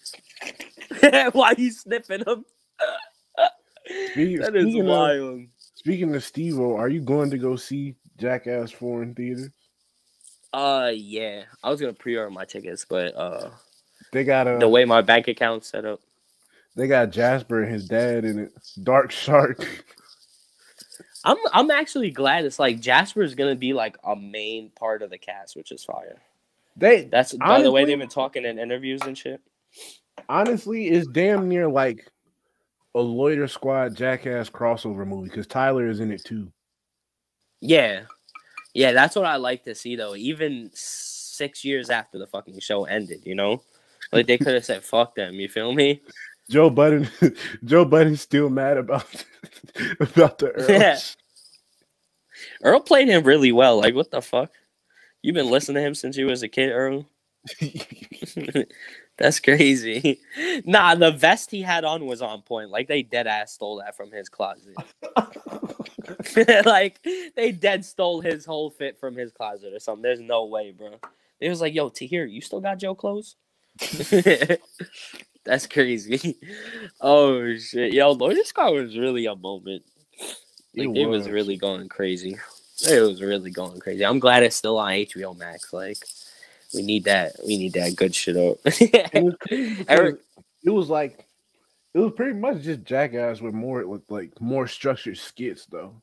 while 1.33 1.55
you 1.55 1.71
sniffing 1.71 2.23
them. 2.25 2.45
Speaking, 4.13 4.39
That 4.41 4.57
is 4.57 4.63
speaking 4.65 4.81
of, 4.83 4.87
wild. 4.87 5.41
speaking 5.75 6.15
of 6.15 6.25
Steve-O, 6.25 6.77
are 6.77 6.89
you 6.89 7.01
going 7.01 7.31
to 7.31 7.39
go 7.39 7.57
see 7.57 7.97
Jackass 8.19 8.71
Four 8.71 9.03
in 9.03 9.15
theaters? 9.15 9.51
Uh, 10.53 10.91
yeah, 10.95 11.45
I 11.63 11.71
was 11.71 11.81
gonna 11.81 11.93
pre-order 11.93 12.31
my 12.31 12.45
tickets, 12.45 12.85
but 12.89 13.15
uh, 13.17 13.51
They 14.13 14.25
got 14.25 14.49
a 14.49 14.59
the 14.59 14.69
way 14.69 14.85
my 14.85 15.01
bank 15.01 15.29
account's 15.29 15.69
set 15.69 15.85
up. 15.85 16.01
they 16.77 16.89
got 16.89 17.11
Jasper 17.11 17.63
and 17.63 17.73
his 17.73 17.87
dad 17.89 18.25
in 18.25 18.39
it. 18.41 18.53
Dark 18.83 19.11
Shark. 19.13 19.85
I'm 21.25 21.37
I'm 21.53 21.71
actually 21.71 22.11
glad 22.11 22.45
it's 22.45 22.59
like 22.59 22.81
Jasper 22.81 23.23
is 23.23 23.35
gonna 23.35 23.57
be 23.57 23.73
like 23.73 23.97
a 24.05 24.17
main 24.17 24.71
part 24.71 25.03
of 25.03 25.11
the 25.11 25.19
cast, 25.19 25.57
which 25.57 25.73
is 25.73 25.85
fire. 25.85 26.19
They 26.77 27.05
That's 27.05 27.35
by 27.35 27.63
the 27.63 27.71
way 27.71 27.85
they've 27.85 27.99
been 27.99 28.09
talking 28.09 28.45
in 28.45 28.59
interviews 28.59 29.03
and 29.03 29.17
shit. 29.17 29.41
honestly 30.29 30.89
it's 30.89 31.07
damn 31.07 31.49
near 31.49 31.69
like 31.69 32.11
a 32.95 33.01
Loiter 33.01 33.47
Squad 33.49 33.97
Jackass 33.97 34.51
crossover 34.51 35.07
movie 35.07 35.29
because 35.29 35.47
Tyler 35.47 35.89
is 35.89 36.01
in 36.01 36.11
it 36.11 36.25
too. 36.25 36.51
Yeah, 37.61 38.03
yeah, 38.75 38.93
that's 38.93 39.17
what 39.17 39.27
I 39.27 39.37
like 39.37 39.65
to 39.65 39.75
see 39.75 39.97
though. 39.97 40.17
Even 40.17 40.71
six 40.73 41.65
years 41.65 41.91
after 41.91 42.19
the 42.19 42.27
fucking 42.27 42.59
show 42.61 42.85
ended, 42.85 43.21
you 43.25 43.35
know, 43.35 43.63
like 44.13 44.27
they 44.27 44.39
could 44.39 44.55
have 44.55 44.65
said 44.65 44.83
"fuck 44.83 45.15
them." 45.15 45.35
You 45.35 45.49
feel 45.49 45.73
me? 45.73 46.03
Joe 46.51 46.69
Budden, 46.69 47.09
Joe 47.65 47.85
Budden's 47.85 48.21
still 48.21 48.51
mad 48.51 48.77
about 48.77 49.07
about 50.01 50.39
the 50.39 50.51
Earl. 50.51 50.71
Yeah. 50.71 50.99
Earl 52.63 52.81
played 52.81 53.09
him 53.09 53.23
really 53.23 53.53
well. 53.53 53.79
Like, 53.79 53.95
what 53.95 54.11
the 54.11 54.21
fuck? 54.21 54.51
You've 55.23 55.37
been 55.37 55.51
listening 55.51 55.77
to 55.77 55.87
him 55.87 55.95
since 55.95 56.17
you 56.17 56.27
was 56.27 56.43
a 56.43 56.49
kid, 56.49 56.71
Earl. 56.71 57.07
That's 59.17 59.39
crazy. 59.39 60.21
Nah, 60.65 60.95
the 60.95 61.13
vest 61.13 61.51
he 61.51 61.63
had 61.63 61.85
on 61.85 62.07
was 62.07 62.21
on 62.21 62.43
point. 62.43 62.71
Like 62.71 62.89
they 62.89 63.03
dead 63.03 63.27
ass 63.27 63.53
stole 63.53 63.77
that 63.77 63.97
from 63.97 64.11
his 64.11 64.29
closet. 64.29 64.75
like 66.67 67.01
they 67.37 67.53
dead 67.53 67.85
stole 67.85 68.21
his 68.21 68.45
whole 68.45 68.71
fit 68.71 68.99
from 68.99 69.15
his 69.15 69.31
closet 69.31 69.73
or 69.73 69.79
something. 69.79 70.03
There's 70.03 70.21
no 70.21 70.47
way, 70.47 70.73
bro. 70.73 70.99
It 71.39 71.49
was 71.49 71.61
like, 71.61 71.75
yo, 71.75 71.91
Tahir, 71.91 72.25
you 72.25 72.41
still 72.41 72.61
got 72.61 72.79
Joe 72.79 72.95
clothes? 72.95 73.37
That's 75.45 75.67
crazy. 75.67 76.37
Oh 77.01 77.57
shit. 77.57 77.93
Yo, 77.95 78.13
Loiter 78.13 78.45
Squad 78.45 78.71
was 78.75 78.99
really 78.99 79.25
a 79.27 79.35
moment. 79.35 79.83
Like 80.77 80.89
It 80.89 80.97
it 80.99 81.07
was 81.07 81.25
was. 81.25 81.29
really 81.31 81.57
going 81.57 81.89
crazy. 81.89 82.37
It 82.89 83.01
was 83.01 83.23
really 83.23 83.51
going 83.51 83.81
crazy. 83.81 84.05
I'm 84.05 84.19
glad 84.19 84.43
it's 84.43 84.57
still 84.57 84.79
on 84.79 84.93
HBO 84.93 85.37
Max. 85.37 85.73
Like 85.73 85.97
We 86.75 86.83
need 86.83 87.05
that. 87.05 87.33
We 87.47 87.57
need 87.57 87.73
that 87.75 87.97
good 87.97 88.15
shit 88.15 88.37
up. 88.37 88.59
It 88.67 89.23
was 89.25 89.35
Eric- 89.89 90.21
it 90.65 90.71
was 90.71 90.89
like 90.91 91.25
it 91.95 91.99
was 91.99 92.13
pretty 92.15 92.35
much 92.39 92.61
just 92.63 92.85
jackass 92.85 93.41
with 93.41 93.55
more 93.55 93.87
with 93.87 94.03
like 94.11 94.39
more 94.41 94.67
structured 94.69 95.17
skits 95.19 95.67
though. 95.67 95.95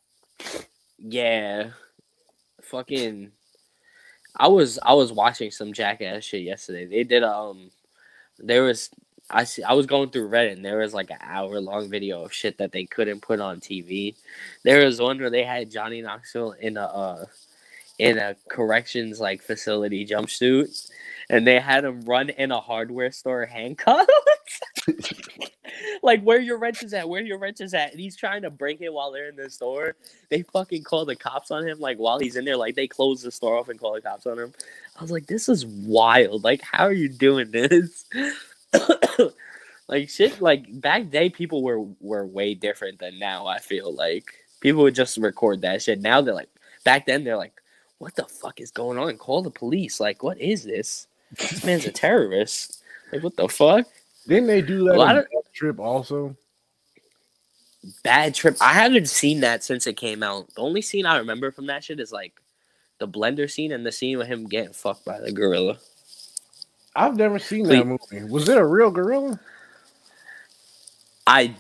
yeah. 0.98 1.70
Fucking 2.64 3.32
I 4.36 4.48
was 4.48 4.80
I 4.82 4.94
was 4.94 5.12
watching 5.14 5.52
some 5.52 5.74
jackass 5.74 6.24
shit 6.24 6.42
yesterday. 6.44 6.86
They 6.86 7.04
did 7.04 7.24
um 7.24 7.70
there 8.40 8.64
was 8.64 8.90
I 9.30 9.44
see 9.44 9.64
I 9.64 9.74
was 9.74 9.86
going 9.86 10.10
through 10.10 10.30
Reddit 10.30 10.54
and 10.54 10.66
there 10.66 10.78
was 10.80 10.94
like 10.94 11.10
an 11.10 11.18
hour 11.22 11.60
long 11.60 11.90
video 11.90 12.24
of 12.24 12.34
shit 12.34 12.58
that 12.60 12.72
they 12.72 12.86
couldn't 12.86 13.22
put 13.22 13.40
on 13.40 13.60
TV. 13.60 14.16
There 14.64 14.86
was 14.86 15.02
one 15.02 15.20
where 15.20 15.30
they 15.30 15.44
had 15.44 15.72
Johnny 15.72 16.02
Knoxville 16.02 16.54
in 16.54 16.78
a 16.78 16.86
uh 16.86 17.26
in 18.00 18.18
a 18.18 18.36
corrections 18.50 19.20
like 19.20 19.42
facility 19.42 20.06
jumpsuit 20.06 20.90
and 21.30 21.46
they 21.46 21.60
had 21.60 21.84
him 21.84 22.02
run 22.02 22.30
in 22.30 22.52
a 22.52 22.60
hardware 22.60 23.12
store 23.12 23.46
handcuffed. 23.46 24.10
like 26.04 26.22
where 26.24 26.40
your 26.40 26.58
wrench 26.58 26.84
is 26.84 26.94
at, 26.94 27.10
where 27.10 27.22
your 27.22 27.38
wrench 27.38 27.60
is 27.60 27.74
at, 27.74 27.92
and 27.92 28.00
he's 28.00 28.16
trying 28.16 28.42
to 28.44 28.50
break 28.50 28.82
it 28.82 28.94
while 28.94 29.12
they're 29.12 29.30
in 29.30 29.36
the 29.36 29.50
store. 29.50 29.96
They 30.30 30.44
fucking 30.44 30.84
call 30.84 31.06
the 31.06 31.16
cops 31.16 31.52
on 31.52 31.68
him, 31.68 31.80
like 31.80 31.98
while 31.98 32.20
he's 32.20 32.36
in 32.36 32.46
there, 32.46 32.58
like 32.58 32.76
they 32.76 32.88
close 32.88 33.22
the 33.22 33.32
store 33.32 33.58
off 33.58 33.70
and 33.70 33.80
call 33.80 33.94
the 33.94 34.02
cops 34.02 34.26
on 34.26 34.40
him. 34.40 34.54
I 34.98 35.02
was 35.02 35.12
like, 35.12 35.28
this 35.28 35.50
is 35.50 35.66
wild. 35.66 36.44
Like, 36.44 36.62
how 36.62 36.86
are 36.86 36.94
you 36.94 37.10
doing 37.10 37.52
this? 37.52 38.06
like 39.88 40.10
shit, 40.10 40.42
like 40.42 40.66
back 40.82 41.10
day 41.10 41.30
people 41.30 41.64
were 41.64 41.82
were 42.00 42.26
way 42.26 42.54
different 42.54 43.00
than 43.00 43.20
now, 43.20 43.46
I 43.48 43.60
feel 43.60 43.94
like. 43.94 44.34
People 44.60 44.82
would 44.84 44.96
just 44.96 45.18
record 45.18 45.62
that 45.62 45.82
shit. 45.84 46.02
Now 46.02 46.22
they're 46.22 46.34
like 46.34 46.50
back 46.84 47.06
then 47.06 47.24
they're 47.24 47.38
like, 47.38 47.54
what 48.00 48.16
the 48.16 48.26
fuck 48.26 48.60
is 48.60 48.72
going 48.72 48.98
on? 48.98 49.18
Call 49.18 49.42
the 49.42 49.52
police. 49.52 50.00
Like, 50.00 50.24
what 50.24 50.40
is 50.40 50.64
this? 50.64 51.08
This 51.38 51.64
man's 51.64 51.86
a 51.86 51.92
terrorist. 51.92 52.82
Like, 53.12 53.24
what 53.24 53.36
the 53.36 53.48
fuck? 53.50 53.86
Didn't 54.28 54.48
they 54.48 54.62
do 54.62 54.86
that 54.86 54.96
A 54.96 55.00
lot 55.00 55.18
of- 55.18 55.28
Trip 55.54 55.80
also? 55.80 56.36
Bad 58.04 58.36
trip. 58.36 58.58
I 58.60 58.74
haven't 58.74 59.08
seen 59.10 59.40
that 59.42 59.64
since 59.64 59.88
it 59.88 59.98
came 59.98 60.22
out. 60.22 60.54
The 60.56 60.62
only 60.62 60.82
scene 60.82 61.06
I 61.06 61.18
remember 61.18 61.52
from 61.52 61.68
that 61.68 61.84
shit 61.84 62.00
is 62.00 62.12
like 62.12 62.34
the 63.00 63.08
blender 63.08 63.50
scene 63.50 63.72
and 63.72 63.86
the 63.86 63.92
scene 63.92 64.18
with 64.18 64.28
him 64.28 64.48
getting 64.48 64.74
fucked 64.74 65.06
by 65.06 65.20
the 65.20 65.32
gorilla. 65.32 65.78
I've 66.96 67.16
never 67.16 67.40
seen 67.40 67.68
that 67.68 67.86
movie. 67.86 68.24
Was 68.24 68.50
it 68.50 68.58
a 68.58 68.66
real 68.66 68.92
gorilla? 68.92 69.40
I 71.26 71.54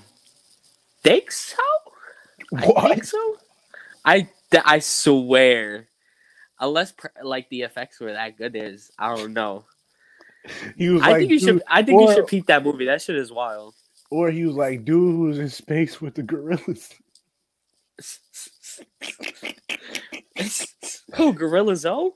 think 1.03 1.31
so. 1.31 1.57
I 2.55 2.89
think 2.89 3.03
so. 3.03 3.37
I 4.05 4.29
I 4.65 4.79
swear, 4.79 5.87
unless 6.59 6.93
like 7.21 7.49
the 7.49 7.63
effects 7.63 7.99
were 7.99 8.13
that 8.13 8.37
good, 8.37 8.55
is 8.55 8.91
I 8.97 9.15
don't 9.15 9.33
know. 9.33 9.65
He 10.77 10.89
was 10.89 11.01
I 11.01 11.11
like, 11.11 11.19
think 11.19 11.31
you 11.31 11.39
should. 11.39 11.61
I 11.67 11.83
think 11.83 12.01
you 12.01 12.13
should 12.13 12.27
peep 12.27 12.45
that 12.47 12.63
movie. 12.63 12.85
That 12.85 13.01
shit 13.01 13.17
is 13.17 13.31
wild. 13.31 13.75
or 14.09 14.31
he 14.31 14.45
was 14.45 14.55
like, 14.55 14.85
dude 14.85 15.15
who's 15.15 15.39
in 15.39 15.49
space 15.49 15.99
with 16.01 16.15
the 16.15 16.23
gorillas. 16.23 16.93
oh, 21.17 21.31
Gorilla 21.33 21.75
Zoe. 21.75 22.11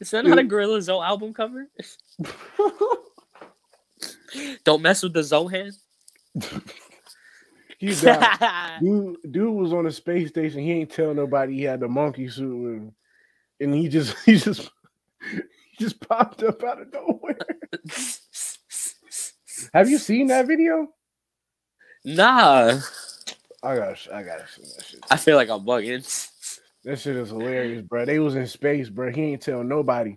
Is 0.00 0.10
that 0.10 0.24
not 0.24 0.38
a 0.38 0.44
Gorilla 0.44 0.80
Zoe 0.82 1.04
album 1.04 1.32
cover? 1.32 1.68
Don't 4.64 4.82
mess 4.82 5.02
with 5.02 5.12
the 5.12 5.20
Zohan. 5.20 5.72
dude, 7.80 9.16
dude 9.30 9.54
was 9.54 9.72
on 9.72 9.86
a 9.86 9.92
space 9.92 10.30
station. 10.30 10.60
He 10.60 10.72
ain't 10.72 10.90
tell 10.90 11.12
nobody 11.12 11.56
he 11.56 11.62
had 11.62 11.80
the 11.80 11.88
monkey 11.88 12.28
suit 12.28 12.56
with 12.56 12.72
him. 12.74 12.94
And 13.60 13.74
he 13.74 13.88
just 13.88 14.16
he 14.24 14.36
just 14.36 14.70
he 15.30 15.40
just 15.78 16.00
popped 16.08 16.42
up 16.42 16.62
out 16.64 16.80
of 16.80 16.92
nowhere. 16.92 17.38
Have 19.72 19.90
you 19.90 19.98
seen 19.98 20.28
that 20.28 20.46
video? 20.46 20.88
nah, 22.04 22.78
I 23.62 23.76
gotta 23.76 24.14
I 24.14 24.22
gotta 24.22 24.46
see 24.48 24.62
that 24.62 24.84
shit. 24.84 25.00
I 25.10 25.16
feel 25.16 25.36
like 25.36 25.50
I'm 25.50 25.64
bugging. 25.64 26.04
That 26.86 26.98
shit 27.00 27.16
is 27.16 27.30
hilarious, 27.30 27.82
bro. 27.82 28.04
They 28.04 28.20
was 28.20 28.36
in 28.36 28.46
space, 28.46 28.88
bro. 28.88 29.10
He 29.10 29.22
ain't 29.22 29.42
tell 29.42 29.64
nobody. 29.64 30.16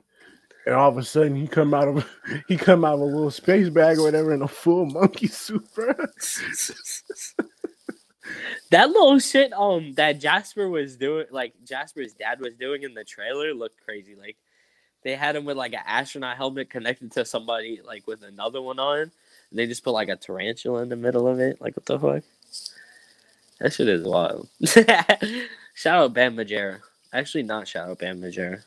And 0.68 0.76
all 0.76 0.90
of 0.90 1.00
a 1.00 1.04
sudden 1.04 1.36
he 1.36 1.48
come 1.48 1.74
out 1.74 1.88
of 1.88 2.08
he 2.48 2.58
come 2.58 2.86
out 2.86 2.94
of 2.94 3.00
a 3.00 3.06
little 3.06 3.32
space 3.32 3.70
bag 3.70 3.98
or 3.98 4.04
whatever 4.04 4.36
in 4.36 4.44
a 4.44 4.48
full 4.48 4.86
monkey 4.86 5.26
suit, 5.26 5.68
bro. 5.74 5.88
that 8.70 8.92
little 8.92 9.18
shit 9.18 9.52
um 9.54 9.94
that 9.94 10.20
Jasper 10.20 10.70
was 10.70 10.96
doing 10.96 11.26
like 11.32 11.56
Jasper's 11.66 12.14
dad 12.14 12.40
was 12.40 12.54
doing 12.54 12.84
in 12.84 12.94
the 12.94 13.04
trailer 13.04 13.52
looked 13.52 13.84
crazy. 13.84 14.16
Like 14.16 14.38
they 15.04 15.16
had 15.16 15.36
him 15.36 15.46
with 15.46 15.58
like 15.58 15.74
an 15.74 15.82
astronaut 15.88 16.38
helmet 16.38 16.70
connected 16.70 17.12
to 17.14 17.26
somebody 17.26 17.82
like 17.84 18.06
with 18.06 18.22
another 18.22 18.62
one 18.62 18.78
on. 18.78 19.00
And 19.00 19.12
they 19.54 19.66
just 19.66 19.84
put 19.84 19.94
like 19.94 20.10
a 20.10 20.18
tarantula 20.18 20.84
in 20.84 20.90
the 20.90 20.96
middle 20.96 21.28
of 21.28 21.40
it. 21.40 21.60
Like 21.60 21.76
what 21.76 21.88
the 21.88 21.98
fuck? 21.98 22.24
That 23.60 23.74
shit 23.74 23.90
is 23.90 24.04
wild. 24.04 24.48
shout 25.80 26.04
out 26.04 26.14
Bam 26.14 26.36
Margera. 26.36 26.82
Actually 27.14 27.44
not 27.44 27.68
shout 27.68 27.90
out 27.90 28.00
Bam 28.00 28.22
Margera. 28.22 28.62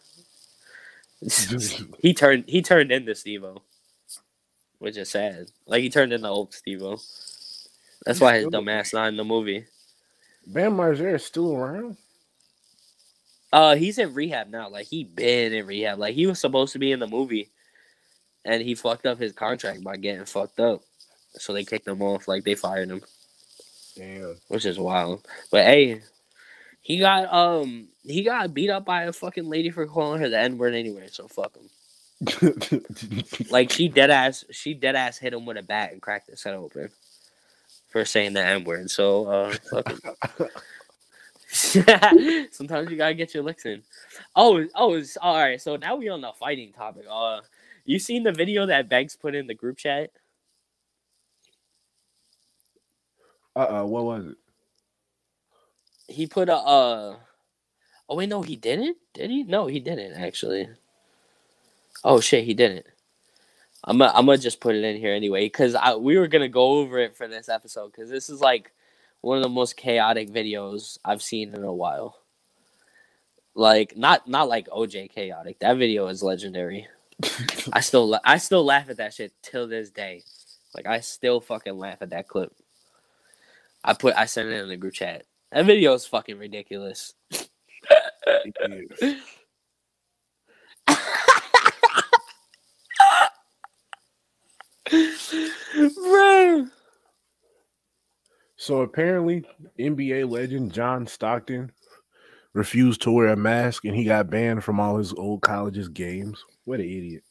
he 2.01 2.15
turned 2.15 2.45
he 2.49 2.63
turned 2.63 2.91
into 2.91 3.15
Steve-O. 3.15 3.61
Which 4.79 4.97
is 4.97 5.11
sad. 5.11 5.49
Like 5.67 5.83
he 5.83 5.91
turned 5.91 6.13
into 6.13 6.27
old 6.27 6.55
Steve-O. 6.55 6.99
That's 8.05 8.19
why 8.19 8.39
his 8.39 8.49
dumb 8.49 8.69
ass 8.69 8.95
not 8.95 9.09
in 9.09 9.17
the 9.17 9.25
movie. 9.25 9.67
Bam 10.47 10.77
Margera 10.77 11.15
is 11.15 11.25
still 11.25 11.55
around. 11.55 11.99
Uh, 13.53 13.77
he's 13.77 13.99
in 13.99 14.15
rehab 14.15 14.49
now. 14.49 14.71
Like 14.71 14.87
he 14.87 15.05
been 15.05 15.53
in 15.53 15.67
rehab. 15.67 15.99
Like 15.99 16.15
he 16.15 16.27
was 16.27 16.41
supposed 16.41 16.73
to 16.73 16.79
be 16.79 16.93
in 16.93 16.99
the 16.99 17.07
movie, 17.07 17.51
and 18.47 18.63
he 18.63 18.75
fucked 18.75 19.05
up 19.05 19.21
his 19.21 19.33
contract 19.33 19.85
by 19.85 19.99
getting 19.99 20.25
fucked 20.25 20.59
up. 20.59 20.81
So 21.35 21.53
they 21.53 21.65
kicked 21.65 21.87
him 21.87 22.01
off. 22.01 22.27
Like 22.27 22.45
they 22.45 22.55
fired 22.55 22.91
him, 22.91 23.03
Damn. 23.97 24.37
which 24.49 24.65
is 24.65 24.79
wild. 24.79 25.27
But 25.51 25.67
hey, 25.67 26.03
he 26.83 26.99
got 26.99 27.33
um 27.33 27.89
he 28.05 28.22
got 28.22 28.53
beat 28.53 28.70
up 28.70 28.85
by 28.85 29.05
a 29.05 29.12
fucking 29.12 29.49
lady 29.49 29.70
for 29.70 29.87
calling 29.87 30.20
her 30.20 30.28
the 30.28 30.39
n 30.39 30.59
word 30.59 30.74
anyway. 30.74 31.09
So 31.11 31.28
fuck 31.28 31.57
him. 31.57 31.70
Like 33.51 33.70
she 33.70 33.89
dead 33.89 34.11
ass 34.11 34.45
she 34.51 34.74
dead 34.74 34.97
ass 34.97 35.18
hit 35.18 35.33
him 35.33 35.47
with 35.47 35.57
a 35.57 35.62
bat 35.62 35.93
and 35.93 36.03
cracked 36.03 36.28
his 36.28 36.43
head 36.43 36.55
open 36.55 36.91
for 37.89 38.05
saying 38.05 38.35
the 38.35 38.45
n 38.45 38.64
word. 38.64 38.91
So 38.91 39.26
uh, 39.26 39.55
fuck 39.70 39.91
him. 39.91 40.49
Sometimes 42.53 42.91
you 42.91 42.97
gotta 42.97 43.14
get 43.14 43.35
your 43.35 43.43
licks 43.45 43.66
in. 43.66 43.83
Oh, 44.35 44.66
oh, 44.74 44.95
it's, 44.95 45.16
all 45.16 45.37
right. 45.37 45.61
So 45.61 45.76
now 45.76 45.97
we 45.97 46.09
on 46.09 46.20
the 46.22 46.33
fighting 46.33 46.72
topic. 46.72 47.05
Uh, 47.11 47.41
you 47.85 47.99
seen 47.99 48.22
the 48.22 48.33
video 48.33 48.66
that 48.66 48.89
Banks 48.89 49.16
put 49.16 49.35
in 49.35 49.47
the 49.47 49.55
group 49.55 49.76
chat? 49.76 50.11
uh 53.57 53.83
uh 53.83 53.85
what 53.85 54.05
was 54.05 54.26
it? 54.26 54.37
He 56.13 56.27
put 56.27 56.49
a 56.49 56.57
uh. 56.57 57.17
Oh 58.09 58.17
wait, 58.17 58.29
no, 58.29 58.43
he 58.43 58.57
didn't. 58.57 58.99
Did 59.15 59.31
he? 59.31 59.43
No, 59.45 59.67
he 59.67 59.81
didn't 59.81 60.15
actually. 60.15 60.69
Oh 62.05 62.21
shit, 62.21 62.45
he 62.45 62.55
didn't. 62.55 62.87
I'm 63.85 63.99
gonna, 63.99 64.13
I'm 64.15 64.27
gonna 64.27 64.39
just 64.39 64.61
put 64.61 64.75
it 64.77 64.85
in 64.85 64.97
here 64.97 65.15
anyway 65.15 65.47
because 65.47 65.75
I 65.75 65.95
we 65.95 66.19
were 66.19 66.29
gonna 66.29 66.49
go 66.49 66.79
over 66.79 66.99
it 66.99 67.17
for 67.17 67.27
this 67.27 67.49
episode 67.49 67.93
because 67.93 68.11
this 68.11 68.29
is 68.31 68.41
like 68.41 68.73
one 69.23 69.39
of 69.39 69.43
the 69.43 69.49
most 69.49 69.77
chaotic 69.77 70.31
videos 70.31 70.99
I've 71.05 71.23
seen 71.23 71.55
in 71.55 71.65
a 71.65 71.73
while. 71.73 72.19
Like 73.55 73.97
not 73.97 74.29
not 74.29 74.49
like 74.49 74.69
OJ 74.69 75.11
chaotic. 75.11 75.59
That 75.61 75.79
video 75.79 76.07
is 76.09 76.23
legendary. 76.23 76.87
I 77.73 77.81
still 77.81 78.09
la- 78.09 78.21
I 78.25 78.39
still 78.39 78.65
laugh 78.65 78.89
at 78.89 78.99
that 78.99 79.15
shit 79.15 79.33
till 79.43 79.67
this 79.67 79.91
day. 79.91 80.23
Like 80.75 80.87
I 80.87 81.01
still 81.01 81.41
fucking 81.41 81.79
laugh 81.79 81.99
at 82.03 82.11
that 82.11 82.29
clip. 82.29 82.55
I 83.85 83.95
put 83.95 84.15
I 84.17 84.27
sent 84.27 84.49
it 84.49 84.63
in 84.63 84.69
the 84.69 84.77
group 84.77 84.95
chat. 84.95 85.25
That 85.53 85.67
video 85.67 85.93
is 85.93 86.07
fucking 86.07 86.39
ridiculous. 86.39 87.15
Bro. 95.95 96.67
So 98.57 98.83
apparently, 98.83 99.45
NBA 99.77 100.31
legend 100.31 100.73
John 100.73 101.05
Stockton 101.05 101.73
refused 102.53 103.03
to 103.03 103.11
wear 103.11 103.31
a 103.31 103.37
mask 103.37 103.85
and 103.85 103.97
he 103.97 104.05
got 104.05 104.31
banned 104.31 104.63
from 104.63 104.79
all 104.79 104.99
his 104.99 105.13
old 105.13 105.43
college's 105.43 105.89
games. 105.89 106.45
What 106.65 106.79
an 106.79 106.87
idiot. 106.87 107.25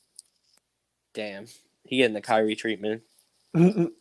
Damn. 1.13 1.45
He 1.85 1.95
getting 1.95 2.15
the 2.15 2.21
Kyrie 2.21 2.57
treatment. 2.57 3.03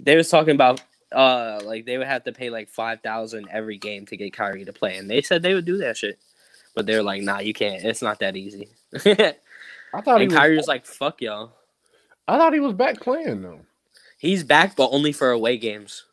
They 0.00 0.16
was 0.16 0.28
talking 0.28 0.54
about 0.54 0.82
uh 1.12 1.60
like 1.64 1.86
they 1.86 1.98
would 1.98 2.06
have 2.06 2.24
to 2.24 2.32
pay 2.32 2.50
like 2.50 2.68
five 2.68 3.00
thousand 3.00 3.48
every 3.50 3.78
game 3.78 4.06
to 4.06 4.16
get 4.16 4.32
Kyrie 4.32 4.64
to 4.64 4.72
play, 4.72 4.96
and 4.96 5.08
they 5.10 5.22
said 5.22 5.42
they 5.42 5.54
would 5.54 5.64
do 5.64 5.78
that 5.78 5.96
shit, 5.96 6.18
but 6.74 6.86
they're 6.86 7.02
like, 7.02 7.22
nah, 7.22 7.38
you 7.38 7.54
can't. 7.54 7.84
It's 7.84 8.02
not 8.02 8.18
that 8.20 8.36
easy. 8.36 8.68
I 8.94 9.02
thought 10.02 10.20
and 10.20 10.30
was, 10.30 10.34
Kyrie 10.34 10.56
was 10.56 10.68
like, 10.68 10.84
fuck 10.86 11.20
y'all. 11.22 11.52
I 12.28 12.36
thought 12.38 12.52
he 12.54 12.60
was 12.60 12.72
back 12.74 13.00
playing 13.00 13.42
though. 13.42 13.60
He's 14.18 14.42
back, 14.42 14.74
but 14.76 14.88
only 14.92 15.12
for 15.12 15.30
away 15.30 15.58
games. 15.58 16.04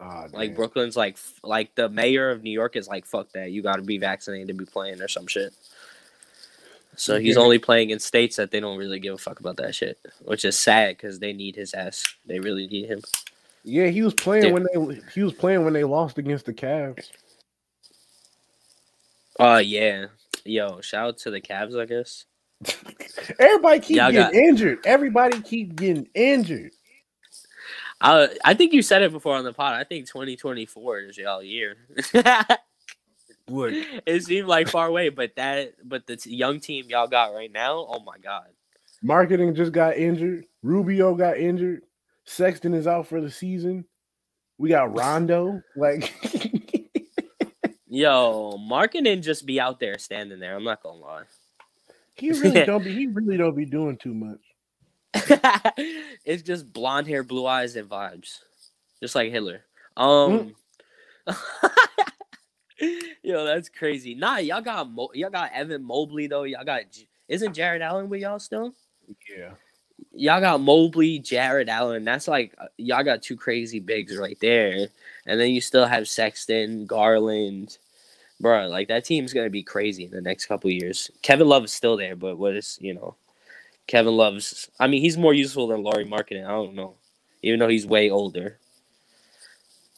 Ah, 0.00 0.26
Like. 0.32 0.56
Brooklyn's 0.56 0.96
like 0.96 1.18
like 1.44 1.74
the 1.74 1.88
mayor 1.88 2.30
of 2.30 2.42
New 2.42 2.50
York 2.50 2.74
is 2.76 2.88
like, 2.88 3.04
fuck 3.06 3.30
that. 3.32 3.50
You 3.50 3.62
got 3.62 3.76
to 3.76 3.82
be 3.82 3.98
vaccinated 3.98 4.48
to 4.48 4.54
be 4.54 4.64
playing 4.64 5.00
or 5.02 5.08
some 5.08 5.26
shit. 5.26 5.52
So 6.96 7.18
he's 7.18 7.36
Yeah. 7.36 7.42
only 7.42 7.58
playing 7.58 7.90
in 7.90 7.98
states 7.98 8.36
that 8.36 8.50
they 8.50 8.60
don't 8.60 8.78
really 8.78 8.98
give 8.98 9.14
a 9.14 9.18
fuck 9.18 9.40
about 9.40 9.56
that 9.56 9.74
shit, 9.74 9.98
which 10.24 10.44
is 10.44 10.58
sad 10.58 10.96
because 10.96 11.18
they 11.18 11.32
need 11.32 11.56
his 11.56 11.72
ass. 11.74 12.04
They 12.26 12.38
really 12.38 12.66
need 12.66 12.86
him. 12.88 13.00
Yeah, 13.64 13.86
he 13.88 14.02
was 14.02 14.14
playing 14.14 14.46
Yeah. 14.46 14.50
when 14.52 14.66
they 14.74 15.00
he 15.14 15.22
was 15.22 15.32
playing 15.32 15.64
when 15.64 15.72
they 15.72 15.84
lost 15.84 16.18
against 16.18 16.46
the 16.46 16.52
Cavs. 16.54 17.10
Oh 19.38 19.58
yeah, 19.58 20.06
yo, 20.44 20.80
shout 20.80 21.08
out 21.08 21.18
to 21.18 21.30
the 21.30 21.40
Cavs, 21.40 21.80
I 21.80 21.86
guess. 21.86 22.24
Everybody 23.38 23.80
keep 23.80 23.96
Y'all 23.96 24.12
getting 24.12 24.32
got- 24.40 24.48
injured. 24.48 24.78
Everybody 24.84 25.40
keep 25.40 25.76
getting 25.76 26.08
injured. 26.14 26.72
I 28.00 28.28
I 28.44 28.54
think 28.54 28.72
you 28.72 28.82
said 28.82 29.02
it 29.02 29.12
before 29.12 29.36
on 29.36 29.44
the 29.44 29.52
pod. 29.52 29.74
I 29.74 29.84
think 29.84 30.06
2024 30.08 30.98
is 31.00 31.18
y'all 31.18 31.42
year. 31.42 31.76
Look, 33.48 33.74
it 34.06 34.24
seemed 34.24 34.46
like 34.48 34.68
far 34.68 34.86
away, 34.86 35.08
but 35.08 35.34
that 35.36 35.74
but 35.84 36.06
the 36.06 36.16
t- 36.16 36.34
young 36.34 36.60
team 36.60 36.86
y'all 36.88 37.06
got 37.08 37.34
right 37.34 37.50
now, 37.50 37.86
oh 37.88 38.00
my 38.04 38.18
god. 38.18 38.46
Markkanen 39.04 39.54
just 39.56 39.72
got 39.72 39.96
injured. 39.96 40.46
Rubio 40.62 41.14
got 41.14 41.36
injured. 41.36 41.82
Sexton 42.24 42.74
is 42.74 42.86
out 42.86 43.06
for 43.06 43.20
the 43.20 43.30
season. 43.30 43.84
We 44.58 44.68
got 44.68 44.96
Rondo. 44.96 45.62
Like 45.76 46.12
Yo, 47.88 48.58
Markkanen 48.58 49.22
just 49.22 49.44
be 49.44 49.60
out 49.60 49.78
there 49.78 49.98
standing 49.98 50.40
there. 50.40 50.56
I'm 50.56 50.64
not 50.64 50.82
gonna 50.82 50.98
lie. 50.98 51.24
he 52.14 52.30
really 52.30 52.64
don't 52.66 52.82
be 52.82 52.94
he 52.94 53.06
really 53.06 53.36
don't 53.36 53.54
be 53.56 53.66
doing 53.66 53.96
too 53.98 54.14
much. 54.14 54.40
it's 56.24 56.42
just 56.42 56.72
blonde 56.72 57.06
hair, 57.06 57.22
blue 57.22 57.46
eyes, 57.46 57.76
and 57.76 57.88
vibes, 57.88 58.38
just 59.00 59.14
like 59.14 59.30
Hitler. 59.30 59.60
Um, 59.94 60.54
yo, 63.22 63.44
that's 63.44 63.68
crazy. 63.68 64.14
Nah, 64.14 64.38
y'all 64.38 64.62
got 64.62 64.90
Mo- 64.90 65.10
y'all 65.12 65.28
got 65.28 65.52
Evan 65.52 65.84
Mobley 65.84 66.28
though. 66.28 66.44
Y'all 66.44 66.64
got 66.64 66.90
J- 66.90 67.08
isn't 67.28 67.52
Jarrett 67.54 67.82
Allen 67.82 68.08
with 68.08 68.22
y'all 68.22 68.38
still? 68.38 68.74
Yeah. 69.28 69.50
Y'all 70.14 70.40
got 70.40 70.60
Mobley, 70.60 71.18
Jarrett 71.18 71.68
Allen. 71.68 72.04
That's 72.04 72.28
like 72.28 72.54
uh, 72.58 72.66
y'all 72.76 73.02
got 73.04 73.22
two 73.22 73.36
crazy 73.36 73.80
bigs 73.80 74.16
right 74.16 74.38
there, 74.40 74.88
and 75.26 75.40
then 75.40 75.50
you 75.50 75.60
still 75.60 75.86
have 75.86 76.08
Sexton, 76.08 76.86
Garland. 76.86 77.78
Bro, 78.40 78.68
like 78.68 78.88
that 78.88 79.04
team's 79.04 79.32
gonna 79.32 79.50
be 79.50 79.62
crazy 79.62 80.04
in 80.04 80.10
the 80.10 80.20
next 80.20 80.46
couple 80.46 80.70
years. 80.70 81.10
Kevin 81.22 81.48
Love 81.48 81.64
is 81.64 81.72
still 81.72 81.96
there, 81.96 82.16
but 82.16 82.36
what 82.36 82.54
is 82.54 82.78
you 82.80 82.92
know, 82.92 83.14
Kevin 83.86 84.16
Love's. 84.16 84.68
I 84.78 84.86
mean, 84.86 85.00
he's 85.00 85.16
more 85.16 85.32
useful 85.32 85.68
than 85.68 85.82
Lauri 85.82 86.04
Markkanen. 86.04 86.44
I 86.44 86.50
don't 86.50 86.74
know, 86.74 86.94
even 87.42 87.60
though 87.60 87.68
he's 87.68 87.86
way 87.86 88.10
older. 88.10 88.58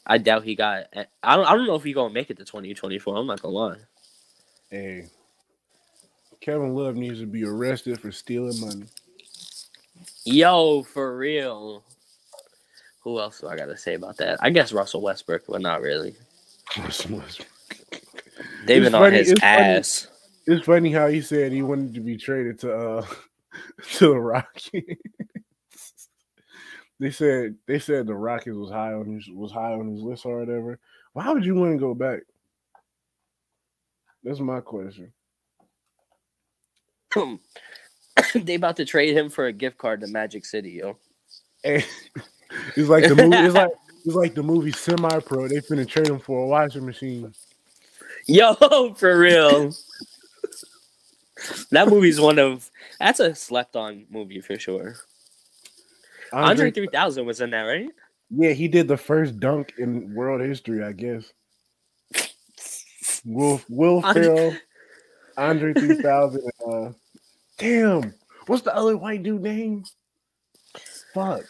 I 0.07 0.19
doubt 0.19 0.45
he 0.45 0.55
got. 0.55 0.87
I 1.23 1.37
don't. 1.37 1.47
I 1.47 1.57
don't 1.57 1.67
know 1.67 1.77
if 1.77 1.85
he 1.85 1.93
gonna 1.93 2.13
make 2.13 2.31
it 2.31 2.37
to 2.37 2.45
twenty 2.45 2.75
twenty 2.75 2.99
four. 2.99 3.17
I'm 3.17 3.27
not 3.27 3.43
gonna 3.43 3.55
lie. 3.55 3.77
Hey. 4.71 5.07
Kevin 6.41 6.75
Love 6.75 6.95
needs 6.95 7.21
to 7.21 7.27
be 7.27 7.43
arrested 7.43 7.99
for 7.99 8.13
stealing 8.13 8.61
money. 8.61 8.85
Yo, 10.25 10.83
for 10.85 11.17
real. 11.17 11.85
Who 13.03 13.21
else 13.21 13.41
do 13.41 13.49
I 13.49 13.57
gotta 13.57 13.77
say 13.77 13.95
about 13.95 14.17
that? 14.19 14.39
I 14.43 14.51
guess 14.51 14.73
Russell 14.73 15.03
Westbrook, 15.03 15.45
but 15.49 15.61
not 15.63 15.83
really. 15.83 16.17
They've 18.67 18.83
It's 18.83 18.83
been 18.83 18.95
on 18.95 19.13
his 19.13 19.33
it's 19.33 19.45
funny. 19.47 19.83
ass. 19.83 20.09
It's 20.47 20.67
funny 20.67 20.93
how 20.93 21.09
he 21.09 21.23
said 21.23 21.53
he 21.53 21.63
wanted 21.63 21.95
to 21.95 22.01
be 22.01 22.17
traded 22.19 22.59
to 22.61 22.75
uh 22.75 23.07
to 23.95 24.09
the 24.09 24.21
Rockets. 24.21 24.73
they 27.01 27.11
said 27.11 27.57
they 27.67 27.79
said 27.79 28.07
the 28.07 28.15
Rockets 28.15 28.57
was 28.57 28.71
high 28.71 28.95
on 28.95 29.07
his 29.15 29.29
was 29.31 29.53
high 29.53 29.73
on 29.75 29.89
his 29.93 30.03
list 30.03 30.27
or 30.27 30.41
whatever. 30.41 30.79
Why 31.15 31.33
would 31.33 31.45
you 31.45 31.55
want 31.55 31.73
to 31.75 31.79
go 31.79 31.95
back? 31.95 32.21
That's 34.25 34.41
my 34.41 34.61
question. 34.61 35.13
they 38.35 38.55
about 38.55 38.77
to 38.77 38.85
trade 38.85 39.17
him 39.17 39.29
for 39.29 39.47
a 39.47 39.53
gift 39.53 39.79
card 39.79 40.01
to 40.01 40.07
Magic 40.07 40.45
City, 40.45 40.83
yo. 40.83 40.99
It's 42.77 42.89
like 42.89 43.09
the 43.09 43.17
movie. 43.17 43.37
It's 43.37 43.55
like 43.55 43.71
it's 44.05 44.15
like 44.15 44.35
the 44.35 44.43
movie 44.43 44.73
Semi 44.73 45.19
Pro. 45.21 45.49
They 45.49 45.57
finna 45.57 45.89
trade 45.89 46.09
him 46.09 46.21
for 46.21 46.45
a 46.45 46.47
washing 46.47 46.87
machine. 46.87 47.35
Yo, 48.27 48.95
for 48.97 49.19
real. 49.19 49.75
that 51.71 51.89
movie's 51.89 52.21
one 52.21 52.39
of 52.39 52.71
that's 53.01 53.21
a 53.21 53.35
slept 53.35 53.77
on 53.77 54.07
movie 54.11 54.41
for 54.41 54.59
sure. 54.59 54.97
Andre 56.33 56.71
3000 56.71 57.27
was 57.27 57.41
in 57.41 57.51
that, 57.51 57.63
right? 57.63 57.91
Yeah, 58.31 58.51
he 58.51 58.67
did 58.67 58.89
the 58.89 58.97
first 58.97 59.39
dunk 59.39 59.73
in 59.79 60.15
world 60.15 60.41
history, 60.41 60.83
I 60.83 60.93
guess. 60.93 61.33
Will 63.25 63.61
Will 63.69 64.01
Andre- 64.05 64.23
Ferrell, 64.23 64.57
Andre 65.37 65.75
3000. 65.75 66.43
Damn, 67.59 68.15
what's 68.47 68.63
the 68.63 68.75
other 68.75 68.97
white 68.97 69.23
dude 69.23 69.43
name? 69.43 69.85
Fuck. 71.13 71.45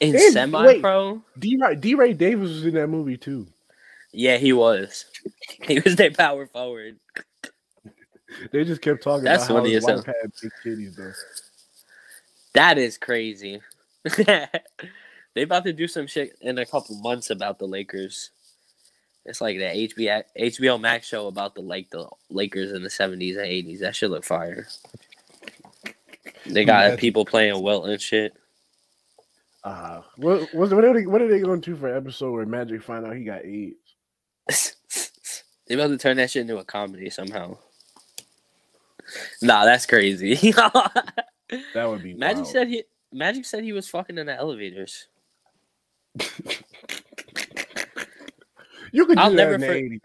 In 0.00 0.18
semi 0.32 0.80
pro? 0.80 1.22
DeRay 1.38 1.76
D 1.76 1.94
Ray 1.94 2.12
Davis 2.12 2.50
was 2.50 2.66
in 2.66 2.74
that 2.74 2.88
movie 2.88 3.16
too. 3.16 3.46
Yeah, 4.12 4.36
he 4.36 4.52
was. 4.52 5.06
He 5.62 5.80
was 5.80 5.96
their 5.96 6.10
power 6.10 6.46
forward. 6.46 6.98
They 8.52 8.64
just 8.64 8.82
kept 8.82 9.02
talking 9.02 9.24
That's 9.24 9.48
about 9.48 9.60
how 9.60 9.64
his 9.64 9.84
wife 9.84 10.04
had 10.04 10.32
big 10.42 10.52
titties 10.62 10.96
though. 10.96 11.12
That 12.52 12.76
is 12.76 12.98
crazy. 12.98 13.60
they 14.16 15.42
about 15.42 15.64
to 15.64 15.72
do 15.72 15.88
some 15.88 16.06
shit 16.06 16.36
in 16.42 16.58
a 16.58 16.66
couple 16.66 16.96
months 17.00 17.30
about 17.30 17.58
the 17.58 17.66
Lakers. 17.66 18.30
It's 19.26 19.40
like 19.40 19.56
the 19.58 19.64
HBO 19.64 20.22
HBO 20.38 20.80
Max 20.80 21.06
show 21.06 21.26
about 21.28 21.54
the 21.54 21.62
like 21.62 21.90
the 21.90 22.08
Lakers 22.28 22.72
in 22.72 22.82
the 22.82 22.90
seventies 22.90 23.36
and 23.36 23.46
eighties. 23.46 23.80
That 23.80 23.96
should 23.96 24.10
look 24.10 24.24
fire. 24.24 24.66
They 26.46 26.64
got 26.64 26.84
Imagine. 26.84 26.98
people 26.98 27.24
playing 27.24 27.62
well 27.62 27.84
and 27.84 28.00
shit. 28.00 28.34
Uh, 29.62 30.02
what, 30.16 30.52
what, 30.52 30.70
what, 30.74 30.84
are 30.84 30.92
they, 30.92 31.06
what 31.06 31.22
are 31.22 31.28
they 31.28 31.40
going 31.40 31.62
to 31.62 31.74
for 31.74 31.88
an 31.88 31.96
episode 31.96 32.32
where 32.32 32.44
Magic 32.44 32.82
find 32.82 33.06
out 33.06 33.16
he 33.16 33.24
got 33.24 33.46
AIDS? 33.46 33.76
they 35.66 35.74
about 35.74 35.86
to 35.86 35.96
turn 35.96 36.18
that 36.18 36.30
shit 36.30 36.42
into 36.42 36.58
a 36.58 36.64
comedy 36.64 37.08
somehow. 37.08 37.56
Nah, 39.40 39.64
that's 39.64 39.86
crazy. 39.86 40.52
That 41.74 41.88
would 41.88 42.02
be 42.02 42.14
Magic 42.14 42.44
wild. 42.44 42.48
said 42.48 42.68
he 42.68 42.84
Magic 43.12 43.44
said 43.44 43.64
he 43.64 43.72
was 43.72 43.86
fucking 43.86 44.18
in 44.18 44.26
the 44.26 44.34
elevators. 44.34 45.06
you 48.94 49.06
could 49.06 49.16
do 49.18 49.22
I'll 49.24 49.32
never 49.32 49.54
in 49.54 49.60
the 49.60 49.66
for- 49.66 49.74
80s. 49.74 50.00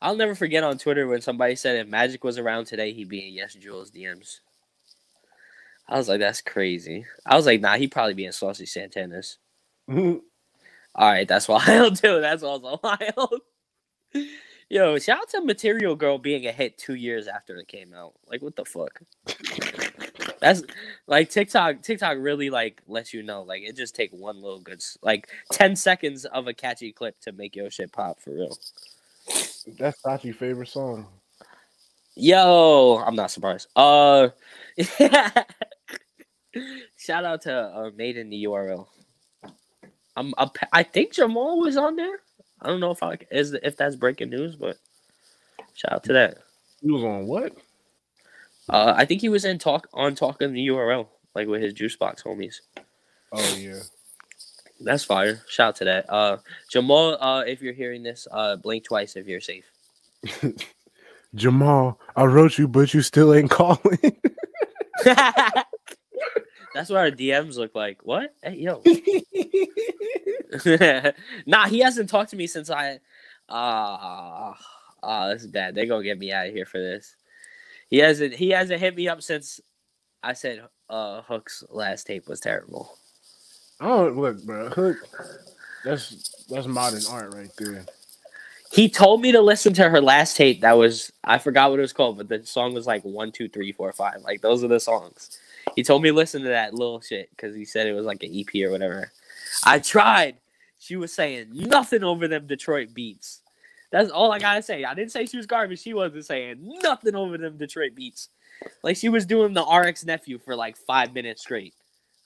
I'll 0.00 0.16
never 0.16 0.34
forget 0.34 0.64
on 0.64 0.78
Twitter 0.78 1.06
when 1.06 1.20
somebody 1.22 1.56
said 1.56 1.76
if 1.76 1.88
Magic 1.88 2.24
was 2.24 2.38
around 2.38 2.66
today, 2.66 2.92
he'd 2.92 3.08
be 3.08 3.26
in 3.26 3.34
Yes 3.34 3.56
Julz 3.56 3.90
DMs. 3.90 4.40
I 5.88 5.96
was 5.96 6.08
like, 6.08 6.20
that's 6.20 6.40
crazy. 6.40 7.04
I 7.26 7.36
was 7.36 7.46
like, 7.46 7.60
nah, 7.60 7.76
he'd 7.76 7.90
probably 7.92 8.14
be 8.14 8.26
in 8.26 8.32
Saucy 8.32 8.66
Santana's. 8.66 9.38
All 9.90 10.20
right, 10.96 11.26
that's 11.26 11.48
wild 11.48 11.96
too. 12.02 12.20
That's 12.20 12.42
also 12.42 12.78
wild. 12.82 13.40
Yo, 14.68 14.98
shout 14.98 15.18
out 15.18 15.28
to 15.30 15.40
Material 15.40 15.96
Girl 15.96 16.18
being 16.18 16.46
a 16.46 16.52
hit 16.52 16.78
two 16.78 16.94
years 16.94 17.26
after 17.26 17.56
it 17.56 17.68
came 17.68 17.92
out. 17.94 18.12
Like, 18.26 18.42
what 18.42 18.56
the 18.56 18.64
fuck? 18.64 19.00
That's 20.40 20.62
like 21.06 21.30
TikTok. 21.30 21.82
TikTok 21.82 22.16
really 22.18 22.50
like 22.50 22.82
lets 22.86 23.14
you 23.14 23.22
know. 23.22 23.42
Like, 23.42 23.62
it 23.62 23.76
just 23.76 23.94
take 23.94 24.12
one 24.12 24.42
little 24.42 24.60
good, 24.60 24.82
like 25.02 25.28
ten 25.52 25.76
seconds 25.76 26.24
of 26.24 26.46
a 26.46 26.54
catchy 26.54 26.92
clip 26.92 27.20
to 27.20 27.32
make 27.32 27.56
your 27.56 27.70
shit 27.70 27.92
pop 27.92 28.20
for 28.20 28.34
real. 28.34 28.58
That's 29.78 30.04
not 30.04 30.24
your 30.24 30.34
favorite 30.34 30.68
song. 30.68 31.06
Yo, 32.16 33.02
I'm 33.04 33.16
not 33.16 33.30
surprised. 33.30 33.68
Uh, 33.74 34.28
shout 36.96 37.24
out 37.24 37.42
to 37.42 37.52
uh, 37.52 37.90
Made 37.96 38.16
in 38.16 38.30
the 38.30 38.44
URL. 38.44 38.86
I'm, 40.16 40.32
I'm, 40.38 40.50
I 40.72 40.84
think 40.84 41.12
Jamal 41.12 41.58
was 41.58 41.76
on 41.76 41.96
there. 41.96 42.20
I 42.60 42.68
don't 42.68 42.80
know 42.80 42.92
if 42.92 43.02
I 43.02 43.18
is 43.30 43.52
if 43.52 43.76
that's 43.76 43.96
breaking 43.96 44.30
news, 44.30 44.54
but 44.54 44.76
shout 45.74 45.92
out 45.92 46.04
to 46.04 46.12
that. 46.12 46.38
He 46.80 46.90
was 46.90 47.02
on 47.02 47.26
what? 47.26 47.52
Uh, 48.68 48.94
I 48.96 49.04
think 49.04 49.20
he 49.20 49.28
was 49.28 49.44
in 49.44 49.58
talk 49.58 49.88
on 49.92 50.14
talking 50.14 50.52
the 50.52 50.68
URL 50.68 51.08
like 51.34 51.48
with 51.48 51.62
his 51.62 51.72
juice 51.72 51.96
box 51.96 52.22
homies. 52.22 52.56
Oh 53.32 53.56
yeah. 53.56 53.80
That's 54.80 55.04
fire. 55.04 55.42
Shout 55.48 55.68
out 55.68 55.76
to 55.76 55.84
that. 55.84 56.10
Uh, 56.10 56.38
Jamal, 56.70 57.22
uh, 57.22 57.42
if 57.42 57.62
you're 57.62 57.74
hearing 57.74 58.02
this, 58.02 58.26
uh, 58.30 58.56
blink 58.56 58.84
twice 58.84 59.16
if 59.16 59.26
you're 59.26 59.40
safe. 59.40 59.70
Jamal, 61.34 62.00
I 62.16 62.24
wrote 62.24 62.58
you, 62.58 62.68
but 62.68 62.94
you 62.94 63.02
still 63.02 63.34
ain't 63.34 63.50
calling. 63.50 63.98
That's 65.04 66.90
what 66.90 66.98
our 66.98 67.10
DMs 67.10 67.56
look 67.56 67.74
like. 67.74 68.00
What? 68.02 68.34
Hey, 68.42 68.56
yo. 68.56 68.82
nah, 71.46 71.66
he 71.66 71.80
hasn't 71.80 72.08
talked 72.08 72.30
to 72.30 72.36
me 72.36 72.46
since 72.46 72.70
I. 72.70 73.00
Ah, 73.48 74.56
uh, 75.02 75.32
this 75.32 75.42
is 75.42 75.48
bad. 75.48 75.74
They're 75.74 75.86
gonna 75.86 76.02
get 76.02 76.18
me 76.18 76.32
out 76.32 76.48
of 76.48 76.54
here 76.54 76.66
for 76.66 76.78
this. 76.78 77.16
He 77.94 78.00
hasn't. 78.00 78.34
He 78.34 78.50
hasn't 78.50 78.80
hit 78.80 78.96
me 78.96 79.06
up 79.06 79.22
since 79.22 79.60
I 80.20 80.32
said 80.32 80.62
uh 80.90 81.22
Hook's 81.22 81.62
last 81.70 82.08
tape 82.08 82.26
was 82.26 82.40
terrible. 82.40 82.98
oh, 83.80 84.08
look, 84.08 84.42
bro. 84.42 84.68
Hook. 84.68 84.96
That's 85.84 86.44
that's 86.50 86.66
modern 86.66 87.02
art 87.08 87.32
right 87.32 87.50
there. 87.56 87.84
He 88.72 88.88
told 88.88 89.20
me 89.20 89.30
to 89.30 89.40
listen 89.40 89.74
to 89.74 89.88
her 89.88 90.00
last 90.00 90.36
tape. 90.36 90.62
That 90.62 90.76
was 90.76 91.12
I 91.22 91.38
forgot 91.38 91.70
what 91.70 91.78
it 91.78 91.82
was 91.82 91.92
called, 91.92 92.16
but 92.16 92.28
the 92.28 92.44
song 92.44 92.74
was 92.74 92.84
like 92.84 93.04
one, 93.04 93.30
two, 93.30 93.48
three, 93.48 93.70
four, 93.70 93.92
five. 93.92 94.22
Like 94.22 94.40
those 94.40 94.64
are 94.64 94.68
the 94.68 94.80
songs. 94.80 95.38
He 95.76 95.84
told 95.84 96.02
me 96.02 96.08
to 96.08 96.16
listen 96.16 96.42
to 96.42 96.48
that 96.48 96.74
little 96.74 97.00
shit 97.00 97.30
because 97.30 97.54
he 97.54 97.64
said 97.64 97.86
it 97.86 97.92
was 97.92 98.06
like 98.06 98.24
an 98.24 98.34
EP 98.34 98.66
or 98.66 98.72
whatever. 98.72 99.12
I 99.64 99.78
tried. 99.78 100.38
She 100.80 100.96
was 100.96 101.14
saying 101.14 101.50
nothing 101.52 102.02
over 102.02 102.26
them 102.26 102.48
Detroit 102.48 102.92
beats. 102.92 103.40
That's 103.94 104.10
all 104.10 104.32
I 104.32 104.40
gotta 104.40 104.60
say. 104.60 104.82
I 104.82 104.92
didn't 104.92 105.12
say 105.12 105.24
she 105.24 105.36
was 105.36 105.46
garbage. 105.46 105.80
She 105.80 105.94
wasn't 105.94 106.26
saying 106.26 106.56
nothing 106.82 107.14
over 107.14 107.38
them 107.38 107.56
Detroit 107.56 107.94
beats. 107.94 108.28
Like 108.82 108.96
she 108.96 109.08
was 109.08 109.24
doing 109.24 109.52
the 109.54 109.62
RX 109.62 110.04
nephew 110.04 110.40
for 110.40 110.56
like 110.56 110.76
five 110.76 111.14
minutes 111.14 111.42
straight 111.42 111.74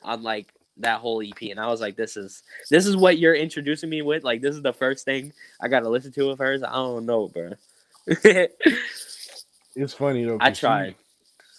on 0.02 0.22
like 0.22 0.50
that 0.78 1.00
whole 1.00 1.20
EP, 1.22 1.50
and 1.50 1.60
I 1.60 1.66
was 1.66 1.82
like, 1.82 1.94
"This 1.94 2.16
is 2.16 2.42
this 2.70 2.86
is 2.86 2.96
what 2.96 3.18
you're 3.18 3.34
introducing 3.34 3.90
me 3.90 4.00
with. 4.00 4.24
Like 4.24 4.40
this 4.40 4.56
is 4.56 4.62
the 4.62 4.72
first 4.72 5.04
thing 5.04 5.30
I 5.60 5.68
gotta 5.68 5.90
listen 5.90 6.10
to 6.12 6.30
of 6.30 6.38
hers. 6.38 6.62
I 6.62 6.72
don't 6.72 7.04
know, 7.04 7.28
bro. 7.28 7.50
It's 9.76 9.92
funny 9.94 10.24
though. 10.24 10.38
I 10.40 10.48
'cause 10.48 10.56
she- 10.56 10.60
tried. 10.60 10.94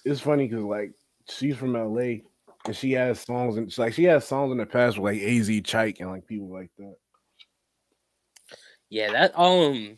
it's 0.06 0.22
funny 0.22 0.48
because 0.48 0.64
like 0.66 0.92
she's 1.30 1.56
from 1.56 1.74
LA 1.74 2.22
and 2.66 2.76
she 2.76 2.92
has 2.94 3.22
songs 3.22 3.58
and 3.58 3.78
like 3.78 3.94
she 3.94 4.06
has 4.06 4.28
songs 4.28 4.52
in 4.52 4.58
the 4.58 4.66
past 4.66 4.98
with 4.98 5.14
like 5.14 5.22
AZ 5.22 5.48
Chike 5.62 6.00
and 6.00 6.10
like 6.10 6.26
people 6.28 6.50
like 6.50 6.72
that. 6.80 6.96
Yeah, 8.90 9.12
that 9.12 9.38
um. 9.38 9.96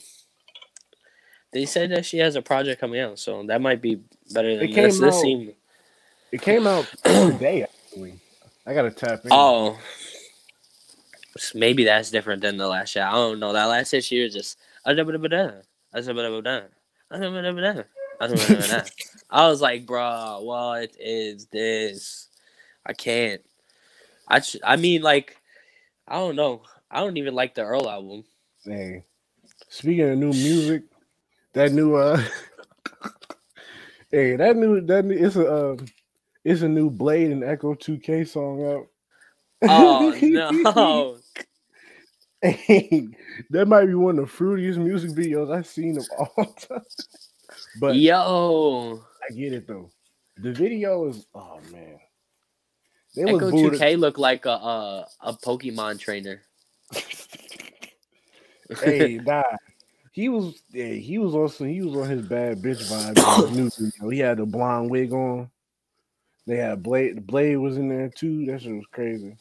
They 1.53 1.65
said 1.65 1.91
that 1.91 2.05
she 2.05 2.19
has 2.19 2.35
a 2.37 2.41
project 2.41 2.79
coming 2.79 3.01
out, 3.01 3.19
so 3.19 3.43
that 3.43 3.61
might 3.61 3.81
be 3.81 3.99
better 4.33 4.55
than 4.55 4.69
It 4.69 4.73
came 4.73 4.85
this. 4.85 4.99
This 4.99 5.15
out- 5.15 5.21
seemed 5.21 5.53
It 6.31 6.41
came 6.41 6.65
out 6.65 6.85
today 7.03 7.63
actually. 7.63 8.19
I 8.65 8.73
gotta 8.73 8.91
tap 8.91 9.25
in. 9.25 9.31
Oh, 9.31 9.77
maybe 11.53 11.83
that's 11.83 12.11
different 12.11 12.41
than 12.41 12.57
the 12.57 12.67
last 12.67 12.89
shit. 12.89 13.01
I 13.03 13.11
don't 13.11 13.39
know. 13.39 13.53
That 13.53 13.65
last 13.65 13.93
issue 13.93 14.23
was 14.23 14.33
just. 14.33 14.57
I 14.85 14.93
was 19.47 19.61
like, 19.61 19.85
bro, 19.85 20.39
what 20.41 20.91
is 20.99 21.45
this? 21.47 22.29
I 22.85 22.93
can't. 22.93 23.41
I 24.27 24.39
ch- 24.39 24.57
I 24.63 24.75
mean, 24.75 25.01
like, 25.01 25.37
I 26.07 26.15
don't 26.15 26.35
know. 26.35 26.63
I 26.89 26.99
don't 26.99 27.17
even 27.17 27.35
like 27.35 27.55
the 27.55 27.63
Earl 27.63 27.89
album. 27.89 28.23
Hey, 28.63 29.05
speaking 29.69 30.07
of 30.07 30.17
new 30.19 30.27
music, 30.27 30.83
that 31.53 31.71
new 31.71 31.95
uh, 31.95 32.21
hey, 34.11 34.35
that 34.35 34.55
new 34.55 34.81
that 34.81 35.03
new, 35.03 35.15
it's 35.15 35.35
a 35.35 35.51
uh, 35.51 35.77
it's 36.43 36.61
a 36.61 36.67
new 36.67 36.91
Bladee 36.91 37.31
and 37.31 37.41
Ecco2k 37.41 38.27
song 38.27 38.63
out. 38.65 38.87
Oh 39.63 40.15
no! 40.21 41.17
Hey, 42.43 43.07
that 43.49 43.67
might 43.67 43.85
be 43.85 43.95
one 43.95 44.19
of 44.19 44.25
the 44.25 44.31
fruitiest 44.31 44.77
music 44.77 45.11
videos 45.11 45.51
I've 45.51 45.65
seen 45.65 45.97
of 45.97 46.05
all 46.17 46.45
time. 46.59 46.81
But 47.79 47.95
Yo, 47.95 49.01
I 49.27 49.33
get 49.33 49.53
it 49.53 49.67
though. 49.67 49.89
The 50.37 50.53
video 50.53 51.07
is 51.07 51.25
oh 51.33 51.59
man. 51.71 51.99
They 53.15 53.23
Ecco2k 53.23 53.97
looked 53.97 54.19
like 54.19 54.45
a, 54.45 54.51
a 54.51 55.07
a 55.21 55.33
Pokemon 55.33 55.97
trainer. 55.97 56.43
Hey, 58.79 59.19
nah. 59.25 59.43
He 60.13 60.27
was 60.27 60.61
yeah, 60.71 60.87
he 60.87 61.17
was 61.17 61.33
also 61.33 61.63
he 61.63 61.81
was 61.81 61.95
on 61.95 62.09
his 62.09 62.27
bad 62.27 62.61
bitch 62.61 62.83
vibe. 62.91 63.51
new 63.55 63.69
video. 63.69 64.09
He 64.09 64.19
had 64.19 64.37
the 64.37 64.45
blonde 64.45 64.89
wig 64.89 65.13
on. 65.13 65.49
They 66.45 66.57
had 66.57 66.83
Bladee 66.83 67.15
the 67.15 67.21
Bladee 67.21 67.61
was 67.61 67.77
in 67.77 67.87
there 67.87 68.09
too. 68.09 68.45
That 68.45 68.61
shit 68.61 68.75
was 68.75 68.85
crazy. 68.91 69.37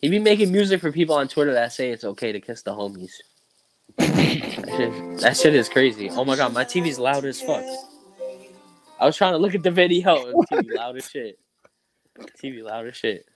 He 0.00 0.08
be 0.08 0.18
making 0.18 0.50
music 0.50 0.80
for 0.80 0.90
people 0.90 1.14
on 1.14 1.28
Twitter 1.28 1.52
that 1.52 1.72
say 1.72 1.90
it's 1.90 2.04
okay 2.04 2.32
to 2.32 2.40
kiss 2.40 2.62
the 2.62 2.72
homies. 2.72 3.12
that, 3.96 4.66
shit, 4.76 5.20
that 5.20 5.36
shit 5.36 5.54
is 5.54 5.68
crazy. 5.68 6.10
Oh 6.10 6.24
my 6.24 6.36
god, 6.36 6.52
my 6.52 6.64
TV's 6.64 6.98
loud 6.98 7.24
as 7.24 7.40
fuck. 7.40 7.64
I 8.98 9.06
was 9.06 9.16
trying 9.16 9.32
to 9.32 9.38
look 9.38 9.54
at 9.54 9.62
the 9.62 9.70
video. 9.70 10.32
TV 10.50 10.74
loud 10.74 10.96
as 10.96 11.08
shit. 11.08 11.38
TV 12.42 12.62
loud 12.62 12.86
as 12.86 12.96
shit. 12.96 13.26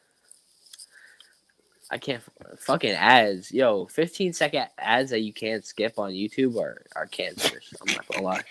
I 1.90 1.98
can't 1.98 2.22
fucking 2.58 2.92
ads. 2.92 3.50
Yo, 3.50 3.86
15 3.86 4.32
second 4.32 4.68
ads 4.78 5.10
that 5.10 5.20
you 5.20 5.32
can't 5.32 5.64
skip 5.64 5.98
on 5.98 6.12
YouTube 6.12 6.56
are, 6.56 6.84
are 6.94 7.06
cancerous. 7.06 7.74
I'm 7.80 7.94
not 7.94 8.06
gonna 8.06 8.22
lie. 8.22 8.42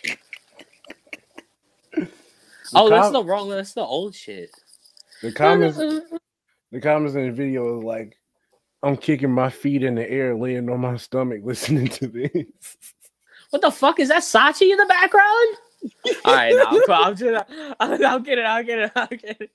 Oh, 2.75 2.89
that's 2.89 3.11
the 3.11 3.23
wrong. 3.23 3.49
That's 3.49 3.73
the 3.73 3.81
old 3.81 4.13
shit. 4.13 4.51
The 5.21 5.31
comments 5.31 5.77
the 5.77 6.81
comments 6.81 7.15
in 7.15 7.25
the 7.25 7.31
video 7.31 7.79
is 7.79 7.83
like 7.83 8.17
I'm 8.83 8.97
kicking 8.97 9.31
my 9.31 9.49
feet 9.49 9.83
in 9.83 9.95
the 9.95 10.09
air, 10.09 10.35
laying 10.35 10.69
on 10.69 10.81
my 10.81 10.97
stomach, 10.97 11.41
listening 11.43 11.87
to 11.87 12.07
this. 12.07 12.45
What 13.49 13.61
the 13.61 13.71
fuck 13.71 13.99
is 13.99 14.09
that 14.09 14.21
Sachi 14.21 14.71
in 14.71 14.77
the 14.77 14.85
background? 14.85 15.57
All 16.25 16.35
right, 16.35 16.53
no, 16.53 16.81
I'm. 16.87 17.07
I'm 17.07 17.15
just, 17.15 17.45
I'm, 17.79 18.05
I'm 18.05 18.23
kidding, 18.23 18.45
I'm 18.45 18.65
kidding, 18.65 18.91
I'm 18.95 19.07
kidding. 19.07 19.47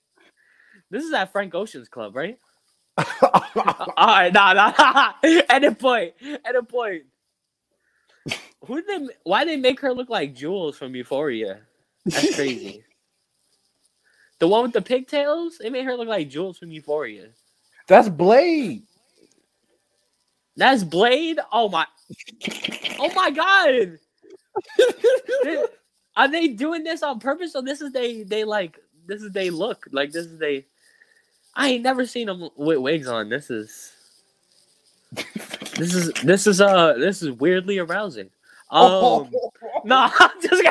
This 0.89 1.03
is 1.03 1.13
at 1.13 1.31
Frank 1.31 1.53
Ocean's 1.55 1.87
club, 1.87 2.15
right? 2.15 2.39
All 2.97 4.07
right, 4.07 4.31
nah, 4.33 4.53
nah, 4.53 4.73
nah. 4.77 5.13
Edit 5.49 5.79
point, 5.79 6.13
edit 6.45 6.67
point. 6.69 7.03
Who 8.65 8.81
did 8.81 8.87
they? 8.87 9.13
Why 9.23 9.45
they 9.45 9.57
make 9.57 9.79
her 9.81 9.93
look 9.93 10.09
like 10.09 10.33
Jules 10.33 10.77
from 10.77 10.95
Euphoria? 10.95 11.59
That's 12.05 12.35
crazy. 12.35 12.83
the 14.39 14.47
one 14.47 14.63
with 14.63 14.73
the 14.73 14.81
pigtails, 14.81 15.57
they 15.59 15.69
made 15.69 15.85
her 15.85 15.95
look 15.95 16.07
like 16.07 16.29
Jules 16.29 16.57
from 16.57 16.71
Euphoria. 16.71 17.29
That's 17.87 18.09
Bladee. 18.09 18.83
That's 20.55 20.83
Bladee. 20.83 21.37
Oh 21.51 21.69
my, 21.69 21.85
oh 22.99 23.13
my 23.13 23.29
god. 23.29 23.99
Are 26.15 26.27
they 26.29 26.47
doing 26.47 26.83
this 26.83 27.03
on 27.03 27.19
purpose? 27.19 27.51
So 27.51 27.61
this 27.61 27.81
is 27.81 27.91
they 27.91 28.23
they 28.23 28.45
like 28.45 28.79
this 29.05 29.21
is 29.21 29.31
they 29.31 29.49
look 29.49 29.85
like 29.91 30.11
this 30.11 30.25
is 30.25 30.39
they. 30.39 30.65
I 31.55 31.69
ain't 31.69 31.83
never 31.83 32.05
seen 32.05 32.27
them 32.27 32.49
with 32.55 32.79
wigs 32.79 33.07
on. 33.07 33.29
This 33.29 33.49
is 33.49 33.93
this 35.77 35.93
is 35.93 36.11
this 36.23 36.47
is 36.47 36.59
uh 36.61 36.93
this 36.93 37.21
is 37.21 37.31
weirdly 37.31 37.77
arousing. 37.79 38.29
Um, 38.71 39.31
no, 39.85 40.09
I'm 40.19 40.41
just 40.41 40.63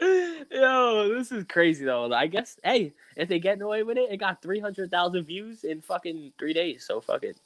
Yo, 0.50 1.14
this 1.14 1.32
is 1.32 1.44
crazy 1.44 1.84
though. 1.84 2.12
I 2.12 2.26
guess 2.26 2.58
hey, 2.62 2.92
if 3.16 3.28
they 3.28 3.38
getting 3.38 3.62
away 3.62 3.82
with 3.82 3.96
it, 3.96 4.10
it 4.10 4.18
got 4.18 4.42
three 4.42 4.60
hundred 4.60 4.90
thousand 4.90 5.24
views 5.24 5.64
in 5.64 5.80
fucking 5.80 6.32
three 6.38 6.52
days. 6.52 6.84
So 6.86 7.00
fuck 7.00 7.22
it. 7.24 7.36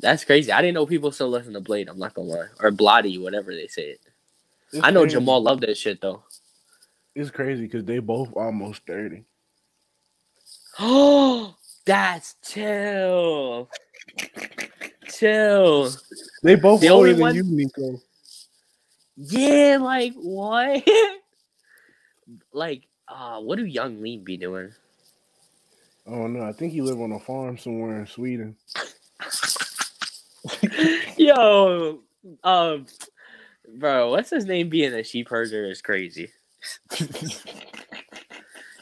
That's 0.00 0.24
crazy. 0.24 0.50
I 0.52 0.60
didn't 0.60 0.74
know 0.74 0.86
people 0.86 1.12
still 1.12 1.30
listen 1.30 1.54
to 1.54 1.60
Bladee. 1.60 1.88
I'm 1.88 1.98
not 1.98 2.14
gonna 2.14 2.28
lie, 2.28 2.46
or 2.60 2.70
Bloody, 2.70 3.16
whatever 3.18 3.54
they 3.54 3.68
say 3.68 3.90
it. 3.90 4.00
It's 4.72 4.84
I 4.84 4.90
know 4.90 5.02
crazy. 5.02 5.14
Jamal 5.14 5.42
loved 5.42 5.62
that 5.62 5.78
shit 5.78 6.00
though. 6.00 6.22
It's 7.14 7.30
crazy 7.30 7.62
because 7.62 7.84
they 7.84 8.00
both 8.00 8.32
almost 8.34 8.82
30. 8.86 9.24
Oh, 10.80 11.54
that's 11.86 12.34
chill. 12.44 13.68
Chill. 15.08 15.90
They 16.42 16.56
both 16.56 16.80
The 16.80 16.88
older 16.88 17.10
only 17.10 17.12
than 17.12 17.20
one- 17.20 17.34
you, 17.34 17.44
Nico. 17.44 18.00
Yeah, 19.16 19.78
like 19.80 20.12
what? 20.14 20.82
like, 22.52 22.88
uh, 23.06 23.40
what 23.40 23.58
do 23.58 23.64
Yung 23.64 24.02
Lean 24.02 24.24
be 24.24 24.36
doing? 24.36 24.72
Oh 26.06 26.26
no, 26.26 26.42
I 26.42 26.52
think 26.52 26.72
he 26.72 26.82
live 26.82 27.00
on 27.00 27.12
a 27.12 27.20
farm 27.20 27.56
somewhere 27.56 28.00
in 28.00 28.06
Sweden. 28.06 28.56
Yo, 31.16 32.00
um, 32.42 32.86
bro, 33.78 34.10
what's 34.10 34.30
his 34.30 34.46
name? 34.46 34.68
Being 34.68 34.94
a 34.94 35.04
sheep 35.04 35.28
herder 35.28 35.70
is 35.70 35.80
crazy. 35.80 36.30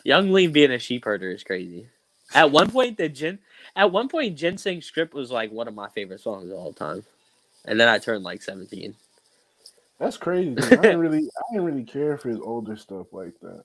Yung 0.04 0.32
Lean 0.32 0.52
being 0.52 0.72
a 0.72 0.78
sheep 0.78 1.04
herder 1.04 1.30
is 1.30 1.44
crazy. 1.44 1.86
At 2.34 2.50
one 2.50 2.70
point, 2.70 2.96
the 2.96 3.08
gin, 3.08 3.38
at 3.76 3.92
one 3.92 4.08
point, 4.08 4.36
Ginseng 4.36 4.80
Strip 4.80 5.14
was 5.14 5.30
like 5.30 5.52
one 5.52 5.68
of 5.68 5.74
my 5.74 5.88
favorite 5.90 6.20
songs 6.20 6.50
of 6.50 6.58
all 6.58 6.72
time, 6.72 7.04
and 7.64 7.78
then 7.78 7.88
I 7.88 7.98
turned 7.98 8.24
like 8.24 8.42
seventeen. 8.42 8.94
That's 9.98 10.16
crazy. 10.16 10.56
I 10.62 10.70
didn't 10.70 10.98
really, 10.98 11.28
I 11.36 11.52
didn't 11.52 11.66
really 11.66 11.84
care 11.84 12.18
for 12.18 12.28
his 12.28 12.40
older 12.40 12.76
stuff 12.76 13.12
like 13.12 13.38
that. 13.40 13.62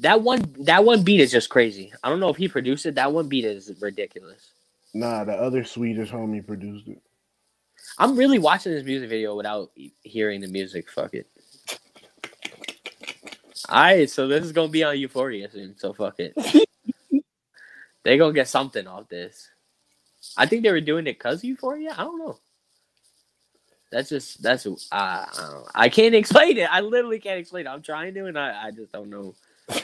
That 0.00 0.22
one, 0.22 0.54
that 0.60 0.84
one 0.84 1.02
beat 1.02 1.20
is 1.20 1.32
just 1.32 1.50
crazy. 1.50 1.92
I 2.02 2.08
don't 2.08 2.20
know 2.20 2.28
if 2.28 2.36
he 2.36 2.48
produced 2.48 2.86
it. 2.86 2.96
That 2.96 3.12
one 3.12 3.28
beat 3.28 3.44
is 3.44 3.72
ridiculous. 3.80 4.52
Nah, 4.92 5.24
the 5.24 5.32
other 5.32 5.64
Swedish 5.64 6.10
homie 6.10 6.46
produced 6.46 6.88
it. 6.88 7.00
I'm 7.98 8.16
really 8.16 8.38
watching 8.38 8.72
this 8.72 8.84
music 8.84 9.08
video 9.08 9.36
without 9.36 9.70
hearing 10.02 10.40
the 10.40 10.48
music. 10.48 10.90
Fuck 10.90 11.14
it. 11.14 11.26
Alright, 13.68 14.10
so 14.10 14.28
this 14.28 14.44
is 14.44 14.52
gonna 14.52 14.68
be 14.68 14.84
on 14.84 14.98
Euphoria 14.98 15.50
soon. 15.50 15.76
So 15.78 15.92
fuck 15.92 16.18
it. 16.18 16.34
they 18.02 18.18
gonna 18.18 18.32
get 18.32 18.48
something 18.48 18.86
off 18.86 19.08
this. 19.08 19.50
I 20.36 20.46
think 20.46 20.62
they 20.62 20.70
were 20.70 20.80
doing 20.80 21.06
it 21.06 21.18
cause 21.18 21.44
Euphoria. 21.44 21.94
I 21.96 22.04
don't 22.04 22.18
know. 22.18 22.38
That's 23.90 24.08
just 24.08 24.42
that's 24.42 24.66
uh, 24.66 24.76
I. 24.92 25.26
I 25.74 25.88
can't 25.88 26.14
explain 26.14 26.58
it. 26.58 26.68
I 26.70 26.80
literally 26.80 27.20
can't 27.20 27.38
explain 27.38 27.66
it. 27.66 27.70
I'm 27.70 27.82
trying 27.82 28.14
to, 28.14 28.26
and 28.26 28.38
I, 28.38 28.66
I 28.66 28.70
just 28.70 28.92
don't 28.92 29.10
know. 29.10 29.34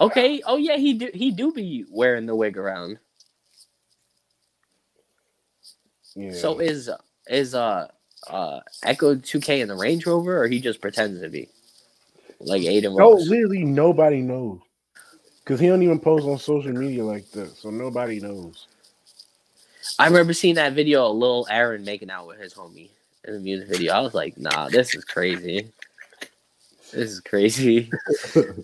Okay. 0.00 0.40
Oh 0.46 0.56
yeah, 0.56 0.76
he 0.76 0.94
do 0.94 1.10
he 1.12 1.30
do 1.30 1.52
be 1.52 1.84
wearing 1.90 2.24
the 2.24 2.34
wig 2.34 2.56
around. 2.56 2.98
Yeah. 6.16 6.32
So 6.32 6.58
is 6.58 6.90
is 7.28 7.54
uh 7.54 7.88
uh 8.28 8.60
Ecco2k 8.82 9.60
in 9.60 9.68
the 9.68 9.76
Range 9.76 10.06
Rover 10.06 10.42
or 10.42 10.48
he 10.48 10.58
just 10.58 10.80
pretends 10.80 11.20
to 11.20 11.28
be? 11.28 11.50
Like 12.40 12.62
Aiden 12.62 12.96
no, 12.96 13.12
Ross. 13.12 13.28
literally 13.28 13.64
nobody 13.64 14.22
knows. 14.22 14.60
Cause 15.44 15.58
he 15.58 15.66
don't 15.66 15.82
even 15.82 15.98
post 15.98 16.26
on 16.26 16.38
social 16.38 16.72
media 16.72 17.04
like 17.04 17.28
that, 17.32 17.56
so 17.56 17.70
nobody 17.70 18.20
knows. 18.20 18.68
I 19.98 20.06
remember 20.06 20.32
seeing 20.32 20.54
that 20.54 20.74
video 20.74 21.10
of 21.10 21.16
Lil 21.16 21.46
Aaron 21.50 21.84
making 21.84 22.10
out 22.10 22.26
with 22.26 22.38
his 22.38 22.54
homie 22.54 22.90
in 23.24 23.34
the 23.34 23.40
music 23.40 23.68
video. 23.68 23.92
I 23.92 24.00
was 24.00 24.14
like, 24.14 24.38
nah, 24.38 24.68
this 24.68 24.94
is 24.94 25.04
crazy. 25.04 25.72
This 26.92 27.10
is 27.10 27.20
crazy. 27.20 27.90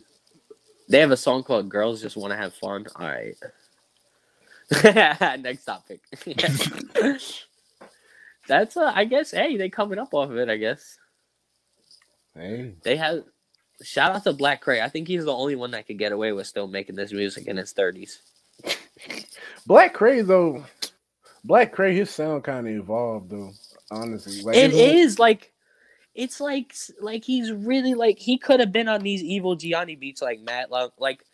they 0.89 1.01
have 1.01 1.11
a 1.11 1.17
song 1.17 1.43
called 1.43 1.69
Girls 1.69 2.01
Just 2.01 2.17
Want 2.17 2.33
to 2.33 2.37
Have 2.37 2.55
Fun. 2.55 2.87
All 2.97 3.07
right. 3.09 3.37
Next 5.41 5.65
topic. 5.65 6.01
That's 8.49 8.77
uh, 8.77 8.93
I 8.95 9.05
guess 9.05 9.33
hey, 9.33 9.57
they 9.57 9.69
coming 9.69 9.99
up 9.99 10.15
off 10.15 10.31
of 10.31 10.37
it, 10.39 10.49
I 10.49 10.57
guess. 10.57 10.99
Hey, 12.35 12.75
They 12.83 12.97
have 12.97 13.25
shout 13.83 14.15
out 14.15 14.25
to 14.25 14.33
Black 14.33 14.65
Kray. 14.65 14.83
I 14.83 14.89
think 14.89 15.09
he's 15.09 15.25
the 15.25 15.35
only 15.35 15.57
one 15.57 15.73
that 15.73 15.87
could 15.87 15.99
get 15.99 16.13
away 16.13 16.33
with 16.33 16.47
still 16.47 16.67
making 16.67 16.97
this 16.97 17.13
music 17.13 17.47
in 17.47 17.57
his 17.57 17.73
thirties. 17.73 18.21
Black 19.67 19.95
Kray 19.95 20.27
though. 20.27 20.65
Black 21.45 21.75
Kray, 21.75 21.95
his 21.95 22.11
sound 22.11 22.45
kind 22.45 22.67
of 22.67 22.75
evolved 22.75 23.31
though. 23.31 23.53
Honestly, 23.91 24.43
like 24.43 24.57
It 24.57 24.73
is 24.73 25.19
like 25.19 25.53
it's 26.15 26.41
like 26.41 26.75
like 27.01 27.25
he's 27.25 27.53
really 27.53 27.95
like 27.95 28.19
he 28.19 28.39
could 28.39 28.61
have 28.61 28.73
been 28.73 28.89
on 28.89 29.03
these 29.03 29.23
Evilgiane 29.23 29.99
beats 29.99 30.23
like 30.23 30.41
Matt 30.41 30.71
Love. 30.71 30.93
Like 30.99 31.25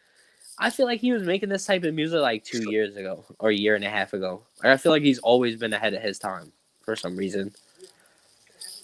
I 0.59 0.71
feel 0.71 0.87
like 0.87 1.01
he 1.01 1.13
was 1.13 1.23
making 1.23 1.49
this 1.49 1.65
type 1.65 1.85
of 1.85 1.95
music 1.95 2.21
like 2.21 2.45
two 2.45 2.71
years 2.71 2.97
ago 2.97 3.25
or 3.39 3.51
a 3.51 3.55
year 3.55 3.75
and 3.75 3.85
a 3.85 3.91
half 3.91 4.13
ago. 4.13 4.43
Like, 4.63 4.73
I 4.73 4.77
feel 4.77 4.93
like 4.93 5.03
he's 5.03 5.19
always 5.21 5.57
been 5.57 5.73
ahead 5.73 5.95
of 5.95 6.03
his 6.03 6.19
time 6.19 6.53
for 6.83 6.95
some 6.95 7.17
reason. 7.17 7.53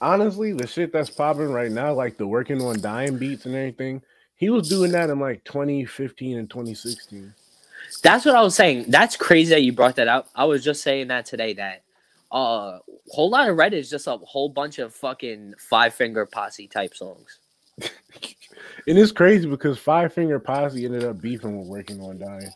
Honestly, 0.01 0.53
the 0.53 0.67
shit 0.67 0.93
that's 0.93 1.11
popping 1.11 1.51
right 1.53 1.71
now, 1.71 1.93
like 1.93 2.17
the 2.17 2.27
working 2.27 2.61
on 2.63 2.81
dying 2.81 3.19
beats 3.19 3.47
and 3.47 3.55
everything, 3.55 4.03
he 4.37 4.51
was 4.51 4.69
doing 4.69 4.93
that 4.93 5.11
in 5.11 5.19
like 5.19 5.45
2015 5.45 6.39
and 6.39 6.51
2016. 6.51 7.35
That's 8.03 8.25
what 8.25 8.35
I 8.35 8.43
was 8.43 8.55
saying. 8.55 8.87
That's 8.89 9.17
crazy 9.17 9.51
that 9.51 9.63
you 9.63 9.73
brought 9.73 9.97
that 9.97 10.09
up. 10.09 10.29
I 10.35 10.45
was 10.45 10.63
just 10.63 10.83
saying 10.83 11.09
that 11.09 11.27
today 11.27 11.55
that 11.55 11.83
uh 12.31 12.79
whole 13.11 13.31
lot 13.31 13.49
of 13.49 13.57
Red 13.57 13.73
is 13.73 13.89
just 13.89 14.07
a 14.07 14.19
whole 14.19 14.51
bunch 14.51 14.79
of 14.79 14.95
fucking 14.95 15.55
five 15.59 15.95
finger 15.95 16.27
posse 16.27 16.69
type 16.69 16.95
songs. 16.95 17.39
And 18.87 18.99
it's 18.99 19.13
crazy 19.13 19.47
because 19.47 19.79
Five 19.79 20.15
Finger 20.15 20.39
Posse 20.39 20.85
ended 20.85 21.05
up 21.05 21.21
beefing 21.21 21.59
with 21.59 21.69
working 21.69 22.01
on 22.01 22.19
dying. 22.19 22.51